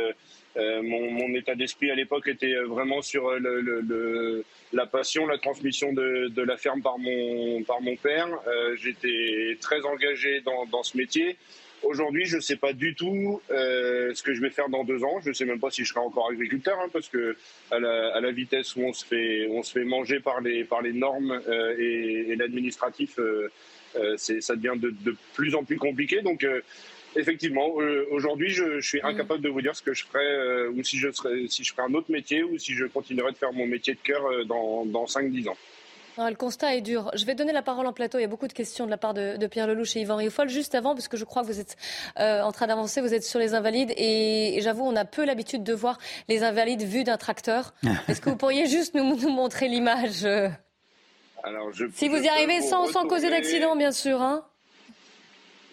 euh, 0.56 0.82
mon, 0.82 1.34
état 1.34 1.54
d'esprit 1.54 1.90
à 1.90 1.94
l'époque 1.94 2.26
était 2.28 2.54
vraiment 2.66 3.02
sur 3.02 3.30
le, 3.38 4.44
la 4.72 4.86
passion, 4.86 5.26
la 5.26 5.38
transmission 5.38 5.92
de, 5.92 6.42
la 6.42 6.56
ferme 6.56 6.82
par 6.82 6.98
mon, 6.98 7.96
père. 8.02 8.28
Euh, 8.46 8.76
J'étais 8.76 9.56
très 9.60 9.80
engagé 9.82 10.40
dans, 10.40 10.82
ce 10.82 10.96
métier. 10.96 11.36
Aujourd'hui, 11.82 12.26
je 12.26 12.36
ne 12.36 12.40
sais 12.40 12.56
pas 12.56 12.74
du 12.74 12.94
tout 12.94 13.40
euh, 13.50 14.12
ce 14.14 14.22
que 14.22 14.34
je 14.34 14.40
vais 14.40 14.50
faire 14.50 14.68
dans 14.68 14.84
deux 14.84 15.02
ans. 15.02 15.20
Je 15.22 15.30
ne 15.30 15.34
sais 15.34 15.46
même 15.46 15.60
pas 15.60 15.70
si 15.70 15.84
je 15.84 15.88
serai 15.88 16.00
encore 16.00 16.30
agriculteur, 16.30 16.78
hein, 16.78 16.88
parce 16.92 17.08
que 17.08 17.36
à 17.70 17.78
la, 17.78 18.30
vitesse 18.32 18.76
où 18.76 18.82
on 18.82 18.92
se 18.92 19.04
fait, 19.04 19.84
manger 19.84 20.20
par 20.20 20.40
les, 20.40 20.92
normes 20.92 21.40
euh, 21.48 21.74
et, 21.78 22.36
l'administratif, 22.36 23.18
euh, 23.18 23.50
euh 23.96 24.16
ça 24.16 24.56
devient 24.56 24.78
de, 24.78 24.90
de, 24.90 25.16
plus 25.34 25.54
en 25.54 25.64
plus 25.64 25.78
compliqué. 25.78 26.20
Donc, 26.20 26.44
euh, 26.44 26.60
Effectivement, 27.16 27.68
euh, 27.78 28.06
aujourd'hui, 28.10 28.50
je, 28.50 28.80
suis 28.80 29.00
mm. 29.00 29.06
incapable 29.06 29.42
de 29.42 29.48
vous 29.48 29.60
dire 29.60 29.74
ce 29.74 29.82
que 29.82 29.94
je 29.94 30.04
ferais 30.04 30.24
euh, 30.24 30.70
ou 30.70 30.82
si 30.84 30.98
je, 30.98 31.10
serais, 31.10 31.46
si 31.48 31.64
je 31.64 31.72
ferais 31.72 31.82
un 31.88 31.94
autre 31.94 32.10
métier 32.10 32.42
ou 32.42 32.58
si 32.58 32.74
je 32.74 32.84
continuerais 32.84 33.32
de 33.32 33.36
faire 33.36 33.52
mon 33.52 33.66
métier 33.66 33.94
de 33.94 34.00
cœur 34.00 34.24
euh, 34.26 34.44
dans, 34.44 34.84
dans 34.84 35.04
5-10 35.06 35.48
ans. 35.48 35.56
le 36.18 36.34
constat 36.34 36.76
est 36.76 36.82
dur. 36.82 37.10
Je 37.14 37.24
vais 37.24 37.34
donner 37.34 37.52
la 37.52 37.62
parole 37.62 37.86
en 37.86 37.92
plateau. 37.92 38.18
Il 38.18 38.22
y 38.22 38.24
a 38.24 38.28
beaucoup 38.28 38.46
de 38.46 38.52
questions 38.52 38.84
de 38.84 38.90
la 38.90 38.96
part 38.96 39.14
de, 39.14 39.44
Pierre 39.48 39.66
Lelouch 39.66 39.96
et 39.96 40.00
Yvan 40.00 40.16
Riofol. 40.16 40.48
Juste 40.48 40.76
avant, 40.76 40.94
parce 40.94 41.08
que 41.08 41.16
je 41.16 41.24
crois 41.24 41.42
que 41.42 41.48
vous 41.48 41.58
êtes 41.58 41.76
en 42.16 42.52
train 42.52 42.68
d'avancer, 42.68 43.00
vous 43.00 43.14
êtes 43.14 43.24
sur 43.24 43.40
les 43.40 43.54
invalides. 43.54 43.92
Et, 43.96 44.58
j'avoue, 44.60 44.84
on 44.84 44.94
a 44.94 45.04
peu 45.04 45.24
l'habitude 45.24 45.64
de 45.64 45.74
voir 45.74 45.98
les 46.28 46.44
invalides 46.44 46.82
vus 46.82 47.02
d'un 47.02 47.16
tracteur. 47.16 47.74
Est-ce 48.08 48.20
que 48.20 48.30
vous 48.30 48.36
pourriez 48.36 48.66
juste 48.66 48.94
nous, 48.94 49.16
nous 49.16 49.30
montrer 49.30 49.68
l'image 49.68 50.24
Alors, 51.42 51.72
je, 51.72 51.86
Si 51.92 52.08
vous 52.08 52.22
y 52.22 52.28
arrivez 52.28 52.60
sans, 52.60 52.86
sans 52.86 53.06
causer 53.06 53.30
d'accident, 53.30 53.74
bien 53.74 53.92
sûr. 53.92 54.22
Hein 54.22 54.44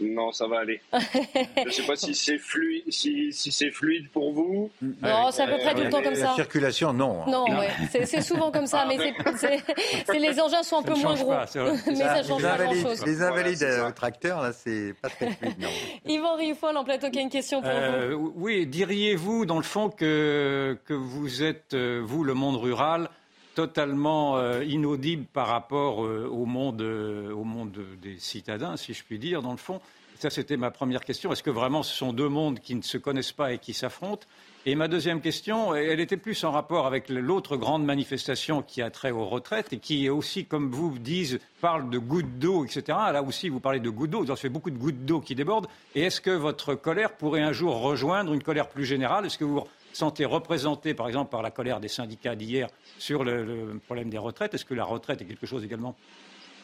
non, 0.02 0.32
ça 0.32 0.48
va 0.48 0.60
aller. 0.60 0.82
je 0.93 1.64
ne 1.66 1.70
sais 1.72 1.84
pas 1.84 1.95
si 1.95 2.14
c'est 2.14 2.38
fluide, 2.38 2.84
si, 2.89 3.32
si 3.34 3.52
c'est 3.52 3.72
fluide 3.72 4.10
pour 4.12 4.32
vous. 4.34 4.70
Non, 4.82 5.32
c'est 5.32 5.43
à 5.43 5.48
peu 5.48 5.58
près 5.58 5.74
tout 5.74 5.82
le 5.84 5.89
temps 5.89 6.02
comme 6.02 6.16
ça. 6.16 6.28
La 6.30 6.36
circulation, 6.36 6.93
non. 6.93 7.26
Non, 7.28 7.45
Ouais. 7.48 7.70
c'est 8.06 8.22
souvent 8.22 8.52
comme 8.52 8.68
ça, 8.68 8.86
mais 8.88 8.98
c'est 9.38 10.18
les 10.20 10.39
engins 10.39 10.64
sont 10.64 10.78
un 10.80 10.84
peu 10.84 10.95
moins 10.95 11.16
gros. 11.16 11.32
mais 11.88 11.95
ça 11.95 12.24
change 12.24 12.41
pas 12.41 12.58
grand-chose. 12.58 13.06
Les 13.06 13.22
invalides 13.22 13.68
au 13.88 13.91
tracteur, 13.91 14.41
là, 14.41 14.52
c'est 14.54 14.93
pas 15.02 15.10
très 15.10 15.32
fluide, 15.32 15.60
non. 15.60 15.70
Yvan 16.06 16.36
Riofol, 16.36 16.76
en 16.78 16.84
plateau, 16.84 17.10
qui 17.10 17.20
a 17.20 17.22
une 17.22 17.30
question 17.30 17.62
pour 17.62 17.72
euh, 17.72 18.14
vous. 18.16 18.34
Oui, 18.36 18.66
diriez-vous, 18.68 19.45
dans 19.45 19.58
le 19.58 19.64
fond, 19.64 19.89
que, 19.89 20.78
que 20.86 20.93
vous 20.93 21.43
êtes, 21.43 21.74
euh, 21.74 22.02
vous, 22.04 22.24
le 22.24 22.34
monde 22.34 22.58
rural, 22.58 23.10
totalement 23.58 24.38
euh, 24.38 24.64
inaudible 24.64 25.26
par 25.34 25.47
rapport 25.47 26.05
euh, 26.05 26.30
au, 26.32 26.45
monde, 26.45 26.80
au 26.80 27.43
monde 27.43 27.76
des 27.99 28.20
citadins, 28.20 28.78
si 28.78 28.93
je 28.93 29.03
puis 29.03 29.18
dire, 29.18 29.41
dans 29.41 29.49
le 29.49 29.58
fond. 29.58 29.82
Ça, 30.20 30.30
c'était 30.30 30.58
ma 30.58 30.70
première 30.70 31.03
question. 31.03 31.32
Est-ce 31.32 31.41
que 31.41 31.49
vraiment 31.49 31.82
ce 31.82 31.95
sont 31.95 32.14
deux 32.14 32.30
mondes 32.30 32.60
qui 32.60 32.76
ne 32.76 32.84
se 32.84 32.99
connaissent 32.99 33.32
pas 33.32 33.53
et 33.53 33.58
qui 33.58 33.74
s'affrontent? 33.74 34.28
Et 34.68 34.76
ma 34.76 34.88
deuxième 34.88 35.22
question, 35.22 35.74
elle 35.74 35.99
était 35.99 36.18
plus 36.18 36.43
en 36.43 36.51
rapport 36.51 36.86
avec 36.86 37.10
l'autre 37.10 37.58
grande 37.58 37.84
manifestation 37.84 38.62
qui 38.62 38.84
a 38.84 38.91
trait 38.91 39.10
aux 39.10 39.26
retraites 39.26 39.74
et 39.74 39.80
qui 39.80 40.08
aussi, 40.08 40.45
comme 40.45 40.70
vous 40.70 40.99
disent, 40.99 41.39
parle 41.60 41.89
de 41.89 41.97
gouttes 41.97 42.38
d'eau, 42.38 42.64
etc. 42.64 42.84
Là 43.12 43.24
aussi, 43.24 43.49
vous 43.49 43.60
parlez 43.60 43.80
de 43.80 43.89
gouttes 43.89 44.12
d'eau. 44.12 44.24
Avez 44.24 44.36
fait 44.36 44.49
beaucoup 44.49 44.70
de 44.70 44.78
gouttes 44.78 45.03
d'eau 45.03 45.20
qui 45.20 45.34
débordent. 45.34 45.68
Et 45.95 46.03
est-ce 46.03 46.22
que 46.22 46.30
votre 46.30 46.76
colère 46.76 47.14
pourrait 47.14 47.41
un 47.41 47.53
jour 47.53 47.80
rejoindre 47.80 48.34
une 48.34 48.43
colère 48.43 48.70
plus 48.70 48.86
générale? 48.86 49.26
Est-ce 49.26 49.39
que 49.39 49.45
vous 49.45 49.64
sentez 49.98 50.26
représenté, 50.26 50.93
par 50.93 51.08
exemple, 51.08 51.32
par 51.32 51.41
la 51.41 51.52
colère 51.52 51.80
des 51.80 51.88
syndicats 51.88 52.36
d'hier 52.36 52.70
sur 53.00 53.24
le, 53.24 53.80
problème 53.86 54.10
des 54.10 54.18
retraites 54.18 54.54
Est-ce 54.54 54.66
que 54.66 54.76
la 54.76 54.86
retraite 54.86 55.22
est 55.22 55.26
quelque 55.26 55.48
chose 55.48 55.64
également 55.64 55.95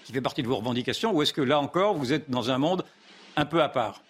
qui 0.05 0.11
fait 0.11 0.21
partie 0.21 0.43
de 0.43 0.47
vos 0.47 0.57
revendications 0.57 1.13
Ou 1.13 1.21
est-ce 1.21 1.33
que 1.33 1.41
là 1.41 1.59
encore, 1.59 1.95
vous 1.95 2.13
êtes 2.13 2.29
dans 2.29 2.51
un 2.51 2.57
monde 2.57 2.85
un 3.35 3.45
peu 3.45 3.61
à 3.61 3.69
part? 3.69 4.01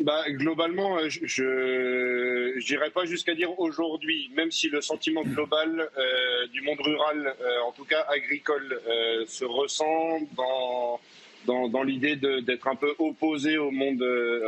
Bah, 0.00 0.24
globalement, 0.28 0.98
euh, 0.98 1.08
je 1.08 2.58
n'irai 2.58 2.90
pas 2.90 3.04
jusqu'à 3.04 3.34
dire 3.34 3.58
aujourd'hui, 3.58 4.30
même 4.34 4.50
si 4.50 4.68
le 4.68 4.80
sentiment 4.80 5.22
global 5.22 5.88
euh, 5.96 6.46
du 6.48 6.62
monde 6.62 6.80
rural, 6.80 7.34
euh, 7.40 7.60
en 7.66 7.72
tout 7.72 7.84
cas 7.84 8.06
agricole, 8.08 8.80
se 9.26 9.44
ressent 9.44 10.20
dans, 10.36 11.00
dans, 11.46 11.68
dans 11.68 11.82
l'idée 11.82 12.16
d'être 12.16 12.68
un 12.68 12.74
peu 12.74 12.94
opposé 12.98 13.58
au 13.58 13.70
monde 13.70 14.04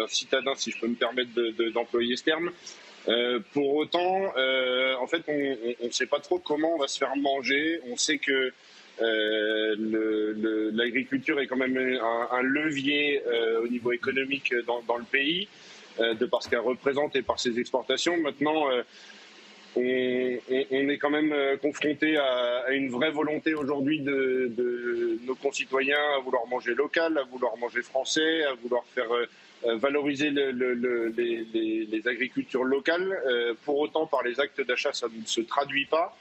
citadin, 0.09 0.55
si 0.57 0.70
je 0.70 0.80
peux 0.80 0.88
me 0.88 0.95
permettre 0.95 1.30
d'employer 1.72 2.16
ce 2.16 2.24
terme. 2.24 2.51
Pour 3.52 3.74
autant, 3.74 4.32
en 5.00 5.07
fait, 5.07 5.22
on 5.28 5.86
ne 5.86 5.90
sait 5.90 6.07
pas 6.07 6.20
trop 6.20 6.38
comment 6.38 6.74
on 6.74 6.78
va 6.78 6.88
se 6.88 6.98
faire 6.98 7.16
manger. 7.16 7.80
On 7.90 7.96
sait 7.96 8.18
que 8.18 8.52
euh, 9.02 10.70
l'agriculture 10.72 11.40
est 11.40 11.46
quand 11.46 11.57
même 11.57 11.76
un, 11.76 12.42
levier 12.42 13.22
euh, 13.26 13.62
au 13.62 13.68
niveau 13.68 13.92
économique 13.92 14.55
dans, 14.66 14.96
le 14.96 15.05
pays, 15.05 15.48
euh, 16.00 16.14
de 16.14 16.26
par 16.26 16.42
ce 16.42 16.48
qu'elle 16.48 16.61
représente 16.61 17.16
et 17.16 17.22
par 17.22 17.40
ses 17.40 17.59
exportations. 17.59 18.16
Maintenant, 18.18 18.66
on, 19.76 19.80
est 19.80 20.98
quand 21.00 21.11
même 21.11 21.34
confronté 21.61 22.16
à, 22.16 22.70
une 22.70 22.90
vraie 22.90 23.11
volonté 23.11 23.55
aujourd'hui 23.55 24.00
de, 24.00 25.18
nos 25.26 25.34
concitoyens 25.34 25.98
à 26.16 26.20
vouloir 26.20 26.46
manger 26.46 26.74
local, 26.74 27.18
à 27.18 27.24
vouloir 27.24 27.57
manger 27.57 27.82
français, 27.82 28.44
à 28.44 28.55
vouloir 28.55 28.84
faire 28.94 29.09
valoriser 29.64 30.30
le, 30.30 30.50
le, 30.52 31.08
les, 31.16 32.08
agricultures 32.08 32.64
locales. 32.64 33.16
pour 33.64 33.78
autant, 33.78 34.06
par 34.06 34.22
les 34.22 34.40
actes 34.40 34.60
d'achat, 34.60 34.92
ça 34.92 35.06
ne 35.08 35.24
se 35.26 35.40
traduit 35.40 35.86
pas. 35.86 36.16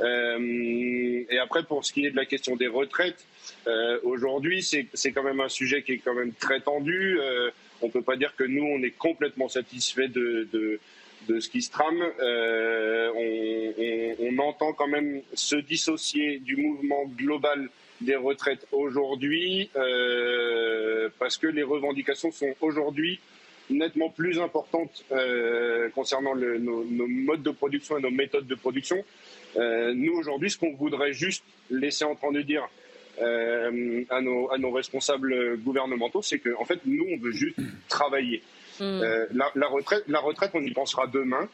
Euh, 0.00 1.24
et 1.28 1.38
après, 1.38 1.64
pour 1.64 1.84
ce 1.84 1.92
qui 1.92 2.06
est 2.06 2.10
de 2.10 2.16
la 2.16 2.26
question 2.26 2.56
des 2.56 2.68
retraites, 2.68 3.26
euh, 3.66 3.98
aujourd'hui, 4.02 4.62
c'est 4.62 5.12
quand 5.12 5.22
même 5.22 5.40
un 5.40 5.48
sujet 5.48 5.82
qui 5.82 5.92
est 5.92 5.98
quand 5.98 6.14
même 6.14 6.32
très 6.32 6.60
tendu. 6.60 7.18
Euh, 7.20 7.50
on 7.82 7.86
ne 7.86 7.92
peut 7.92 8.02
pas 8.02 8.16
dire 8.16 8.34
que 8.36 8.44
nous, 8.44 8.64
on 8.64 8.82
est 8.82 8.96
complètement 8.96 9.48
satisfait 9.48 10.08
de, 10.08 10.48
de, 10.52 10.80
de 11.28 11.40
ce 11.40 11.48
qui 11.48 11.62
se 11.62 11.70
trame. 11.70 12.02
On, 14.20 14.38
entend 14.38 14.72
quand 14.72 14.86
même 14.86 15.20
se 15.34 15.56
dissocier 15.56 16.38
du 16.38 16.56
mouvement 16.56 17.06
global 17.16 17.68
des 18.00 18.16
retraites 18.16 18.66
aujourd'hui, 18.72 19.70
parce 21.18 21.36
que 21.36 21.46
les 21.46 21.62
revendications 21.62 22.30
sont 22.30 22.54
aujourd'hui 22.60 23.20
nettement 23.70 24.08
plus 24.08 24.40
importantes 24.40 25.04
concernant 25.94 26.34
le, 26.34 26.58
nos, 26.58 26.84
nos, 26.84 27.06
modes 27.06 27.42
de 27.42 27.50
production 27.50 27.98
et 27.98 28.02
nos 28.02 28.10
méthodes 28.10 28.46
de 28.46 28.54
production. 28.54 29.04
Euh, 29.56 29.92
nous, 29.94 30.14
aujourd'hui, 30.14 30.50
ce 30.50 30.58
qu'on 30.58 30.74
voudrait 30.74 31.12
juste 31.12 31.44
laisser 31.70 32.04
entendre 32.04 32.40
dire 32.40 32.68
euh, 33.20 34.04
à, 34.10 34.20
nos, 34.20 34.50
à, 34.50 34.58
nos, 34.58 34.70
responsables 34.70 35.58
gouvernementaux, 35.58 36.22
c'est 36.22 36.38
qu'en 36.38 36.60
en 36.60 36.64
fait, 36.64 36.80
nous, 36.84 37.06
on 37.10 37.18
veut 37.18 37.32
juste 37.32 37.58
travailler. 37.88 38.42
Mm. 38.78 38.82
Euh, 38.82 39.26
la, 39.32 39.50
la, 39.54 39.66
retraite, 39.66 40.04
la 40.06 40.20
retraite, 40.20 40.50
on 40.54 40.62
y 40.62 40.70
pensera 40.70 41.06
demain. 41.06 41.48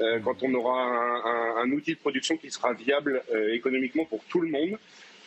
Euh, 0.00 0.20
quand 0.20 0.42
on 0.44 0.54
aura 0.54 0.80
un, 0.80 1.24
un, 1.24 1.56
un, 1.64 1.70
outil 1.72 1.94
de 1.94 1.98
production 1.98 2.36
qui 2.36 2.52
sera 2.52 2.72
viable 2.72 3.20
euh, 3.32 3.52
économiquement 3.52 4.04
pour 4.04 4.22
tout 4.28 4.40
le 4.40 4.48
monde, 4.48 4.78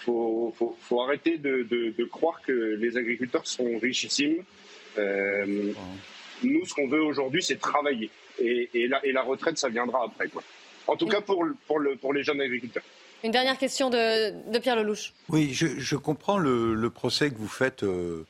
faut, 0.06 0.54
faut, 0.58 0.76
faut, 0.82 1.02
arrêter 1.02 1.38
de, 1.38 1.64
de, 1.64 1.93
de, 1.97 2.04
croire 2.06 2.41
que 2.41 2.52
les 2.52 2.97
agriculteurs 2.97 3.47
sont 3.47 3.78
richissimes. 3.78 4.43
Euh, 4.97 5.72
nous, 6.43 6.66
ce 6.66 6.74
qu'on 6.74 6.88
veut 6.88 7.04
aujourd'hui, 7.04 7.43
c'est 7.43 7.60
travailler. 7.60 8.10
Et, 8.39 8.70
et, 8.74 8.88
la, 8.88 9.06
et, 9.06 9.12
la, 9.12 9.22
retraite, 9.22 9.58
ça 9.58 9.70
viendra 9.70 10.06
après. 10.06 10.28
Quoi. 10.28 10.43
En 10.88 10.95
tout 10.95 11.08
cas 11.08 11.22
pour, 11.22 11.45
pour, 11.68 11.80
le, 11.80 11.95
pour 11.95 12.14
les 12.14 12.24
jeunes 12.24 12.41
agriculteurs. 12.41 12.84
Une 13.24 13.32
dernière 13.32 13.58
question 13.58 13.91
de, 13.91 14.52
de 14.52 14.58
Pierre 14.58 14.76
Lelouch. 14.76 15.14
Oui, 15.30 15.54
je, 15.54 15.68
je 15.68 15.95
comprends 15.95 16.39
le, 16.39 16.74
le, 16.74 16.89
procès 16.89 17.30
que 17.30 17.38
vous 17.38 17.47
faites, 17.47 17.84
euh, 17.84 18.26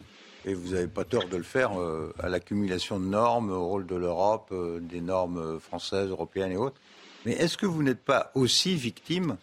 et 0.45 0.53
vous 0.53 0.73
n'avez 0.73 0.87
pas 0.87 1.05
tort 1.05 1.29
de 1.29 1.37
le 1.37 1.43
faire, 1.43 1.79
euh, 1.79 2.13
à 2.19 2.27
l'accumulation 2.27 2.99
de 2.99 3.05
normes, 3.05 3.51
au 3.51 3.65
rôle 3.67 3.85
de 3.85 3.95
l'Europe, 3.95 4.49
euh, 4.51 4.79
des 4.81 4.99
normes 4.99 5.59
françaises, 5.61 6.09
européennes 6.09 6.51
et 6.51 6.57
autres. 6.57 6.81
Mais 7.25 7.33
est-ce 7.33 7.57
que 7.57 7.65
vous 7.65 7.83
n'êtes 7.83 8.03
pas 8.03 8.31
aussi 8.35 8.75
victime 8.75 9.37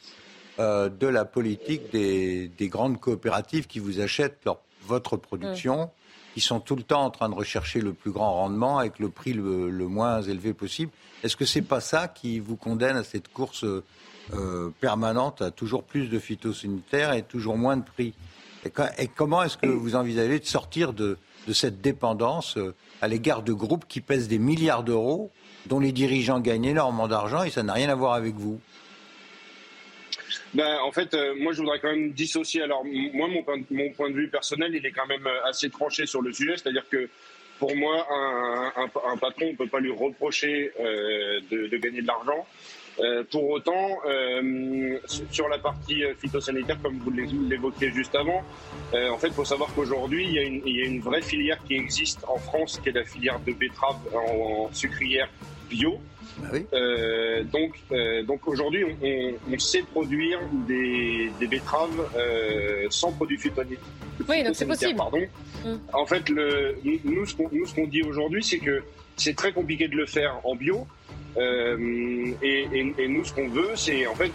euh, 0.60 0.88
de 0.88 1.06
la 1.06 1.24
politique 1.24 1.92
des, 1.92 2.48
des, 2.48 2.68
grandes 2.68 3.00
coopératives 3.00 3.66
qui 3.66 3.78
vous 3.78 4.00
achètent 4.00 4.38
leur, 4.44 4.58
votre 4.82 5.16
production 5.16 5.84
mmh 5.84 5.88
qui 6.34 6.44
sont 6.44 6.60
tout 6.60 6.76
le 6.76 6.84
temps 6.84 7.02
en 7.02 7.10
train 7.10 7.28
de 7.28 7.34
rechercher 7.34 7.80
le 7.80 7.92
plus 7.92 8.12
grand 8.12 8.32
rendement 8.32 8.78
avec 8.78 9.00
le 9.00 9.08
prix 9.08 9.32
le, 9.32 9.70
le 9.70 9.88
moins 9.88 10.22
élevé 10.22 10.54
possible. 10.54 10.92
Est-ce 11.24 11.36
que 11.36 11.44
c'est 11.44 11.62
pas 11.62 11.80
ça 11.80 12.06
qui 12.06 12.38
vous 12.38 12.54
condamne 12.54 12.96
à 12.96 13.02
cette 13.02 13.26
course 13.26 13.64
euh, 13.64 14.70
permanente 14.80 15.42
à 15.42 15.50
toujours 15.50 15.82
plus 15.82 16.06
de 16.06 16.20
phytosanitaires 16.20 17.12
et 17.12 17.24
toujours 17.24 17.56
moins 17.56 17.76
de 17.76 17.82
prix? 17.82 18.14
Et, 18.64 18.70
et 18.98 19.08
comment 19.08 19.42
est-ce 19.42 19.56
que 19.56 19.66
vous 19.66 19.96
envisagez 19.96 20.38
de 20.38 20.44
sortir 20.44 20.92
de, 20.92 21.18
de 21.48 21.52
cette 21.52 21.80
dépendance 21.80 22.56
euh, 22.56 22.72
à 23.02 23.08
l'égard 23.08 23.42
de 23.42 23.52
groupes 23.52 23.86
qui 23.88 24.00
pèsent 24.00 24.28
des 24.28 24.38
milliards 24.38 24.84
d'euros, 24.84 25.32
dont 25.66 25.80
les 25.80 25.90
dirigeants 25.90 26.38
gagnent 26.38 26.66
énormément 26.66 27.08
d'argent 27.08 27.42
et 27.42 27.50
ça 27.50 27.64
n'a 27.64 27.72
rien 27.72 27.88
à 27.88 27.96
voir 27.96 28.12
avec 28.12 28.36
vous? 28.36 28.60
Ben, 30.54 30.78
en 30.82 30.92
fait, 30.92 31.12
euh, 31.14 31.34
moi, 31.38 31.52
je 31.52 31.60
voudrais 31.60 31.78
quand 31.78 31.90
même 31.90 32.12
dissocier. 32.12 32.62
Alors, 32.62 32.84
moi, 32.84 33.28
mon, 33.28 33.44
mon, 33.70 33.90
point 33.92 34.10
de 34.10 34.14
vue 34.14 34.28
personnel, 34.28 34.74
il 34.74 34.84
est 34.84 34.92
quand 34.92 35.06
même 35.06 35.26
euh, 35.26 35.44
assez 35.44 35.68
tranché 35.68 36.06
sur 36.06 36.22
le 36.22 36.32
sujet. 36.32 36.56
C'est-à-dire 36.56 36.88
que 36.88 37.08
pour 37.58 37.74
moi, 37.76 38.06
un, 38.10 38.84
un, 38.84 39.16
patron, 39.16 39.46
on 39.46 39.52
ne 39.52 39.56
peut 39.56 39.66
pas 39.66 39.80
lui 39.80 39.90
reprocher 39.90 40.72
euh, 40.80 41.40
de, 41.50 41.76
gagner 41.76 42.02
de 42.02 42.06
l'argent. 42.06 42.46
Pour 43.30 43.48
autant, 43.50 44.00
sur 45.30 45.48
la 45.48 45.58
partie 45.58 46.02
phytosanitaire, 46.20 46.82
comme 46.82 46.98
vous 46.98 47.12
l'évoquiez 47.12 47.92
juste 47.92 48.16
avant, 48.16 48.42
en 48.92 49.18
fait, 49.18 49.28
il 49.28 49.34
faut 49.34 49.44
savoir 49.44 49.72
qu'aujourd'hui, 49.72 50.26
il, 50.26 50.62
il, 50.66 50.76
y 50.76 50.82
a 50.82 50.84
une 50.84 51.00
vraie 51.00 51.22
filière 51.22 51.62
qui 51.62 51.76
existe 51.76 52.24
en 52.26 52.38
France, 52.38 52.80
qui 52.82 52.88
est 52.88 52.92
la 52.92 53.04
filière 53.04 53.38
de 53.38 53.52
betterave 53.52 53.98
en 54.12 54.68
sucrière 54.72 55.28
bio. 55.68 55.98
Bah 56.38 56.48
oui. 56.52 56.66
Euh, 56.72 57.42
donc, 57.44 57.74
euh, 57.92 58.22
donc 58.22 58.46
aujourd'hui, 58.46 58.84
on, 58.84 59.52
on, 59.52 59.58
sait 59.58 59.82
produire 59.82 60.38
des, 60.66 61.30
des 61.40 61.46
betteraves 61.46 62.08
euh, 62.16 62.86
sans 62.90 63.12
produits 63.12 63.38
phytosanitaires. 63.38 63.84
Oui, 64.28 64.42
donc 64.42 64.54
c'est 64.54 64.66
possible. 64.66 64.96
Pardon. 64.96 65.20
Mm. 65.64 65.76
En 65.92 66.06
fait, 66.06 66.28
le, 66.28 66.76
nous, 67.04 67.26
ce 67.26 67.34
qu'on, 67.34 67.48
nous, 67.50 67.66
ce 67.66 67.74
qu'on 67.74 67.86
dit 67.86 68.02
aujourd'hui, 68.02 68.42
c'est 68.42 68.58
que 68.58 68.82
c'est 69.16 69.34
très 69.34 69.52
compliqué 69.52 69.88
de 69.88 69.96
le 69.96 70.06
faire 70.06 70.40
en 70.44 70.54
bio. 70.54 70.86
Euh, 71.36 72.32
et, 72.42 72.68
et, 72.72 72.94
et, 72.98 73.08
nous, 73.08 73.24
ce 73.24 73.32
qu'on 73.32 73.48
veut, 73.48 73.70
c'est 73.74 74.06
en 74.06 74.14
fait 74.14 74.32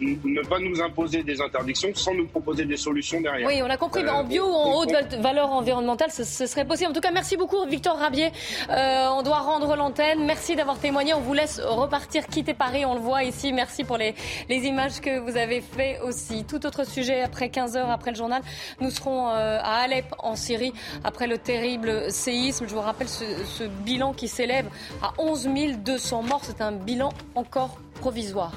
ne 0.00 0.42
pas 0.42 0.58
nous 0.58 0.80
imposer 0.80 1.22
des 1.22 1.40
interdictions 1.40 1.90
sans 1.94 2.14
nous 2.14 2.26
proposer 2.26 2.64
des 2.64 2.76
solutions 2.76 3.20
derrière. 3.20 3.46
Oui, 3.46 3.60
on 3.62 3.70
a 3.70 3.76
compris. 3.76 4.02
Euh, 4.02 4.12
en 4.12 4.24
bio 4.24 4.44
ou 4.44 4.54
en 4.54 4.76
haute 4.80 4.92
valeur 5.20 5.50
environnementale, 5.52 6.10
ce, 6.10 6.24
ce, 6.24 6.46
serait 6.46 6.64
possible. 6.64 6.90
En 6.90 6.94
tout 6.94 7.00
cas, 7.00 7.12
merci 7.12 7.36
beaucoup, 7.36 7.64
Victor 7.66 7.96
Rabier. 7.96 8.30
Euh, 8.70 9.06
on 9.10 9.22
doit 9.22 9.38
rendre 9.40 9.76
l'antenne. 9.76 10.24
Merci 10.24 10.56
d'avoir 10.56 10.78
témoigné. 10.78 11.14
On 11.14 11.20
vous 11.20 11.34
laisse 11.34 11.60
repartir, 11.60 12.26
quitter 12.26 12.54
Paris. 12.54 12.84
On 12.84 12.94
le 12.94 13.00
voit 13.00 13.22
ici. 13.22 13.52
Merci 13.52 13.84
pour 13.84 13.96
les, 13.96 14.14
les 14.48 14.66
images 14.66 15.00
que 15.00 15.18
vous 15.18 15.36
avez 15.36 15.60
fait 15.60 16.00
aussi. 16.00 16.44
Tout 16.44 16.66
autre 16.66 16.84
sujet 16.84 17.20
après 17.20 17.48
15 17.48 17.76
heures, 17.76 17.90
après 17.90 18.10
le 18.10 18.16
journal. 18.16 18.42
Nous 18.80 18.90
serons 18.90 19.28
euh, 19.28 19.58
à 19.62 19.82
Alep, 19.82 20.06
en 20.18 20.36
Syrie, 20.36 20.72
après 21.04 21.26
le 21.26 21.38
terrible 21.38 22.10
séisme. 22.10 22.66
Je 22.68 22.74
vous 22.74 22.80
rappelle 22.80 23.08
ce, 23.08 23.24
ce 23.44 23.64
bilan 23.64 24.12
qui 24.12 24.28
s'élève 24.28 24.66
à 25.02 25.12
11 25.18 25.48
200 25.84 26.22
morts. 26.22 26.40
C'est 26.42 26.60
un 26.60 26.72
bilan 26.72 27.12
encore 27.34 27.78
provisoire. 28.00 28.52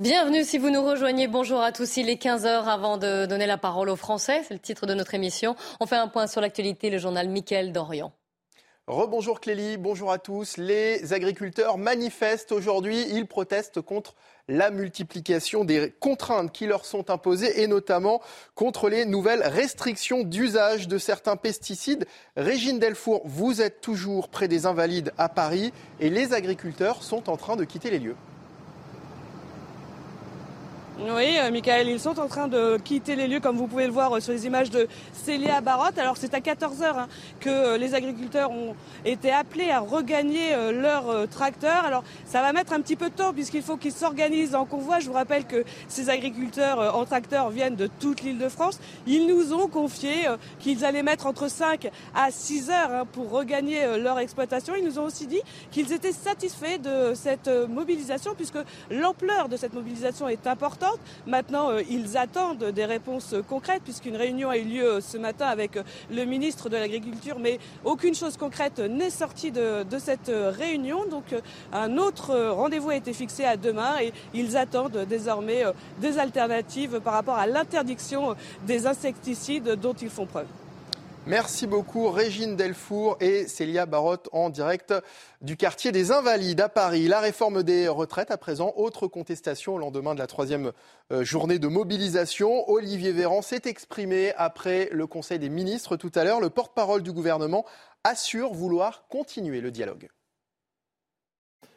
Bienvenue 0.00 0.44
si 0.44 0.56
vous 0.56 0.70
nous 0.70 0.82
rejoignez. 0.82 1.28
Bonjour 1.28 1.60
à 1.60 1.72
tous. 1.72 1.98
Il 1.98 2.08
est 2.08 2.14
15h 2.14 2.64
avant 2.64 2.96
de 2.96 3.26
donner 3.26 3.44
la 3.44 3.58
parole 3.58 3.90
aux 3.90 3.96
Français. 3.96 4.40
C'est 4.48 4.54
le 4.54 4.58
titre 4.58 4.86
de 4.86 4.94
notre 4.94 5.12
émission. 5.12 5.56
On 5.78 5.84
fait 5.84 5.96
un 5.96 6.08
point 6.08 6.26
sur 6.26 6.40
l'actualité, 6.40 6.88
le 6.88 6.96
journal 6.96 7.28
Mickaël 7.28 7.70
Dorian. 7.70 8.10
Rebonjour 8.86 9.42
Clélie, 9.42 9.76
bonjour 9.76 10.10
à 10.10 10.16
tous. 10.16 10.56
Les 10.56 11.12
agriculteurs 11.12 11.76
manifestent 11.76 12.50
aujourd'hui. 12.50 13.04
Ils 13.10 13.26
protestent 13.26 13.82
contre 13.82 14.14
la 14.48 14.70
multiplication 14.70 15.66
des 15.66 15.92
contraintes 16.00 16.50
qui 16.50 16.64
leur 16.64 16.86
sont 16.86 17.10
imposées 17.10 17.60
et 17.60 17.66
notamment 17.66 18.22
contre 18.54 18.88
les 18.88 19.04
nouvelles 19.04 19.42
restrictions 19.42 20.22
d'usage 20.22 20.88
de 20.88 20.96
certains 20.96 21.36
pesticides. 21.36 22.06
Régine 22.38 22.78
Delfour, 22.78 23.20
vous 23.26 23.60
êtes 23.60 23.82
toujours 23.82 24.30
près 24.30 24.48
des 24.48 24.64
Invalides 24.64 25.12
à 25.18 25.28
Paris 25.28 25.74
et 26.00 26.08
les 26.08 26.32
agriculteurs 26.32 27.02
sont 27.02 27.28
en 27.28 27.36
train 27.36 27.56
de 27.56 27.64
quitter 27.64 27.90
les 27.90 27.98
lieux. 27.98 28.16
Oui, 30.98 31.38
euh, 31.38 31.50
Michael, 31.50 31.88
ils 31.88 32.00
sont 32.00 32.18
en 32.18 32.26
train 32.26 32.46
de 32.46 32.76
quitter 32.76 33.16
les 33.16 33.26
lieux, 33.26 33.40
comme 33.40 33.56
vous 33.56 33.66
pouvez 33.66 33.86
le 33.86 33.92
voir 33.92 34.14
euh, 34.14 34.20
sur 34.20 34.32
les 34.32 34.44
images 34.44 34.70
de 34.70 34.86
Célia 35.12 35.60
Barotte. 35.62 35.98
Alors, 35.98 36.16
c'est 36.18 36.34
à 36.34 36.40
14 36.40 36.82
heures 36.82 36.98
hein, 36.98 37.08
que 37.38 37.48
euh, 37.48 37.78
les 37.78 37.94
agriculteurs 37.94 38.50
ont 38.50 38.74
été 39.06 39.30
appelés 39.30 39.70
à 39.70 39.80
regagner 39.80 40.54
leur 40.72 41.28
tracteur. 41.28 41.84
Alors, 41.84 42.04
ça 42.26 42.42
va 42.42 42.52
mettre 42.52 42.72
un 42.72 42.80
petit 42.80 42.96
peu 42.96 43.08
de 43.08 43.14
temps 43.14 43.32
puisqu'il 43.32 43.62
faut 43.62 43.76
qu'ils 43.76 43.92
s'organisent 43.92 44.54
en 44.54 44.66
convoi. 44.66 44.98
Je 44.98 45.06
vous 45.06 45.14
rappelle 45.14 45.46
que 45.46 45.64
ces 45.88 46.10
agriculteurs 46.10 46.94
en 46.94 47.04
tracteur 47.04 47.48
viennent 47.50 47.76
de 47.76 47.86
toute 47.86 48.22
l'île 48.22 48.38
de 48.38 48.48
France. 48.48 48.78
Ils 49.06 49.26
nous 49.26 49.54
ont 49.54 49.68
confié 49.68 50.26
qu'ils 50.58 50.84
allaient 50.84 51.02
mettre 51.02 51.26
entre 51.26 51.48
5 51.48 51.90
à 52.14 52.30
6 52.30 52.70
heures 52.70 52.90
hein, 52.92 53.06
pour 53.10 53.30
regagner 53.30 53.96
leur 53.98 54.18
exploitation. 54.18 54.74
Ils 54.76 54.84
nous 54.84 54.98
ont 54.98 55.04
aussi 55.04 55.26
dit 55.26 55.40
qu'ils 55.70 55.92
étaient 55.92 56.12
satisfaits 56.12 56.78
de 56.82 57.14
cette 57.14 57.48
mobilisation 57.68 58.34
puisque 58.34 58.58
l'ampleur 58.90 59.48
de 59.48 59.56
cette 59.56 59.72
mobilisation 59.72 60.28
est 60.28 60.46
importante. 60.46 60.89
Maintenant, 61.26 61.70
euh, 61.70 61.82
ils 61.88 62.16
attendent 62.16 62.64
des 62.64 62.84
réponses 62.84 63.34
concrètes 63.48 63.82
puisqu'une 63.82 64.16
réunion 64.16 64.50
a 64.50 64.56
eu 64.56 64.64
lieu 64.64 64.84
euh, 64.84 65.00
ce 65.00 65.18
matin 65.18 65.46
avec 65.46 65.76
euh, 65.76 65.82
le 66.10 66.24
ministre 66.24 66.68
de 66.68 66.76
l'Agriculture, 66.76 67.38
mais 67.38 67.58
aucune 67.84 68.14
chose 68.14 68.36
concrète 68.36 68.78
n'est 68.78 69.10
sortie 69.10 69.50
de, 69.50 69.84
cette 69.98 70.30
réunion. 70.30 71.04
Donc 71.06 71.34
un 71.72 71.98
autre 71.98 72.34
rendez-vous 72.50 72.90
a 72.90 72.96
été 72.96 73.12
fixé 73.12 73.44
à 73.44 73.56
demain 73.56 74.00
et 74.00 74.12
ils 74.34 74.56
attendent 74.56 75.04
désormais 75.08 75.64
des 76.00 76.18
alternatives 76.18 77.00
par 77.00 77.14
rapport 77.14 77.36
à 77.36 77.46
l'interdiction 77.46 78.34
des 78.66 78.86
insecticides 78.86 79.76
dont 79.80 79.94
ils 79.94 80.10
font 80.10 80.26
preuve. 80.26 80.46
Merci 81.30 81.68
beaucoup 81.68 82.08
Régine 82.08 82.56
Delfour 82.56 83.16
et 83.20 83.46
Célia 83.46 83.86
Barotte 83.86 84.28
en 84.32 84.50
direct 84.50 84.92
du 85.42 85.56
quartier 85.56 85.92
des 85.92 86.10
Invalides 86.10 86.60
à 86.60 86.68
Paris. 86.68 87.06
La 87.06 87.20
réforme 87.20 87.62
des 87.62 87.86
retraites 87.86 88.32
à 88.32 88.36
présent, 88.36 88.72
autre 88.74 89.06
contestation 89.06 89.76
au 89.76 89.78
lendemain 89.78 90.14
de 90.14 90.18
la 90.18 90.26
troisième 90.26 90.72
euh, 91.12 91.22
journée 91.22 91.60
de 91.60 91.68
mobilisation. 91.68 92.68
Olivier 92.68 93.12
Véran 93.12 93.42
s'est 93.42 93.62
exprimé 93.66 94.32
après 94.38 94.88
le 94.90 95.06
Conseil 95.06 95.38
des 95.38 95.50
ministres 95.50 95.94
tout 95.94 96.10
à 96.16 96.24
l'heure. 96.24 96.40
Le 96.40 96.50
porte-parole 96.50 97.04
du 97.04 97.12
gouvernement 97.12 97.64
assure 98.02 98.52
vouloir 98.52 99.06
continuer 99.06 99.60
le 99.60 99.70
dialogue. 99.70 100.08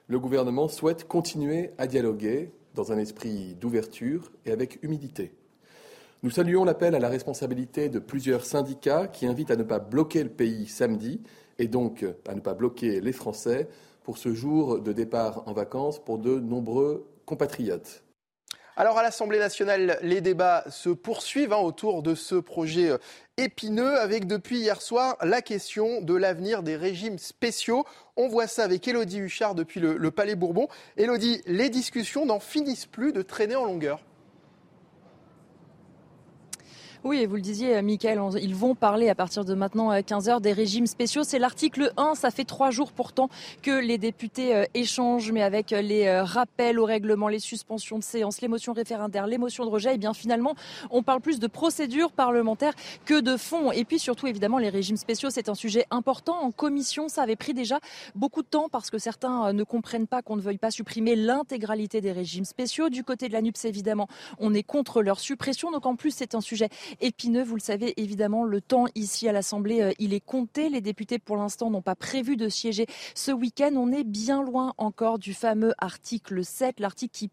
Le 0.07 0.17
gouvernement 0.17 0.67
souhaite 0.67 1.07
continuer 1.07 1.73
à 1.77 1.85
dialoguer 1.85 2.51
dans 2.73 2.91
un 2.91 2.97
esprit 2.97 3.53
d'ouverture 3.61 4.31
et 4.47 4.51
avec 4.51 4.81
humilité. 4.81 5.31
Nous 6.23 6.29
saluons 6.29 6.63
l'appel 6.63 6.95
à 6.95 6.99
la 6.99 7.09
responsabilité 7.09 7.89
de 7.89 7.99
plusieurs 7.99 8.45
syndicats 8.45 9.07
qui 9.07 9.25
invitent 9.25 9.51
à 9.51 9.57
ne 9.57 9.63
pas 9.63 9.79
bloquer 9.79 10.23
le 10.23 10.29
pays 10.29 10.67
samedi 10.67 11.21
et 11.59 11.67
donc 11.67 12.05
à 12.25 12.33
ne 12.33 12.39
pas 12.39 12.53
bloquer 12.53 13.01
les 13.01 13.11
Français 13.11 13.67
pour 14.03 14.17
ce 14.17 14.33
jour 14.33 14.79
de 14.79 14.93
départ 14.93 15.43
en 15.47 15.51
vacances 15.51 16.01
pour 16.01 16.19
de 16.19 16.39
nombreux 16.39 17.05
compatriotes. 17.25 18.05
Alors 18.77 18.97
à 18.97 19.03
l'Assemblée 19.03 19.37
nationale, 19.37 19.99
les 20.01 20.21
débats 20.21 20.63
se 20.69 20.89
poursuivent 20.89 21.51
hein, 21.51 21.57
autour 21.57 22.01
de 22.01 22.15
ce 22.15 22.35
projet 22.35 22.91
euh, 22.91 22.97
épineux 23.35 23.99
avec 23.99 24.25
depuis 24.25 24.59
hier 24.59 24.81
soir 24.81 25.17
la 25.21 25.41
question 25.41 25.99
de 25.99 26.15
l'avenir 26.15 26.63
des 26.63 26.77
régimes 26.77 27.19
spéciaux. 27.19 27.83
On 28.15 28.29
voit 28.29 28.47
ça 28.47 28.63
avec 28.63 28.87
Elodie 28.87 29.19
Huchard 29.19 29.55
depuis 29.55 29.81
le, 29.81 29.97
le 29.97 30.11
Palais 30.11 30.35
Bourbon. 30.35 30.69
Elodie, 30.95 31.41
les 31.47 31.69
discussions 31.69 32.25
n'en 32.25 32.39
finissent 32.39 32.85
plus 32.85 33.11
de 33.11 33.21
traîner 33.21 33.57
en 33.57 33.65
longueur. 33.65 33.99
Oui, 37.05 37.17
et 37.17 37.25
vous 37.25 37.35
le 37.35 37.41
disiez, 37.41 37.81
Michael, 37.81 38.21
ils 38.41 38.55
vont 38.55 38.75
parler 38.75 39.09
à 39.09 39.15
partir 39.15 39.43
de 39.43 39.53
maintenant 39.53 39.89
à 39.89 39.99
15h 39.99 40.39
des 40.39 40.53
régimes 40.53 40.87
spéciaux. 40.87 41.25
C'est 41.25 41.37
l'article 41.37 41.91
1. 41.97 42.15
Ça 42.15 42.31
fait 42.31 42.45
trois 42.45 42.71
jours 42.71 42.93
pourtant 42.93 43.27
que 43.61 43.71
les 43.71 43.97
députés 43.97 44.55
euh, 44.55 44.63
échangent, 44.73 45.33
mais 45.33 45.41
avec 45.41 45.71
les 45.71 46.05
euh, 46.05 46.23
rappels 46.23 46.79
au 46.79 46.85
règlement, 46.85 47.27
les 47.27 47.39
suspensions 47.39 47.99
de 47.99 48.03
séance, 48.05 48.39
les 48.39 48.47
motions 48.47 48.71
référendaires, 48.71 49.27
les 49.27 49.37
motions 49.37 49.65
de 49.65 49.69
rejet, 49.69 49.89
et 49.89 49.95
eh 49.95 49.97
bien 49.97 50.13
finalement, 50.13 50.55
on 50.91 51.03
parle 51.03 51.19
plus 51.19 51.41
de 51.41 51.47
procédure 51.47 52.13
parlementaire 52.13 52.71
que 53.03 53.19
de 53.19 53.35
fond. 53.35 53.73
Et 53.73 53.83
puis 53.83 53.99
surtout, 53.99 54.27
évidemment, 54.27 54.57
les 54.57 54.69
régimes 54.69 54.95
spéciaux, 54.95 55.29
c'est 55.29 55.49
un 55.49 55.55
sujet 55.55 55.85
important. 55.91 56.41
En 56.41 56.51
commission, 56.51 57.09
ça 57.09 57.23
avait 57.23 57.35
pris 57.35 57.53
déjà 57.53 57.81
beaucoup 58.15 58.43
de 58.43 58.47
temps 58.47 58.69
parce 58.71 58.89
que 58.89 58.97
certains 58.97 59.47
euh, 59.47 59.51
ne 59.51 59.65
comprennent 59.65 60.07
pas 60.07 60.21
qu'on 60.21 60.37
ne 60.37 60.41
veuille 60.41 60.57
pas 60.57 60.71
supprimer 60.71 61.17
l'intégralité 61.17 61.99
des 61.99 62.13
régimes 62.13 62.45
spéciaux. 62.45 62.87
Du 62.87 63.03
côté 63.03 63.27
de 63.27 63.33
la 63.33 63.41
NUPS, 63.41 63.65
évidemment, 63.65 64.07
on 64.39 64.53
est 64.53 64.63
contre 64.63 65.01
leur 65.01 65.19
suppression. 65.19 65.69
Donc 65.69 65.85
en 65.85 65.97
plus, 65.97 66.11
c'est 66.11 66.33
un 66.33 66.39
sujet 66.39 66.69
épineux. 67.01 67.43
Vous 67.43 67.55
le 67.55 67.61
savez, 67.61 67.93
évidemment, 67.97 68.43
le 68.43 68.61
temps 68.61 68.85
ici 68.95 69.27
à 69.27 69.31
l'Assemblée, 69.31 69.81
euh, 69.81 69.91
il 69.99 70.13
est 70.13 70.23
compté. 70.23 70.69
Les 70.69 70.81
députés, 70.81 71.19
pour 71.19 71.37
l'instant, 71.37 71.69
n'ont 71.69 71.81
pas 71.81 71.95
prévu 71.95 72.37
de 72.37 72.49
siéger 72.49 72.85
ce 73.15 73.31
week-end. 73.31 73.71
On 73.75 73.91
est 73.91 74.03
bien 74.03 74.43
loin 74.43 74.73
encore 74.77 75.19
du 75.19 75.33
fameux 75.33 75.73
article 75.77 76.43
7, 76.43 76.79
l'article 76.79 77.13
qui, 77.13 77.29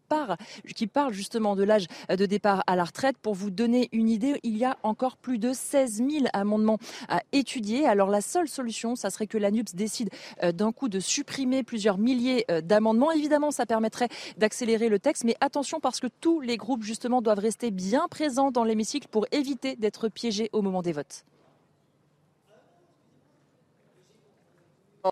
qui 0.75 0.87
parle 0.87 1.13
justement 1.13 1.55
de 1.55 1.63
l'âge 1.63 1.87
de 2.09 2.25
départ 2.25 2.63
à 2.67 2.75
la 2.75 2.83
retraite. 2.83 3.17
Pour 3.17 3.35
vous 3.35 3.49
donner 3.49 3.89
une 3.91 4.09
idée, 4.09 4.39
il 4.43 4.57
y 4.57 4.65
a 4.65 4.77
encore 4.83 5.17
plus 5.17 5.37
de 5.37 5.53
16 5.53 5.97
000 5.97 6.25
amendements 6.33 6.77
à 7.07 7.21
étudier. 7.31 7.85
Alors 7.87 8.09
la 8.09 8.21
seule 8.21 8.47
solution, 8.47 8.95
ça 8.95 9.09
serait 9.09 9.27
que 9.27 9.37
l'ANUPS 9.37 9.75
décide 9.75 10.09
euh, 10.43 10.51
d'un 10.51 10.71
coup 10.71 10.89
de 10.89 10.99
supprimer 10.99 11.63
plusieurs 11.63 11.97
milliers 11.97 12.45
euh, 12.49 12.61
d'amendements. 12.61 13.11
Évidemment, 13.11 13.51
ça 13.51 13.65
permettrait 13.65 14.09
d'accélérer 14.37 14.89
le 14.89 14.99
texte, 14.99 15.23
mais 15.23 15.35
attention 15.41 15.79
parce 15.79 15.99
que 15.99 16.07
tous 16.07 16.41
les 16.41 16.57
groupes 16.57 16.83
justement 16.83 17.21
doivent 17.21 17.39
rester 17.39 17.71
bien 17.71 18.07
présents 18.09 18.51
dans 18.51 18.63
l'hémicycle 18.63 19.07
pour 19.09 19.25
éviter 19.31 19.50
d'être 19.55 20.09
piégés 20.09 20.49
au 20.53 20.61
moment 20.61 20.81
des 20.81 20.93
votes. 20.93 21.25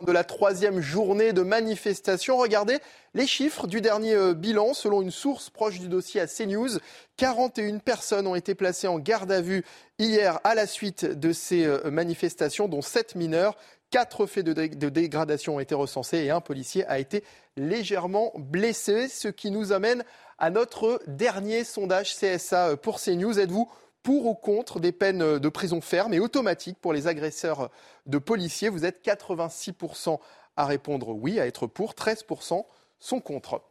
de 0.06 0.12
la 0.12 0.24
troisième 0.24 0.82
journée 0.82 1.34
de 1.34 1.42
manifestation. 1.42 2.38
Regardez 2.38 2.78
les 3.16 3.26
chiffres 3.26 3.68
du 3.68 3.82
dernier 3.82 4.14
euh, 4.14 4.34
bilan. 4.34 4.74
Selon 4.74 5.02
une 5.02 5.12
source 5.12 5.50
proche 5.50 5.80
du 5.80 5.88
dossier 5.88 6.22
à 6.22 6.28
CNews, 6.28 6.78
41 7.18 7.80
personnes 7.80 8.28
ont 8.28 8.36
été 8.36 8.56
placées 8.56 8.88
en 8.88 9.00
garde 9.00 9.32
à 9.32 9.42
vue 9.42 9.64
hier 9.98 10.40
à 10.44 10.54
la 10.54 10.68
suite 10.68 11.06
de 11.06 11.34
ces 11.34 11.66
euh, 11.66 11.90
manifestations, 11.90 12.68
dont 12.68 12.82
7 12.82 13.16
mineurs. 13.16 13.58
Quatre 13.90 14.28
faits 14.28 14.46
de, 14.46 14.54
de 14.54 14.90
dégradation 14.90 15.56
ont 15.56 15.60
été 15.60 15.74
recensés 15.74 16.18
et 16.18 16.30
un 16.30 16.42
policier 16.42 16.86
a 16.86 17.00
été 17.00 17.24
légèrement 17.58 18.32
blessé, 18.38 19.08
ce 19.08 19.28
qui 19.28 19.50
nous 19.50 19.72
amène 19.72 20.04
à 20.38 20.52
notre 20.52 21.02
dernier 21.08 21.64
sondage 21.64 22.16
CSA 22.16 22.78
pour 22.78 23.02
CNews. 23.02 23.40
Êtes-vous 23.40 23.68
pour 24.04 24.26
ou 24.26 24.36
contre 24.36 24.80
des 24.80 24.92
peines 24.92 25.40
de 25.40 25.50
prison 25.50 25.82
ferme 25.82 26.14
et 26.14 26.20
automatiques 26.20 26.80
pour 26.80 26.94
les 26.94 27.08
agresseurs 27.08 27.70
de 28.06 28.18
policiers. 28.18 28.70
Vous 28.70 28.86
êtes 28.86 29.06
86% 29.06 30.20
à 30.58 30.66
répondre 30.66 31.10
oui, 31.10 31.40
à 31.40 31.48
être 31.48 31.68
pour, 31.68 31.94
13% 31.94 32.66
sont 33.00 33.20
contre. 33.22 33.62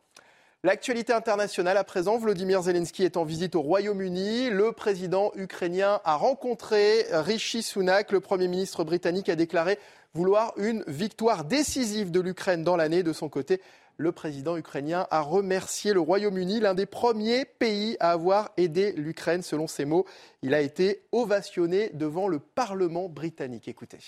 L'actualité 0.64 1.12
internationale 1.12 1.76
à 1.76 1.84
présent, 1.84 2.18
Vladimir 2.18 2.62
Zelensky 2.62 3.04
est 3.04 3.16
en 3.16 3.22
visite 3.22 3.54
au 3.54 3.62
Royaume-Uni. 3.62 4.50
Le 4.50 4.72
président 4.72 5.30
ukrainien 5.36 6.00
a 6.04 6.16
rencontré 6.16 7.06
Rishi 7.12 7.62
Sunak. 7.62 8.10
Le 8.10 8.18
Premier 8.18 8.48
ministre 8.48 8.82
britannique 8.82 9.28
a 9.28 9.36
déclaré 9.36 9.78
vouloir 10.14 10.52
une 10.56 10.82
victoire 10.88 11.44
décisive 11.44 12.10
de 12.10 12.18
l'Ukraine 12.18 12.64
dans 12.64 12.76
l'année. 12.76 13.04
De 13.04 13.12
son 13.12 13.28
côté, 13.28 13.60
le 13.98 14.12
président 14.12 14.56
ukrainien 14.56 15.06
a 15.10 15.20
remercié 15.20 15.92
le 15.92 16.00
Royaume-Uni, 16.00 16.60
l'un 16.60 16.74
des 16.74 16.86
premiers 16.86 17.44
pays 17.44 17.96
à 18.00 18.12
avoir 18.12 18.52
aidé 18.56 18.92
l'Ukraine, 18.92 19.42
selon 19.42 19.66
ses 19.66 19.84
mots. 19.84 20.06
Il 20.42 20.54
a 20.54 20.60
été 20.60 21.02
ovationné 21.12 21.90
devant 21.92 22.28
le 22.28 22.38
Parlement 22.38 23.08
britannique. 23.08 23.68
Écoutez. 23.68 23.98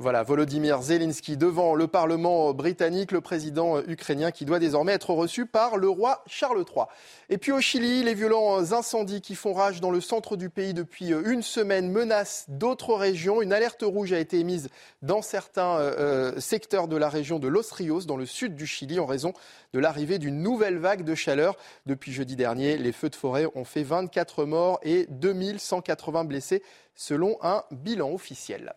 Voilà, 0.00 0.22
Volodymyr 0.22 0.80
Zelensky 0.80 1.36
devant 1.36 1.74
le 1.74 1.88
Parlement 1.88 2.54
britannique, 2.54 3.10
le 3.10 3.20
président 3.20 3.82
ukrainien 3.82 4.30
qui 4.30 4.44
doit 4.44 4.60
désormais 4.60 4.92
être 4.92 5.10
reçu 5.10 5.44
par 5.44 5.76
le 5.76 5.88
roi 5.88 6.22
Charles 6.28 6.64
III. 6.64 6.84
Et 7.30 7.36
puis 7.36 7.50
au 7.50 7.60
Chili, 7.60 8.04
les 8.04 8.14
violents 8.14 8.70
incendies 8.70 9.20
qui 9.20 9.34
font 9.34 9.54
rage 9.54 9.80
dans 9.80 9.90
le 9.90 10.00
centre 10.00 10.36
du 10.36 10.50
pays 10.50 10.72
depuis 10.72 11.08
une 11.08 11.42
semaine 11.42 11.90
menacent 11.90 12.44
d'autres 12.46 12.94
régions. 12.94 13.42
Une 13.42 13.52
alerte 13.52 13.82
rouge 13.82 14.12
a 14.12 14.20
été 14.20 14.38
émise 14.38 14.68
dans 15.02 15.20
certains 15.20 15.78
euh, 15.80 15.96
euh, 15.98 16.38
secteurs 16.38 16.86
de 16.86 16.96
la 16.96 17.08
région 17.08 17.40
de 17.40 17.48
Los 17.48 17.74
Rios, 17.74 18.02
dans 18.02 18.16
le 18.16 18.24
sud 18.24 18.54
du 18.54 18.68
Chili, 18.68 19.00
en 19.00 19.06
raison 19.06 19.32
de 19.72 19.80
l'arrivée 19.80 20.20
d'une 20.20 20.42
nouvelle 20.42 20.78
vague 20.78 21.02
de 21.02 21.16
chaleur. 21.16 21.56
Depuis 21.86 22.12
jeudi 22.12 22.36
dernier, 22.36 22.78
les 22.78 22.92
feux 22.92 23.10
de 23.10 23.16
forêt 23.16 23.48
ont 23.56 23.64
fait 23.64 23.82
24 23.82 24.44
morts 24.44 24.78
et 24.84 25.06
2180 25.10 26.22
blessés, 26.22 26.62
selon 26.94 27.36
un 27.42 27.64
bilan 27.72 28.12
officiel. 28.12 28.76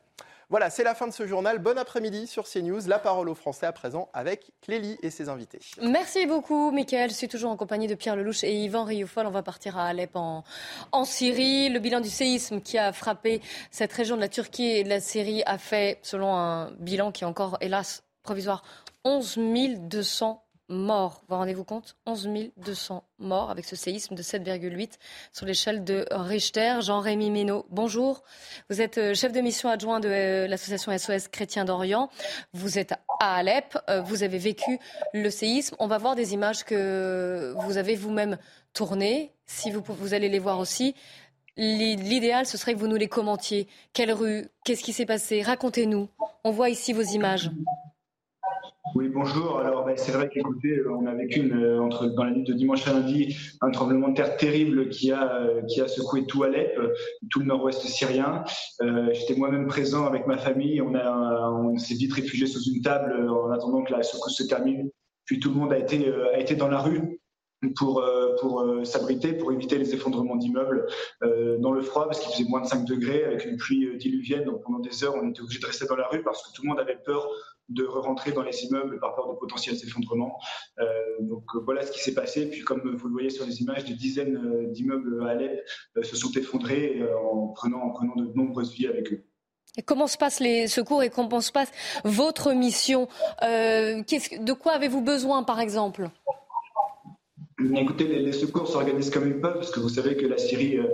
Voilà, 0.52 0.70
c'est 0.70 0.84
la 0.84 0.96
fin 0.96 1.08
de 1.08 1.14
ce 1.14 1.26
journal. 1.26 1.60
Bon 1.60 1.78
après-midi 1.78 2.28
sur 2.28 2.44
CNews. 2.44 2.82
La 2.86 3.00
parole 3.00 3.30
aux 3.30 3.36
Français 3.36 3.66
à 3.66 3.72
présent 3.72 4.10
avec 4.12 4.52
Clélie 4.62 4.98
et 5.02 5.10
ses 5.10 5.30
invités. 5.30 5.60
Merci 5.82 6.26
beaucoup, 6.26 6.72
Mickaël. 6.72 7.10
Je 7.10 7.16
suis 7.16 7.30
toujours 7.30 7.52
en 7.52 7.56
compagnie 7.56 7.88
de 7.88 7.96
Pierre 7.96 8.18
Lelouch 8.18 8.44
et 8.44 8.54
Yvan 8.54 8.84
Rioufol. 8.84 9.26
On 9.26 9.32
va 9.32 9.44
partir 9.44 9.78
à 9.78 9.86
Alep 9.86 10.14
en, 10.18 10.44
en 10.92 11.06
Syrie. 11.06 11.70
Le 11.70 11.80
bilan 11.80 12.02
du 12.02 12.10
séisme 12.10 12.60
qui 12.60 12.78
a 12.78 12.92
frappé 12.92 13.42
cette 13.72 13.94
région 13.94 14.18
de 14.18 14.22
la 14.22 14.28
Turquie 14.28 14.68
et 14.68 14.84
de 14.84 14.90
la 14.90 15.00
Syrie 15.00 15.42
a 15.46 15.58
fait, 15.58 16.00
selon 16.02 16.36
un 16.36 16.72
bilan 16.80 17.14
qui 17.14 17.24
est 17.24 17.28
encore, 17.28 17.58
hélas, 17.62 18.04
provisoire, 18.22 18.62
11 19.06 19.38
200 19.80 20.44
morts. 20.72 21.24
Vous 21.28 21.36
rendez-vous 21.36 21.64
compte? 21.64 21.96
11 22.06 22.30
200 22.58 23.04
morts 23.20 23.52
avec 23.52 23.66
ce 23.66 23.76
séisme 23.76 24.16
de 24.16 24.24
7,8 24.24 24.94
sur 25.32 25.46
l'échelle 25.46 25.84
de 25.84 26.06
Richter. 26.12 26.80
Jean-Rémy 26.82 27.30
Ménaud, 27.30 27.66
bonjour. 27.70 28.24
Vous 28.70 28.82
êtes 28.82 28.98
euh, 28.98 29.14
chef 29.14 29.32
de 29.32 29.42
mission 29.42 29.70
adjoint 29.70 30.00
de 30.00 30.10
euh, 30.10 30.48
l'association 30.48 30.98
SOS 30.98 31.28
Chrétien 31.28 31.66
d'Orient. 31.66 32.10
Vous 32.54 32.80
êtes 32.80 32.94
à 33.20 33.36
Alep. 33.36 33.78
Euh, 33.90 34.02
vous 34.02 34.24
avez 34.24 34.38
vécu 34.38 34.80
le 35.14 35.30
séisme. 35.30 35.76
On 35.80 35.88
va 35.88 35.98
voir 35.98 36.16
des 36.16 36.34
images 36.34 36.64
que 36.64 37.54
vous 37.60 37.78
avez 37.78 37.96
vous-même 37.96 38.38
tournées. 38.74 39.34
Si 39.46 39.70
vous, 39.70 39.84
vous 39.86 40.14
allez 40.14 40.30
les 40.30 40.40
voir 40.40 40.60
aussi. 40.60 40.96
L'idéal, 41.58 42.46
ce 42.46 42.58
serait 42.58 42.74
que 42.74 42.80
vous 42.80 42.88
nous 42.88 42.96
les 42.96 43.10
commentiez. 43.10 43.68
Quelle 43.94 44.14
rue? 44.14 44.48
Qu'est-ce 44.64 44.84
qui 44.84 44.94
s'est 44.94 45.06
passé? 45.06 45.42
Racontez-nous. 45.42 46.08
On 46.44 46.52
voit 46.52 46.70
ici 46.70 46.94
vos 46.94 47.02
images. 47.02 47.52
Oui, 48.96 49.10
bonjour. 49.10 49.60
Alors, 49.60 49.86
ben, 49.86 49.96
c'est 49.96 50.12
vrai 50.12 50.28
qu'écoutez, 50.28 50.82
on 50.88 51.06
a 51.06 51.14
vécu 51.14 51.54
euh, 51.54 51.80
entre, 51.80 52.08
dans 52.08 52.24
la 52.24 52.32
nuit 52.32 52.44
de 52.44 52.54
dimanche 52.54 52.88
à 52.88 52.94
lundi 52.94 53.38
un 53.62 53.70
tremblement 53.70 54.10
de 54.10 54.16
terre 54.16 54.36
terrible 54.38 54.90
qui 54.90 55.12
a, 55.12 55.36
euh, 55.36 55.62
qui 55.68 55.82
a 55.82 55.88
secoué 55.88 56.26
tout 56.26 56.44
Alep, 56.44 56.80
tout 57.30 57.40
le 57.40 57.46
nord-ouest 57.46 57.80
syrien. 57.86 58.44
Euh, 58.82 59.14
J'étais 59.14 59.36
moi-même 59.36 59.68
présent 59.68 60.08
avec 60.08 60.26
ma 60.26 60.38
famille. 60.38 60.82
On, 60.82 61.78
s'est 61.78 61.94
vite 61.94 62.14
réfugié 62.14 62.48
sous 62.48 62.64
une 62.74 62.82
table 62.82 63.30
en 63.30 63.52
attendant 63.52 63.84
que 63.84 63.94
la 63.94 64.02
secousse 64.02 64.36
se 64.36 64.44
termine. 64.44 64.90
Puis 65.26 65.40
tout 65.40 65.50
le 65.50 65.56
monde 65.56 65.72
a 65.72 65.78
été, 65.78 66.12
a 66.34 66.40
été 66.40 66.56
dans 66.56 66.68
la 66.68 66.80
rue 66.80 67.20
pour, 67.78 68.04
pour 68.40 68.66
s'abriter, 68.84 69.34
pour 69.34 69.52
éviter 69.54 69.78
les 69.78 69.94
effondrements 69.94 70.36
d'immeubles 70.36 70.88
euh, 71.24 71.58
dans 71.60 71.72
le 71.72 71.82
froid, 71.82 72.08
parce 72.08 72.20
qu'il 72.20 72.32
faisait 72.34 72.50
moins 72.50 72.62
de 72.62 72.68
5 72.68 72.86
degrés, 72.86 73.24
avec 73.24 73.46
une 73.46 73.58
pluie 73.58 73.98
diluvienne. 73.98 74.46
Donc 74.46 74.64
pendant 74.64 74.80
des 74.80 75.04
heures, 75.04 75.16
on 75.16 75.30
était 75.30 75.42
obligé 75.42 75.60
de 75.60 75.66
rester 75.68 75.86
dans 75.86 75.96
la 75.96 76.08
rue 76.08 76.24
parce 76.24 76.42
que 76.44 76.56
tout 76.56 76.64
le 76.64 76.70
monde 76.70 76.80
avait 76.80 76.98
peur 77.06 77.30
de 77.74 77.86
rentrer 77.86 78.32
dans 78.32 78.44
les 78.44 78.66
immeubles 78.66 79.00
par 79.00 79.16
peur 79.16 79.30
de 79.30 79.38
potentiels 79.38 79.76
effondrements. 79.76 80.38
Euh, 80.80 80.86
donc 81.22 81.44
euh, 81.56 81.60
voilà 81.64 81.86
ce 81.86 81.92
qui 81.92 82.00
s'est 82.00 82.14
passé. 82.14 82.50
Puis 82.50 82.62
comme 82.62 82.96
vous 82.96 83.08
le 83.08 83.14
voyez 83.14 83.30
sur 83.30 83.46
les 83.46 83.62
images, 83.62 83.86
des 83.86 83.94
dizaines 83.94 84.36
euh, 84.36 84.68
d'immeubles 84.68 85.24
à 85.24 85.32
Alep 85.32 85.62
se 86.02 86.16
sont 86.16 86.32
effondrés 86.32 87.02
en 87.24 87.48
prenant, 87.50 87.82
en 87.82 87.92
prenant 87.92 88.16
de 88.16 88.32
nombreuses 88.36 88.74
vies 88.74 88.88
avec 88.88 89.12
eux. 89.12 89.26
Et 89.78 89.82
comment 89.82 90.08
se 90.08 90.18
passent 90.18 90.42
les 90.42 90.68
secours 90.68 91.02
et 91.02 91.10
comment 91.10 91.40
se 91.40 91.52
passe 91.52 91.72
votre 92.04 92.52
mission? 92.52 93.08
De 93.42 94.54
quoi 94.54 94.74
avez-vous 94.74 95.02
besoin, 95.02 95.44
par 95.44 95.62
exemple? 95.62 96.10
Écoutez, 97.76 98.08
les, 98.08 98.32
secours 98.32 98.68
s'organisent 98.68 99.10
comme 99.10 99.28
ils 99.28 99.40
peuvent, 99.40 99.56
parce 99.56 99.72
que 99.72 99.80
vous 99.80 99.90
savez 99.90 100.16
que 100.16 100.26
la 100.26 100.38
Syrie 100.38 100.78
euh, 100.78 100.88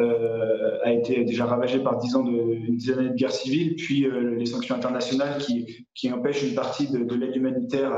euh, 0.00 0.78
a 0.82 0.92
été 0.92 1.24
déjà 1.24 1.46
ravagée 1.46 1.80
par 1.80 1.98
dix 1.98 2.14
ans 2.14 2.22
de, 2.22 2.32
une 2.32 2.76
dizaine 2.76 2.96
d'années 2.96 3.10
de 3.10 3.14
guerre 3.14 3.32
civile, 3.32 3.76
puis 3.76 4.06
euh, 4.06 4.36
les 4.36 4.46
sanctions 4.46 4.74
internationales 4.74 5.38
qui, 5.38 5.86
qui, 5.94 6.12
empêchent 6.12 6.42
une 6.42 6.54
partie 6.54 6.88
de, 6.88 6.98
de 6.98 7.14
l'aide 7.14 7.34
humanitaire 7.34 7.92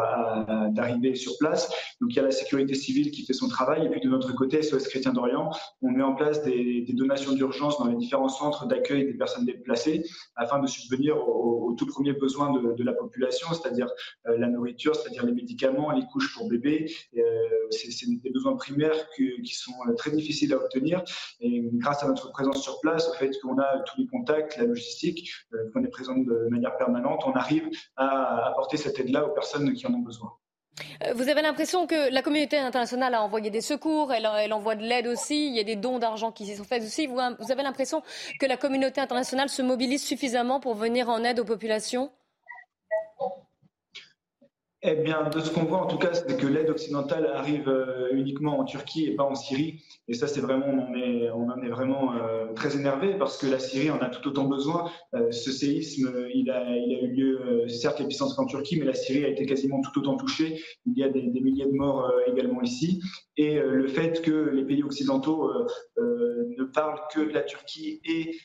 d'arriver 0.72 1.14
sur 1.14 1.36
place. 1.38 1.70
Donc 2.00 2.12
il 2.12 2.16
y 2.16 2.20
a 2.20 2.22
la 2.22 2.30
sécurité 2.30 2.74
civile 2.74 3.10
qui 3.10 3.24
fait 3.24 3.32
son 3.32 3.48
travail, 3.48 3.86
et 3.86 3.88
puis 3.88 4.00
de 4.00 4.08
notre 4.08 4.34
côté, 4.34 4.62
SOS 4.62 4.88
Chrétien 4.88 5.12
d'Orient, 5.12 5.50
on 5.82 5.90
met 5.90 6.02
en 6.02 6.14
place 6.14 6.42
des, 6.42 6.84
donations 6.94 7.32
d'urgence 7.32 7.78
dans 7.78 7.86
les 7.86 7.96
différents 7.96 8.28
centres 8.28 8.66
d'accueil 8.66 9.04
des 9.04 9.14
personnes 9.14 9.44
déplacées, 9.44 10.04
afin 10.36 10.60
de 10.60 10.66
subvenir 10.66 11.16
aux, 11.16 11.74
tout 11.76 11.86
premiers 11.86 12.12
besoins 12.12 12.52
de, 12.52 12.84
la 12.84 12.92
population, 12.92 13.48
c'est-à-dire 13.52 13.88
la 14.26 14.46
nourriture, 14.48 14.94
c'est-à-dire 14.94 15.26
les 15.26 15.32
médicaments, 15.32 15.90
les 15.90 16.04
couches 16.12 16.34
pour 16.34 16.48
bébés. 16.48 16.86
Des 18.22 18.30
besoins 18.30 18.56
primaires 18.56 19.08
qui 19.16 19.54
sont 19.54 19.72
euh, 19.88 19.94
très 19.94 20.10
difficiles 20.10 20.52
à 20.52 20.56
obtenir. 20.56 21.02
Et 21.40 21.62
grâce 21.74 22.02
à 22.02 22.08
notre 22.08 22.30
présence 22.30 22.62
sur 22.62 22.80
place, 22.80 23.08
au 23.08 23.14
fait 23.14 23.30
qu'on 23.42 23.58
a 23.58 23.80
tous 23.80 24.00
les 24.00 24.06
contacts, 24.06 24.56
la 24.56 24.64
logistique, 24.64 25.30
euh, 25.52 25.70
qu'on 25.72 25.84
est 25.84 25.88
présent 25.88 26.16
de 26.16 26.48
manière 26.50 26.76
permanente, 26.76 27.22
on 27.26 27.32
arrive 27.32 27.68
à 27.96 28.48
apporter 28.48 28.76
cette 28.76 28.98
aide-là 28.98 29.26
aux 29.26 29.34
personnes 29.34 29.72
qui 29.74 29.86
en 29.86 29.94
ont 29.94 30.00
besoin. 30.00 30.32
Euh, 31.02 31.12
vous 31.14 31.28
avez 31.28 31.42
l'impression 31.42 31.86
que 31.86 32.12
la 32.12 32.22
communauté 32.22 32.58
internationale 32.58 33.14
a 33.14 33.22
envoyé 33.22 33.50
des 33.50 33.60
secours, 33.60 34.12
elle, 34.12 34.52
envoie 34.52 34.74
de 34.74 34.82
l'aide 34.82 35.06
aussi, 35.06 35.46
il 35.46 35.54
y 35.54 35.60
a 35.60 35.64
des 35.64 35.76
dons 35.76 35.98
d'argent 35.98 36.32
qui 36.32 36.46
s'y 36.46 36.56
sont 36.56 36.64
faits 36.64 36.82
aussi. 36.82 37.06
Vous 37.06 37.52
avez 37.52 37.62
l'impression 37.62 38.02
que 38.40 38.46
la 38.46 38.56
communauté 38.56 39.00
internationale 39.00 39.48
se 39.48 39.62
mobilise 39.62 40.02
suffisamment 40.02 40.60
pour 40.60 40.74
venir 40.74 41.08
en 41.08 41.22
aide 41.24 41.40
aux 41.40 41.44
populations? 41.44 42.10
Eh 44.86 44.96
bien, 44.96 45.30
de 45.30 45.40
ce 45.40 45.50
qu'on 45.50 45.64
voit 45.64 45.82
en 45.82 45.86
tout 45.86 45.96
cas, 45.96 46.12
c'est 46.12 46.38
que 46.38 46.46
l'aide 46.46 46.68
occidentale 46.68 47.26
arrive 47.34 47.70
euh, 47.70 48.10
uniquement 48.12 48.58
en 48.58 48.64
Turquie 48.64 49.06
et 49.06 49.16
pas 49.16 49.24
en 49.24 49.34
Syrie. 49.34 49.82
Et 50.08 50.14
ça, 50.14 50.26
c'est 50.26 50.40
vraiment, 50.40 50.66
on 50.66 51.48
en 51.50 51.62
est, 51.62 51.68
vraiment 51.68 52.12
euh, 52.14 52.52
très 52.54 52.76
énervé 52.76 53.14
parce 53.14 53.38
que 53.38 53.46
la 53.46 53.58
Syrie 53.58 53.90
en 53.90 53.98
a 54.00 54.10
tout 54.10 54.28
autant 54.28 54.44
besoin. 54.44 54.90
Euh, 55.14 55.32
ce 55.32 55.50
séisme, 55.50 56.14
il 56.34 56.50
a, 56.50 56.76
eu 56.76 57.06
lieu, 57.06 57.66
certes, 57.68 57.98
l'épicentre 57.98 58.38
en 58.38 58.44
Turquie, 58.44 58.78
mais 58.78 58.84
la 58.84 58.92
Syrie 58.92 59.24
a 59.24 59.28
été 59.28 59.46
quasiment 59.46 59.80
tout 59.80 59.98
autant 59.98 60.16
touchée. 60.16 60.62
Il 60.84 60.98
y 60.98 61.02
a 61.02 61.08
des 61.08 61.22
milliers 61.40 61.64
de 61.64 61.72
morts 61.72 62.12
également 62.26 62.60
ici. 62.60 63.00
Et 63.36 63.58
le 63.58 63.88
fait 63.88 64.22
que 64.22 64.30
les 64.30 64.64
pays 64.64 64.84
occidentaux 64.84 65.50
ne 65.96 66.64
parlent 66.64 67.00
que 67.12 67.20
de 67.20 67.32
la 67.32 67.42
Turquie 67.42 68.00
et 68.04 68.38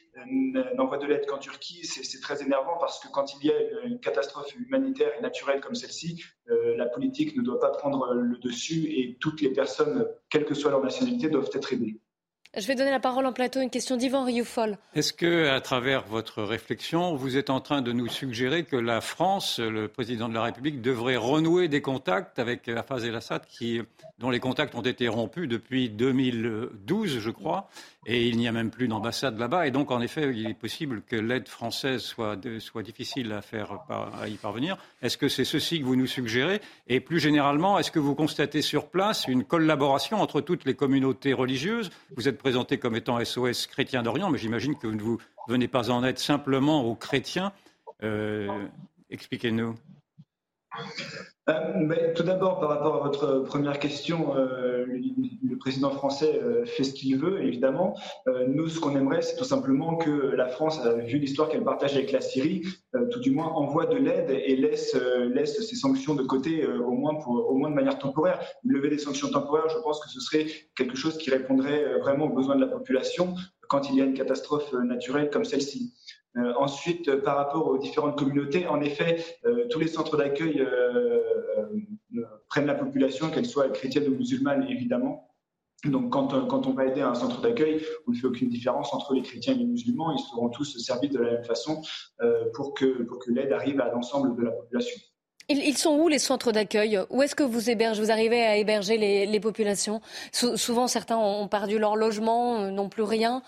n'envoient 0.75 0.97
de 0.97 1.05
l'aide 1.05 1.25
qu'en 1.25 1.37
Turquie, 1.37 1.85
c'est 1.85 2.19
très 2.21 2.41
énervant 2.43 2.77
parce 2.79 2.99
que 2.99 3.07
quand 3.11 3.33
il 3.35 3.47
y 3.47 3.51
a 3.51 3.83
une 3.83 3.99
catastrophe 3.99 4.53
humanitaire 4.55 5.11
et 5.17 5.21
naturelle 5.21 5.61
comme 5.61 5.75
celle-ci, 5.75 6.23
euh, 6.49 6.75
la 6.75 6.87
politique 6.87 7.35
ne 7.37 7.41
doit 7.41 7.59
pas 7.59 7.69
prendre 7.69 8.13
le 8.13 8.37
dessus 8.39 8.85
et 8.87 9.17
toutes 9.19 9.41
les 9.41 9.51
personnes, 9.51 10.07
quelle 10.29 10.45
que 10.45 10.55
soit 10.55 10.71
leur 10.71 10.81
nationalité, 10.81 11.29
doivent 11.29 11.49
être 11.53 11.73
aidées. 11.73 11.99
Je 12.57 12.65
vais 12.65 12.73
donner 12.73 12.89
la 12.89 12.99
parole 12.99 13.27
en 13.27 13.31
plateau. 13.31 13.61
Une 13.61 13.69
question 13.69 13.95
d'Yvan 13.95 14.23
Rioufol. 14.23 14.79
Est-ce 14.95 15.13
que, 15.13 15.49
à 15.49 15.61
travers 15.61 16.07
votre 16.07 16.41
réflexion, 16.41 17.15
vous 17.15 17.37
êtes 17.37 17.51
en 17.51 17.61
train 17.61 17.83
de 17.83 17.91
nous 17.91 18.07
suggérer 18.07 18.63
que 18.63 18.75
la 18.75 19.01
France, 19.01 19.59
le 19.59 19.87
président 19.87 20.27
de 20.27 20.33
la 20.33 20.41
République, 20.41 20.81
devrait 20.81 21.15
renouer 21.15 21.67
des 21.67 21.83
contacts 21.83 22.39
avec 22.39 22.67
Hafez 22.67 23.05
el-Assad, 23.05 23.43
dont 24.17 24.31
les 24.31 24.39
contacts 24.39 24.73
ont 24.73 24.81
été 24.81 25.07
rompus 25.07 25.47
depuis 25.47 25.91
2012, 25.91 27.19
je 27.19 27.29
crois, 27.29 27.69
et 28.05 28.27
il 28.27 28.37
n'y 28.37 28.47
a 28.47 28.51
même 28.51 28.69
plus 28.69 28.87
d'ambassade 28.87 29.37
là-bas. 29.37 29.67
Et 29.67 29.71
donc, 29.71 29.91
en 29.91 30.01
effet, 30.01 30.31
il 30.33 30.49
est 30.49 30.53
possible 30.53 31.01
que 31.01 31.15
l'aide 31.15 31.47
française 31.47 32.01
soit, 32.01 32.37
difficile 32.81 33.31
à, 33.33 33.41
faire, 33.41 33.79
y 34.27 34.35
parvenir. 34.35 34.77
Est-ce 35.01 35.17
que 35.17 35.27
c'est 35.27 35.45
ceci 35.45 35.79
que 35.79 35.85
vous 35.85 35.95
nous 35.95 36.07
suggérez? 36.07 36.61
Et 36.87 37.01
plus 37.01 37.19
généralement, 37.19 37.77
est-ce 37.77 37.91
que 37.91 37.99
vous 37.99 38.15
constatez 38.15 38.61
sur 38.61 38.87
place 38.87 39.27
une 39.27 39.43
collaboration 39.43 40.21
entre 40.21 40.41
toutes 40.41 40.65
les 40.65 40.75
communautés 40.75 41.33
religieuses? 41.33 41.89
Vous 42.15 42.27
êtes 42.27 42.37
présenté 42.37 42.77
comme 42.77 42.95
étant 42.95 43.23
SOS 43.23 43.67
chrétien 43.67 44.01
d'Orient, 44.01 44.29
mais 44.29 44.37
j'imagine 44.37 44.75
que 44.75 44.87
vous 44.87 45.17
ne 45.47 45.53
venez 45.53 45.67
pas 45.67 45.91
en 45.91 46.03
aide 46.03 46.19
simplement 46.19 46.85
aux 46.85 46.95
chrétiens. 46.95 47.51
Euh, 48.03 48.47
expliquez-nous. 49.09 49.75
Euh, 51.49 52.13
tout 52.15 52.23
d'abord, 52.23 52.59
par 52.59 52.69
rapport 52.69 52.97
à 52.97 53.07
votre 53.07 53.39
première 53.39 53.79
question, 53.79 54.35
euh, 54.35 54.85
le, 54.85 55.57
président 55.57 55.89
français 55.89 56.39
euh, 56.41 56.65
fait 56.65 56.83
ce 56.83 56.93
qu'il 56.93 57.17
veut, 57.17 57.43
évidemment. 57.43 57.97
nous, 58.47 58.69
ce 58.69 58.79
qu'on 58.79 58.95
aimerait, 58.95 59.21
c'est 59.21 59.35
tout 59.35 59.43
simplement 59.43 59.97
que 59.97 60.09
la 60.09 60.47
France, 60.47 60.79
vu 61.05 61.17
l'histoire 61.17 61.49
qu'elle 61.49 61.63
partage 61.63 61.95
avec 61.95 62.11
la 62.11 62.21
Syrie, 62.21 62.61
tout 63.11 63.19
du 63.19 63.31
moins 63.31 63.47
envoie 63.47 63.85
de 63.85 63.97
l'aide 63.97 64.29
et 64.29 64.55
laisse, 64.55 64.95
laisse 65.33 65.59
ses 65.67 65.75
sanctions 65.75 66.15
de 66.15 66.23
côté, 66.23 66.65
au, 66.65 66.91
moins 66.91 67.13
au 67.25 67.55
moins 67.55 67.69
de 67.69 67.75
manière 67.75 67.99
temporaire. 67.99 68.39
Lever 68.63 68.89
des 68.89 68.97
sanctions 68.97 69.29
temporaires, 69.29 69.67
je 69.69 69.77
pense 69.79 69.99
que 69.99 70.09
ce 70.09 70.21
serait 70.21 70.47
quelque 70.75 70.95
chose 70.95 71.17
qui 71.17 71.29
répondrait 71.29 71.99
vraiment 71.99 72.25
aux 72.25 72.33
besoins 72.33 72.55
de 72.55 72.61
la 72.61 72.71
population 72.71 73.35
quand 73.67 73.89
il 73.89 73.95
y 73.95 74.01
a 74.01 74.05
une 74.05 74.13
catastrophe 74.13 74.71
naturelle 74.73 75.29
comme 75.29 75.45
celle-ci. 75.45 75.93
Euh, 76.37 76.53
ensuite, 76.57 77.07
euh, 77.07 77.21
par 77.21 77.37
rapport 77.37 77.67
aux 77.67 77.77
différentes 77.77 78.17
communautés, 78.17 78.67
en 78.67 78.81
effet, 78.81 79.23
euh, 79.45 79.67
tous 79.69 79.79
les 79.79 79.87
centres 79.87 80.15
d'accueil 80.15 80.65
prennent 82.49 82.67
la 82.67 82.75
population, 82.75 83.29
qu'elle 83.29 83.45
soit 83.45 83.69
chrétienne 83.69 84.07
ou 84.07 84.15
musulmane, 84.15 84.65
évidemment. 84.69 85.27
Donc, 85.85 86.11
quand, 86.11 86.33
on 86.67 86.73
va 86.73 86.85
aider 86.85 87.01
un 87.01 87.15
centre 87.15 87.41
d'accueil, 87.41 87.81
on 88.05 88.11
ne 88.11 88.15
fait 88.15 88.27
aucune 88.27 88.49
différence 88.49 88.93
entre 88.93 89.13
les 89.13 89.21
chrétiens 89.21 89.53
et 89.53 89.57
les 89.57 89.65
musulmans. 89.65 90.11
Ils 90.11 90.19
seront 90.19 90.49
tous 90.49 90.77
servis 90.77 91.09
de 91.09 91.19
la 91.19 91.31
même 91.33 91.45
façon 91.45 91.81
pour 92.53 92.73
que, 92.73 93.03
pour 93.03 93.19
que 93.19 93.31
l'aide 93.31 93.53
arrive 93.53 93.79
à 93.79 93.89
l'ensemble 93.89 94.35
de 94.35 94.43
la 94.43 94.51
population. 94.51 94.99
Ils, 95.47 95.77
sont 95.77 95.97
où 95.97 96.09
les 96.09 96.19
centres 96.19 96.51
d'accueil? 96.51 96.99
Où 97.09 97.21
est-ce 97.21 97.35
que 97.35 97.43
vous 97.43 97.69
hébergez? 97.69 98.01
Vous 98.01 98.11
arrivez 98.11 98.41
à 98.41 98.57
héberger 98.57 98.97
les 99.25 99.39
populations? 99.39 100.01
Souvent, 100.33 100.87
certains 100.87 101.17
ont 101.17 101.47
perdu 101.47 101.79
leur 101.79 101.95
logement, 101.95 102.69
n'ont 102.71 102.89
plus 102.89 103.03
rien. 103.03 103.41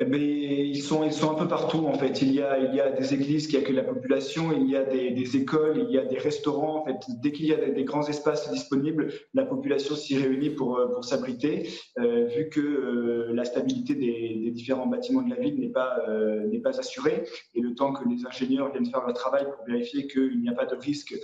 Eh 0.00 0.06
ben, 0.06 0.20
ils, 0.20 0.82
sont, 0.82 1.02
un 1.02 1.34
peu 1.34 1.46
partout 1.46 1.86
en 1.86 1.94
fait. 1.94 2.20
Il 2.20 2.32
y 2.32 2.40
a, 2.40 2.90
des 2.90 3.14
églises 3.14 3.46
qui 3.46 3.56
accueillent 3.56 3.76
la 3.76 3.84
population, 3.84 4.50
il 4.52 4.68
y 4.68 4.76
a 4.76 4.82
des, 4.82 5.36
écoles, 5.36 5.86
il 5.88 5.94
y 5.94 5.98
a 5.98 6.04
des 6.04 6.18
restaurants. 6.18 6.84
Dès 7.22 7.30
qu'il 7.30 7.46
y 7.46 7.54
a 7.54 7.70
des, 7.70 7.84
grands 7.84 8.06
espaces 8.08 8.50
disponibles, 8.50 9.12
la 9.34 9.44
population 9.44 9.94
s'y 9.94 10.16
réunit 10.16 10.50
pour, 10.50 10.78
euh, 10.78 11.00
s'abriter, 11.02 11.68
euh, 12.00 12.24
vu 12.24 12.48
que 12.48 12.60
euh, 12.60 13.32
la 13.34 13.44
stabilité 13.44 13.94
des, 13.94 14.50
différents 14.50 14.86
bâtiments 14.86 15.22
de 15.22 15.30
la 15.30 15.36
ville 15.36 15.60
n'est 15.60 15.72
pas, 15.72 16.04
n'est 16.50 16.60
pas 16.60 16.76
assurée. 16.78 17.24
Et 17.54 17.60
le 17.60 17.74
temps 17.74 17.92
que 17.92 18.08
les 18.08 18.26
ingénieurs 18.26 18.72
viennent 18.72 18.86
faire 18.86 19.04
leur 19.06 19.14
travail 19.14 19.44
pour 19.44 19.64
vérifier 19.64 20.08
qu'il 20.08 20.40
n'y 20.40 20.48
a 20.48 20.54
pas 20.54 20.66
de 20.66 20.74
risque 20.74 21.14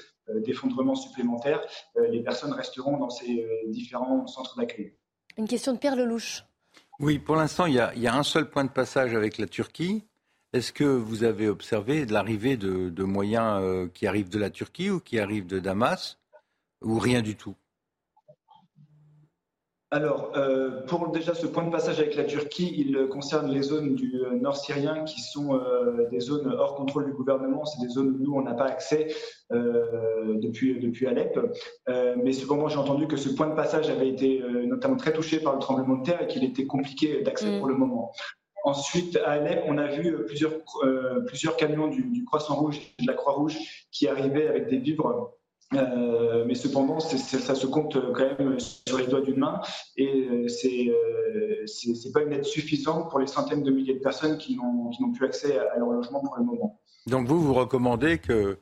d'effondrement 0.44 0.94
supplémentaire, 0.94 1.60
les 2.10 2.22
personnes 2.22 2.52
resteront 2.52 2.98
dans 2.98 3.10
ces 3.10 3.46
différents 3.66 4.26
centres 4.26 4.56
d'accueil. 4.56 4.94
Une 5.36 5.48
question 5.48 5.72
de 5.72 5.78
Pierre 5.78 5.96
Lelouch. 5.96 6.44
Oui, 7.01 7.18
pour 7.18 7.36
l'instant, 7.36 7.64
il, 7.64 7.74
y, 7.74 7.78
a, 7.78 8.14
un 8.14 8.22
seul 8.22 8.51
point 8.51 8.64
de 8.64 8.70
passage 8.70 9.14
avec 9.14 9.38
la 9.38 9.46
Turquie. 9.46 10.05
Est-ce 10.53 10.70
que 10.70 10.84
vous 10.84 11.24
avez 11.24 11.48
observé 11.48 12.05
l'arrivée 12.05 12.59
de, 12.59 13.03
moyens 13.03 13.62
euh, 13.62 13.88
qui 13.88 14.07
arrivent 14.07 14.28
de 14.28 14.38
la 14.38 14.51
Turquie 14.51 14.90
ou 14.90 15.01
qui 15.01 15.18
arrivent 15.18 15.46
de 15.46 15.61
Damas 15.61 16.18
ou 16.82 16.98
rien 16.98 17.22
du 17.22 17.36
tout? 17.36 17.57
Alors, 19.93 20.30
euh, 20.36 20.82
pour 20.86 21.11
déjà 21.11 21.34
ce 21.34 21.49
point 21.49 21.64
de 21.64 21.70
passage 21.70 21.99
avec 21.99 22.14
la 22.14 22.22
Turquie, 22.22 22.72
il 22.78 23.09
concerne 23.09 23.51
les 23.51 23.62
zones 23.62 23.97
du 23.97 24.22
euh, 24.24 24.36
nord 24.36 24.57
syrien 24.57 25.03
qui 25.03 25.20
sont 25.20 25.57
euh, 25.57 26.07
des 26.12 26.20
zones 26.20 26.47
hors 26.47 26.76
contrôle 26.76 27.07
du 27.07 27.12
gouvernement. 27.12 27.64
C'est 27.64 27.84
des 27.84 27.93
zones 27.93 28.11
où 28.11 28.18
nous, 28.22 28.34
on 28.34 28.43
n'a 28.43 28.55
pas 28.55 28.66
accès 28.66 29.09
depuis, 29.51 30.78
depuis 30.78 31.09
Alep. 31.09 31.41
mais 32.22 32.32
cependant, 32.32 32.68
j'ai 32.68 32.78
entendu 32.78 33.09
que 33.09 33.16
ce 33.16 33.30
point 33.30 33.49
de 33.49 33.55
passage 33.57 33.91
avait 33.91 34.09
été 34.09 34.41
notamment 34.64 34.97
très 34.97 35.12
touché 35.12 35.41
par 35.41 35.55
le 35.55 35.59
tremblement 35.59 35.97
de 35.97 36.05
terre 36.05 36.22
et 36.22 36.28
qu'il 36.28 36.45
était 36.45 36.66
compliqué 36.66 37.22
d'accès 37.22 37.51
mm. 37.51 37.59
pour 37.59 37.66
le 37.66 37.74
moment. 37.74 38.12
Ensuite, 38.62 39.16
à 39.24 39.32
Alep, 39.32 39.64
on 39.66 39.76
a 39.76 39.88
vu 39.88 40.24
plusieurs, 40.24 40.53
plusieurs 41.26 41.57
camions 41.57 41.88
du, 41.88 42.05
du 42.05 42.24
Croissant 42.24 42.55
Rouge 42.55 42.78
et 42.78 43.03
de 43.03 43.09
la 43.09 43.14
Croix-Rouge 43.14 43.59
qui 43.91 44.07
arrivaient 44.07 44.47
avec 44.47 44.68
des 44.68 44.78
vivres 44.78 45.39
euh, 45.74 46.44
mais 46.46 46.56
cependant, 46.56 46.98
ça 46.98 47.54
se 47.54 47.66
compte 47.66 47.96
quand 48.12 48.38
même 48.38 48.58
sur 48.58 48.98
les 48.98 49.06
doigts 49.06 49.20
d'une 49.20 49.38
main 49.38 49.60
et 49.96 50.28
euh, 50.28 50.48
c'est 50.48 50.90
n'est 51.86 52.12
pas 52.12 52.22
une 52.22 52.32
aide 52.32 52.44
suffisante 52.44 53.08
pour 53.08 53.20
les 53.20 53.28
centaines 53.28 53.62
de 53.62 53.70
milliers 53.70 53.94
de 53.94 54.00
personnes 54.00 54.36
qui 54.36 54.56
n'ont 54.56 55.12
plus 55.12 55.26
accès 55.26 55.58
à, 55.58 55.78
leur 55.78 55.90
logement 55.90 56.20
pour 56.20 56.36
le 56.38 56.44
moment. 56.44 56.80
Donc 57.06 57.28
vous, 57.28 57.40
vous 57.40 57.54
recommandez 57.54 58.18
que, 58.18 58.58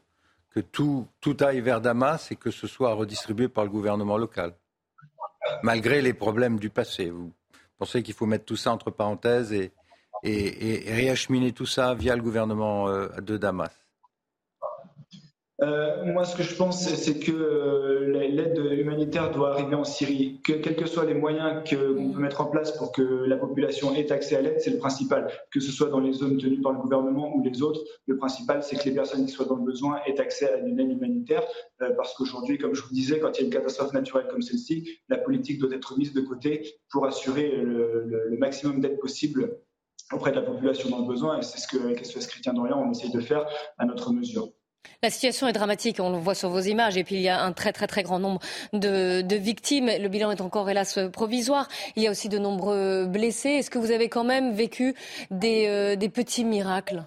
tout, 0.73 1.07
aille 1.41 1.61
vers 1.61 1.81
Damas 1.81 2.31
et 2.31 2.37
que 2.37 2.51
ce 2.51 2.67
soit 2.67 2.93
redistribué 2.93 3.49
par 3.49 3.65
le 3.65 3.71
gouvernement 3.71 4.19
local, 4.19 4.55
malgré 5.63 6.03
les 6.03 6.13
problèmes 6.13 6.59
du 6.59 6.69
passé. 6.69 7.09
Vous 7.09 7.33
pensez 7.79 8.03
qu'il 8.03 8.15
faut 8.15 8.27
mettre 8.27 8.45
tout 8.45 8.57
ça 8.57 8.73
entre 8.73 8.91
parenthèses 8.91 9.53
et 9.53 9.73
réacheminer 10.25 11.53
tout 11.53 11.67
ça 11.67 11.95
via 11.95 12.17
le 12.17 12.23
gouvernement 12.23 12.89
euh, 12.89 13.09
de 13.21 13.39
Damas? 13.39 13.71
Euh, 15.61 16.05
moi, 16.05 16.25
ce 16.25 16.37
que 16.37 16.45
je 16.45 16.55
pense, 16.55 16.89
c'est 16.89 17.19
que 17.19 17.33
euh, 17.33 18.29
l'aide 18.29 18.59
humanitaire 18.79 19.33
doit 19.33 19.55
arriver 19.55 19.75
en 19.75 19.83
Syrie. 19.83 20.41
Que, 20.45 20.53
quels 20.53 20.77
que 20.77 20.87
soient 20.87 21.05
les 21.05 21.15
moyens 21.15 21.69
qu'on 21.69 22.13
peut 22.13 22.21
mettre 22.21 22.41
en 22.41 22.47
place 22.47 22.71
pour 22.77 22.93
que 22.93 23.03
la 23.03 23.37
population 23.37 23.93
ait 23.93 24.13
accès 24.13 24.37
à 24.37 24.41
l'aide, 24.41 24.61
c'est 24.61 24.71
le 24.71 24.79
principal. 24.79 25.29
Que 25.51 25.59
ce 25.59 25.73
soit 25.73 25.89
dans 25.89 25.99
les 25.99 26.13
zones 26.13 26.39
tenues 26.39 26.61
par 26.61 26.73
le 26.73 26.79
gouvernement 26.79 27.35
ou 27.35 27.43
les 27.43 27.61
autres, 27.61 27.81
le 28.07 28.17
principal, 28.17 28.63
c'est 28.63 28.77
que 28.77 28.85
les 28.85 28.95
personnes 28.95 29.27
qui 29.27 29.33
soient 29.33 29.47
dans 29.47 29.57
le 29.57 29.65
besoin 29.65 30.01
aient 30.07 30.21
accès 30.21 30.49
à 30.49 30.59
une 30.59 30.79
aide 30.79 30.93
humanitaire. 30.93 31.43
Euh, 31.83 31.91
parce 31.97 32.15
qu'aujourd'hui, 32.15 32.57
comme 32.59 32.75
je 32.75 32.83
vous 32.83 32.95
disais, 32.95 33.19
quand 33.19 33.37
il 33.37 33.41
y 33.41 33.43
a 33.43 33.47
une 33.47 33.53
catastrophe 33.53 33.93
naturelle 33.93 34.29
comme 34.31 34.43
celle-ci, 34.43 34.89
la 35.09 35.19
politique 35.19 35.59
doit 35.59 35.75
être 35.75 35.99
mise 35.99 36.13
de 36.13 36.21
côté 36.21 36.73
pour 36.89 37.05
assurer 37.05 37.51
le, 37.51 38.37
maximum 38.39 38.81
d'aide 38.81 39.01
possible 39.01 39.59
auprès 40.13 40.31
de 40.31 40.37
la 40.37 40.43
population 40.43 40.89
dans 40.89 41.01
le 41.01 41.09
besoin. 41.09 41.41
Et 41.41 41.43
c'est 41.43 41.59
ce 41.59 41.67
que, 41.67 41.83
avec 41.83 42.07
SOS 42.07 42.29
Chrétien 42.29 42.55
d'Orient, 42.55 42.81
on 42.81 42.93
essaye 42.93 43.11
de 43.11 43.21
faire 43.21 43.45
à 43.79 43.85
notre 43.85 44.13
mesure. 44.13 44.53
La 45.03 45.11
situation 45.11 45.47
est 45.47 45.53
dramatique, 45.53 46.01
on 46.01 46.11
le 46.11 46.19
voit 46.19 46.35
sur 46.35 46.51
vos 46.51 46.61
images, 46.61 46.97
et 46.97 47.05
puis 47.05 47.15
il 47.15 47.21
y 47.21 47.29
a 47.29 47.41
un 47.41 47.53
très 47.53 47.73
très 47.73 47.87
très 47.87 48.03
grand 48.03 48.19
nombre 48.19 48.41
de, 48.73 49.25
victimes. 49.37 49.87
Le 49.87 50.09
bilan 50.09 50.33
est 50.33 50.41
encore 50.41 50.69
hélas 50.69 50.99
provisoire. 51.13 51.69
Il 51.95 52.03
y 52.03 52.09
a 52.09 52.11
aussi 52.11 52.29
de 52.29 52.39
nombreux 52.39 53.07
blessés. 53.07 53.51
Est-ce 53.51 53.71
que 53.71 53.79
vous 53.79 53.93
avez 53.93 54.09
quand 54.09 54.25
même 54.25 54.53
vécu 54.53 54.95
des, 55.31 55.67
euh, 55.69 55.95
des 55.95 56.09
petits 56.09 56.45
miracles? 56.45 57.05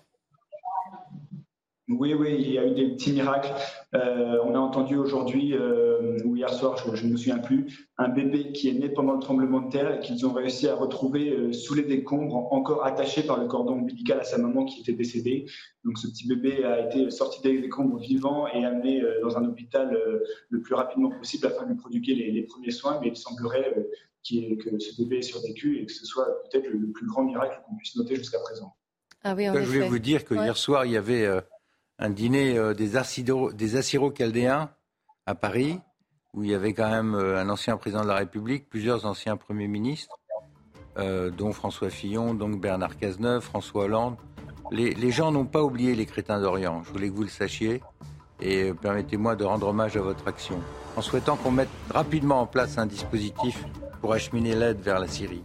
Oui, 2.00 2.14
oui, 2.14 2.36
il 2.40 2.52
y 2.52 2.58
a 2.58 2.66
eu 2.66 2.72
des 2.72 2.90
petits 2.90 3.12
miracles. 3.12 3.52
Euh, 3.94 4.38
on 4.44 4.56
a 4.56 4.60
entendu 4.60 4.96
aujourd'hui, 4.98 5.54
euh, 5.54 6.18
ou 6.26 6.36
hier 6.36 6.50
soir, 6.54 6.78
je 6.96 7.06
ne 7.06 7.12
me 7.12 7.18
souviens 7.18 7.40
plus, 7.40 7.88
un 7.98 8.10
bébé 8.10 8.52
qui 8.52 8.70
est 8.70 8.74
né 8.74 8.90
pendant 8.90 9.14
le 9.14 9.20
tremblement 9.20 9.62
de 9.62 9.72
terre 9.72 9.96
et 9.96 10.00
qu'ils 10.00 10.26
ont 10.26 10.34
réussi 10.34 10.68
à 10.68 10.76
retrouver 10.76 11.32
euh, 11.32 11.54
sous 11.54 11.74
les 11.74 11.84
décombres, 11.84 12.52
encore 12.54 12.86
attaché 12.86 13.24
par 13.24 13.40
le 13.40 13.48
cordon 13.48 13.74
ombilical 13.74 14.20
à 14.20 14.24
sa 14.24 14.38
maman 14.38 14.66
qui 14.66 14.82
était 14.82 14.94
décédée. 14.94 15.46
Donc 15.84 15.98
ce 15.98 16.08
petit 16.08 16.28
bébé 16.28 16.64
a 16.64 16.88
été 16.88 17.10
sorti 17.10 17.42
des 17.42 17.60
décombres 17.60 18.00
vivant 18.00 18.48
et 18.48 18.64
amené 18.64 19.02
dans 19.22 19.38
un 19.38 19.46
hôpital 19.46 19.98
le 20.50 20.62
plus 20.62 20.76
rapidement 20.76 21.10
possible 21.10 21.48
afin 21.48 21.64
de 21.64 21.70
lui 21.70 21.78
prodiguer 21.78 22.14
les, 22.14 22.44
premiers 22.44 22.72
soins. 22.72 23.00
Mais 23.02 23.08
il 23.08 23.18
semblerait 23.18 23.74
que 24.24 24.80
ce 24.80 25.02
bébé 25.02 25.18
ait 25.18 25.22
survécu 25.24 25.80
et 25.80 25.86
que 25.88 25.92
ce 25.92 26.06
soit 26.06 26.28
peut-être 26.44 26.68
le, 26.68 26.92
plus 26.92 27.08
grand 27.08 27.24
miracle 27.24 27.60
qu'on 27.68 27.76
puisse 27.78 27.96
noter 27.96 28.16
jusqu'à 28.16 28.40
présent. 28.40 28.76
Ah 29.24 29.34
oui, 29.36 29.46
je 29.46 29.60
voulais 29.60 29.88
vous 29.88 30.00
dire 30.00 30.24
que 30.24 30.36
hier 30.36 30.56
soir, 30.56 30.86
il 30.86 30.92
y 30.92 30.98
avait 30.98 31.28
un 32.02 32.10
dîner 32.10 32.58
euh, 32.58 32.74
des, 32.74 32.98
Assyro-Chaldéens 32.98 34.70
à 35.28 35.36
Paris, 35.36 35.80
où 36.34 36.44
il 36.44 36.50
y 36.50 36.56
avait 36.56 36.74
quand 36.74 36.90
même 36.90 37.14
euh, 37.14 37.40
un 37.40 37.48
ancien 37.50 37.78
président 37.78 38.02
de 38.02 38.08
la 38.08 38.16
République, 38.16 38.68
plusieurs 38.70 39.06
anciens 39.06 39.38
premiers 39.38 39.68
ministres, 39.68 40.18
euh, 40.98 41.30
dont 41.30 41.54
François 41.54 41.92
Fillon, 41.92 42.34
donc 42.34 42.60
Bernard 42.60 42.98
Cazeneuve, 42.98 43.44
François 43.44 43.84
Hollande. 43.84 44.18
Les, 44.72 45.12
gens 45.12 45.32
n'ont 45.32 45.46
pas 45.46 45.62
oublié 45.62 45.96
les 45.96 46.06
crétins 46.06 46.40
d'Orient, 46.40 46.82
je 46.84 46.92
voulais 46.92 47.10
que 47.10 47.14
vous 47.14 47.24
le 47.24 47.30
sachiez, 47.30 47.84
et 48.40 48.74
permettez-moi 48.74 49.36
de 49.36 49.44
rendre 49.44 49.68
hommage 49.68 49.98
à 49.98 50.02
votre 50.02 50.28
action, 50.28 50.60
en 50.96 51.02
souhaitant 51.02 51.36
qu'on 51.36 51.52
mette 51.52 51.70
rapidement 51.90 52.40
en 52.40 52.48
place 52.48 52.78
un 52.78 52.86
dispositif 52.86 53.66
pour 54.00 54.14
acheminer 54.14 54.56
l'aide 54.56 54.80
vers 54.80 55.00
la 55.00 55.10
Syrie. 55.10 55.44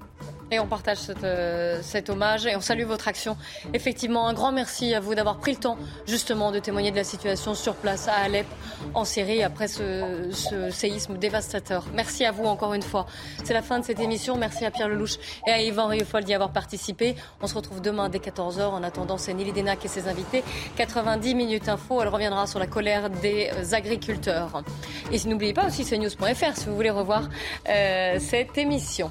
Et 0.51 0.61
on 0.61 0.67
partage 0.67 0.99
euh, 1.25 1.81
cet 1.83 2.09
hommage 2.09 2.47
et 2.47 2.55
on 2.55 2.61
salue 2.61 2.85
votre 2.85 3.09
action. 3.09 3.37
Effectivement, 3.75 4.29
un 4.29 4.33
grand 4.33 4.53
merci 4.53 4.95
à 4.95 5.01
vous 5.01 5.15
d'avoir 5.15 5.39
pris 5.39 5.53
le 5.53 5.59
temps 5.59 5.77
justement 6.07 6.53
de 6.53 6.61
témoigner 6.61 6.93
de 6.93 6.97
la 6.97 7.05
situation 7.05 7.55
sur 7.55 7.75
place 7.75 8.07
à 8.07 8.15
Alep, 8.15 8.47
en 8.95 9.05
Syrie, 9.05 9.43
après 9.43 9.67
ce, 9.67 10.31
séisme 10.71 11.19
dévastateur. 11.19 11.85
Merci 11.95 12.25
à 12.25 12.31
vous 12.31 12.45
encore 12.45 12.75
une 12.75 12.83
fois. 12.83 13.07
C'est 13.43 13.55
la 13.55 13.63
fin 13.63 13.81
de 13.81 13.85
cette 13.85 13.99
émission. 13.99 14.37
Merci 14.37 14.65
à 14.65 14.71
Pierre 14.71 14.89
Lelouch 14.89 15.19
et 15.49 15.51
à 15.51 15.61
Yvan 15.61 15.89
Riofol 15.89 16.23
d'y 16.23 16.35
avoir 16.35 16.53
participé. 16.53 17.17
On 17.43 17.49
se 17.49 17.55
retrouve 17.55 17.81
demain 17.81 18.09
dès 18.09 18.19
14h. 18.19 18.63
En 18.67 18.85
attendant, 18.85 19.19
c'est 19.19 19.35
Nili 19.35 19.53
Denac 19.53 19.85
et 19.85 19.89
ses 19.89 20.07
invités. 20.07 20.45
90 20.77 21.35
minutes 21.35 21.69
info. 21.69 22.01
Elle 22.03 22.09
reviendra 22.09 22.47
sur 22.47 22.61
la 22.61 22.69
colère 22.69 23.11
des 23.11 23.51
agriculteurs. 23.73 24.63
Et 25.11 25.19
n'oubliez 25.27 25.53
pas 25.53 25.67
aussi 25.67 25.85
cnews.fr 25.85 26.57
si 26.57 26.67
vous 26.67 26.77
voulez 26.77 26.91
revoir 26.91 27.29
euh, 27.69 28.19
cette 28.21 28.57
émission. 28.59 29.11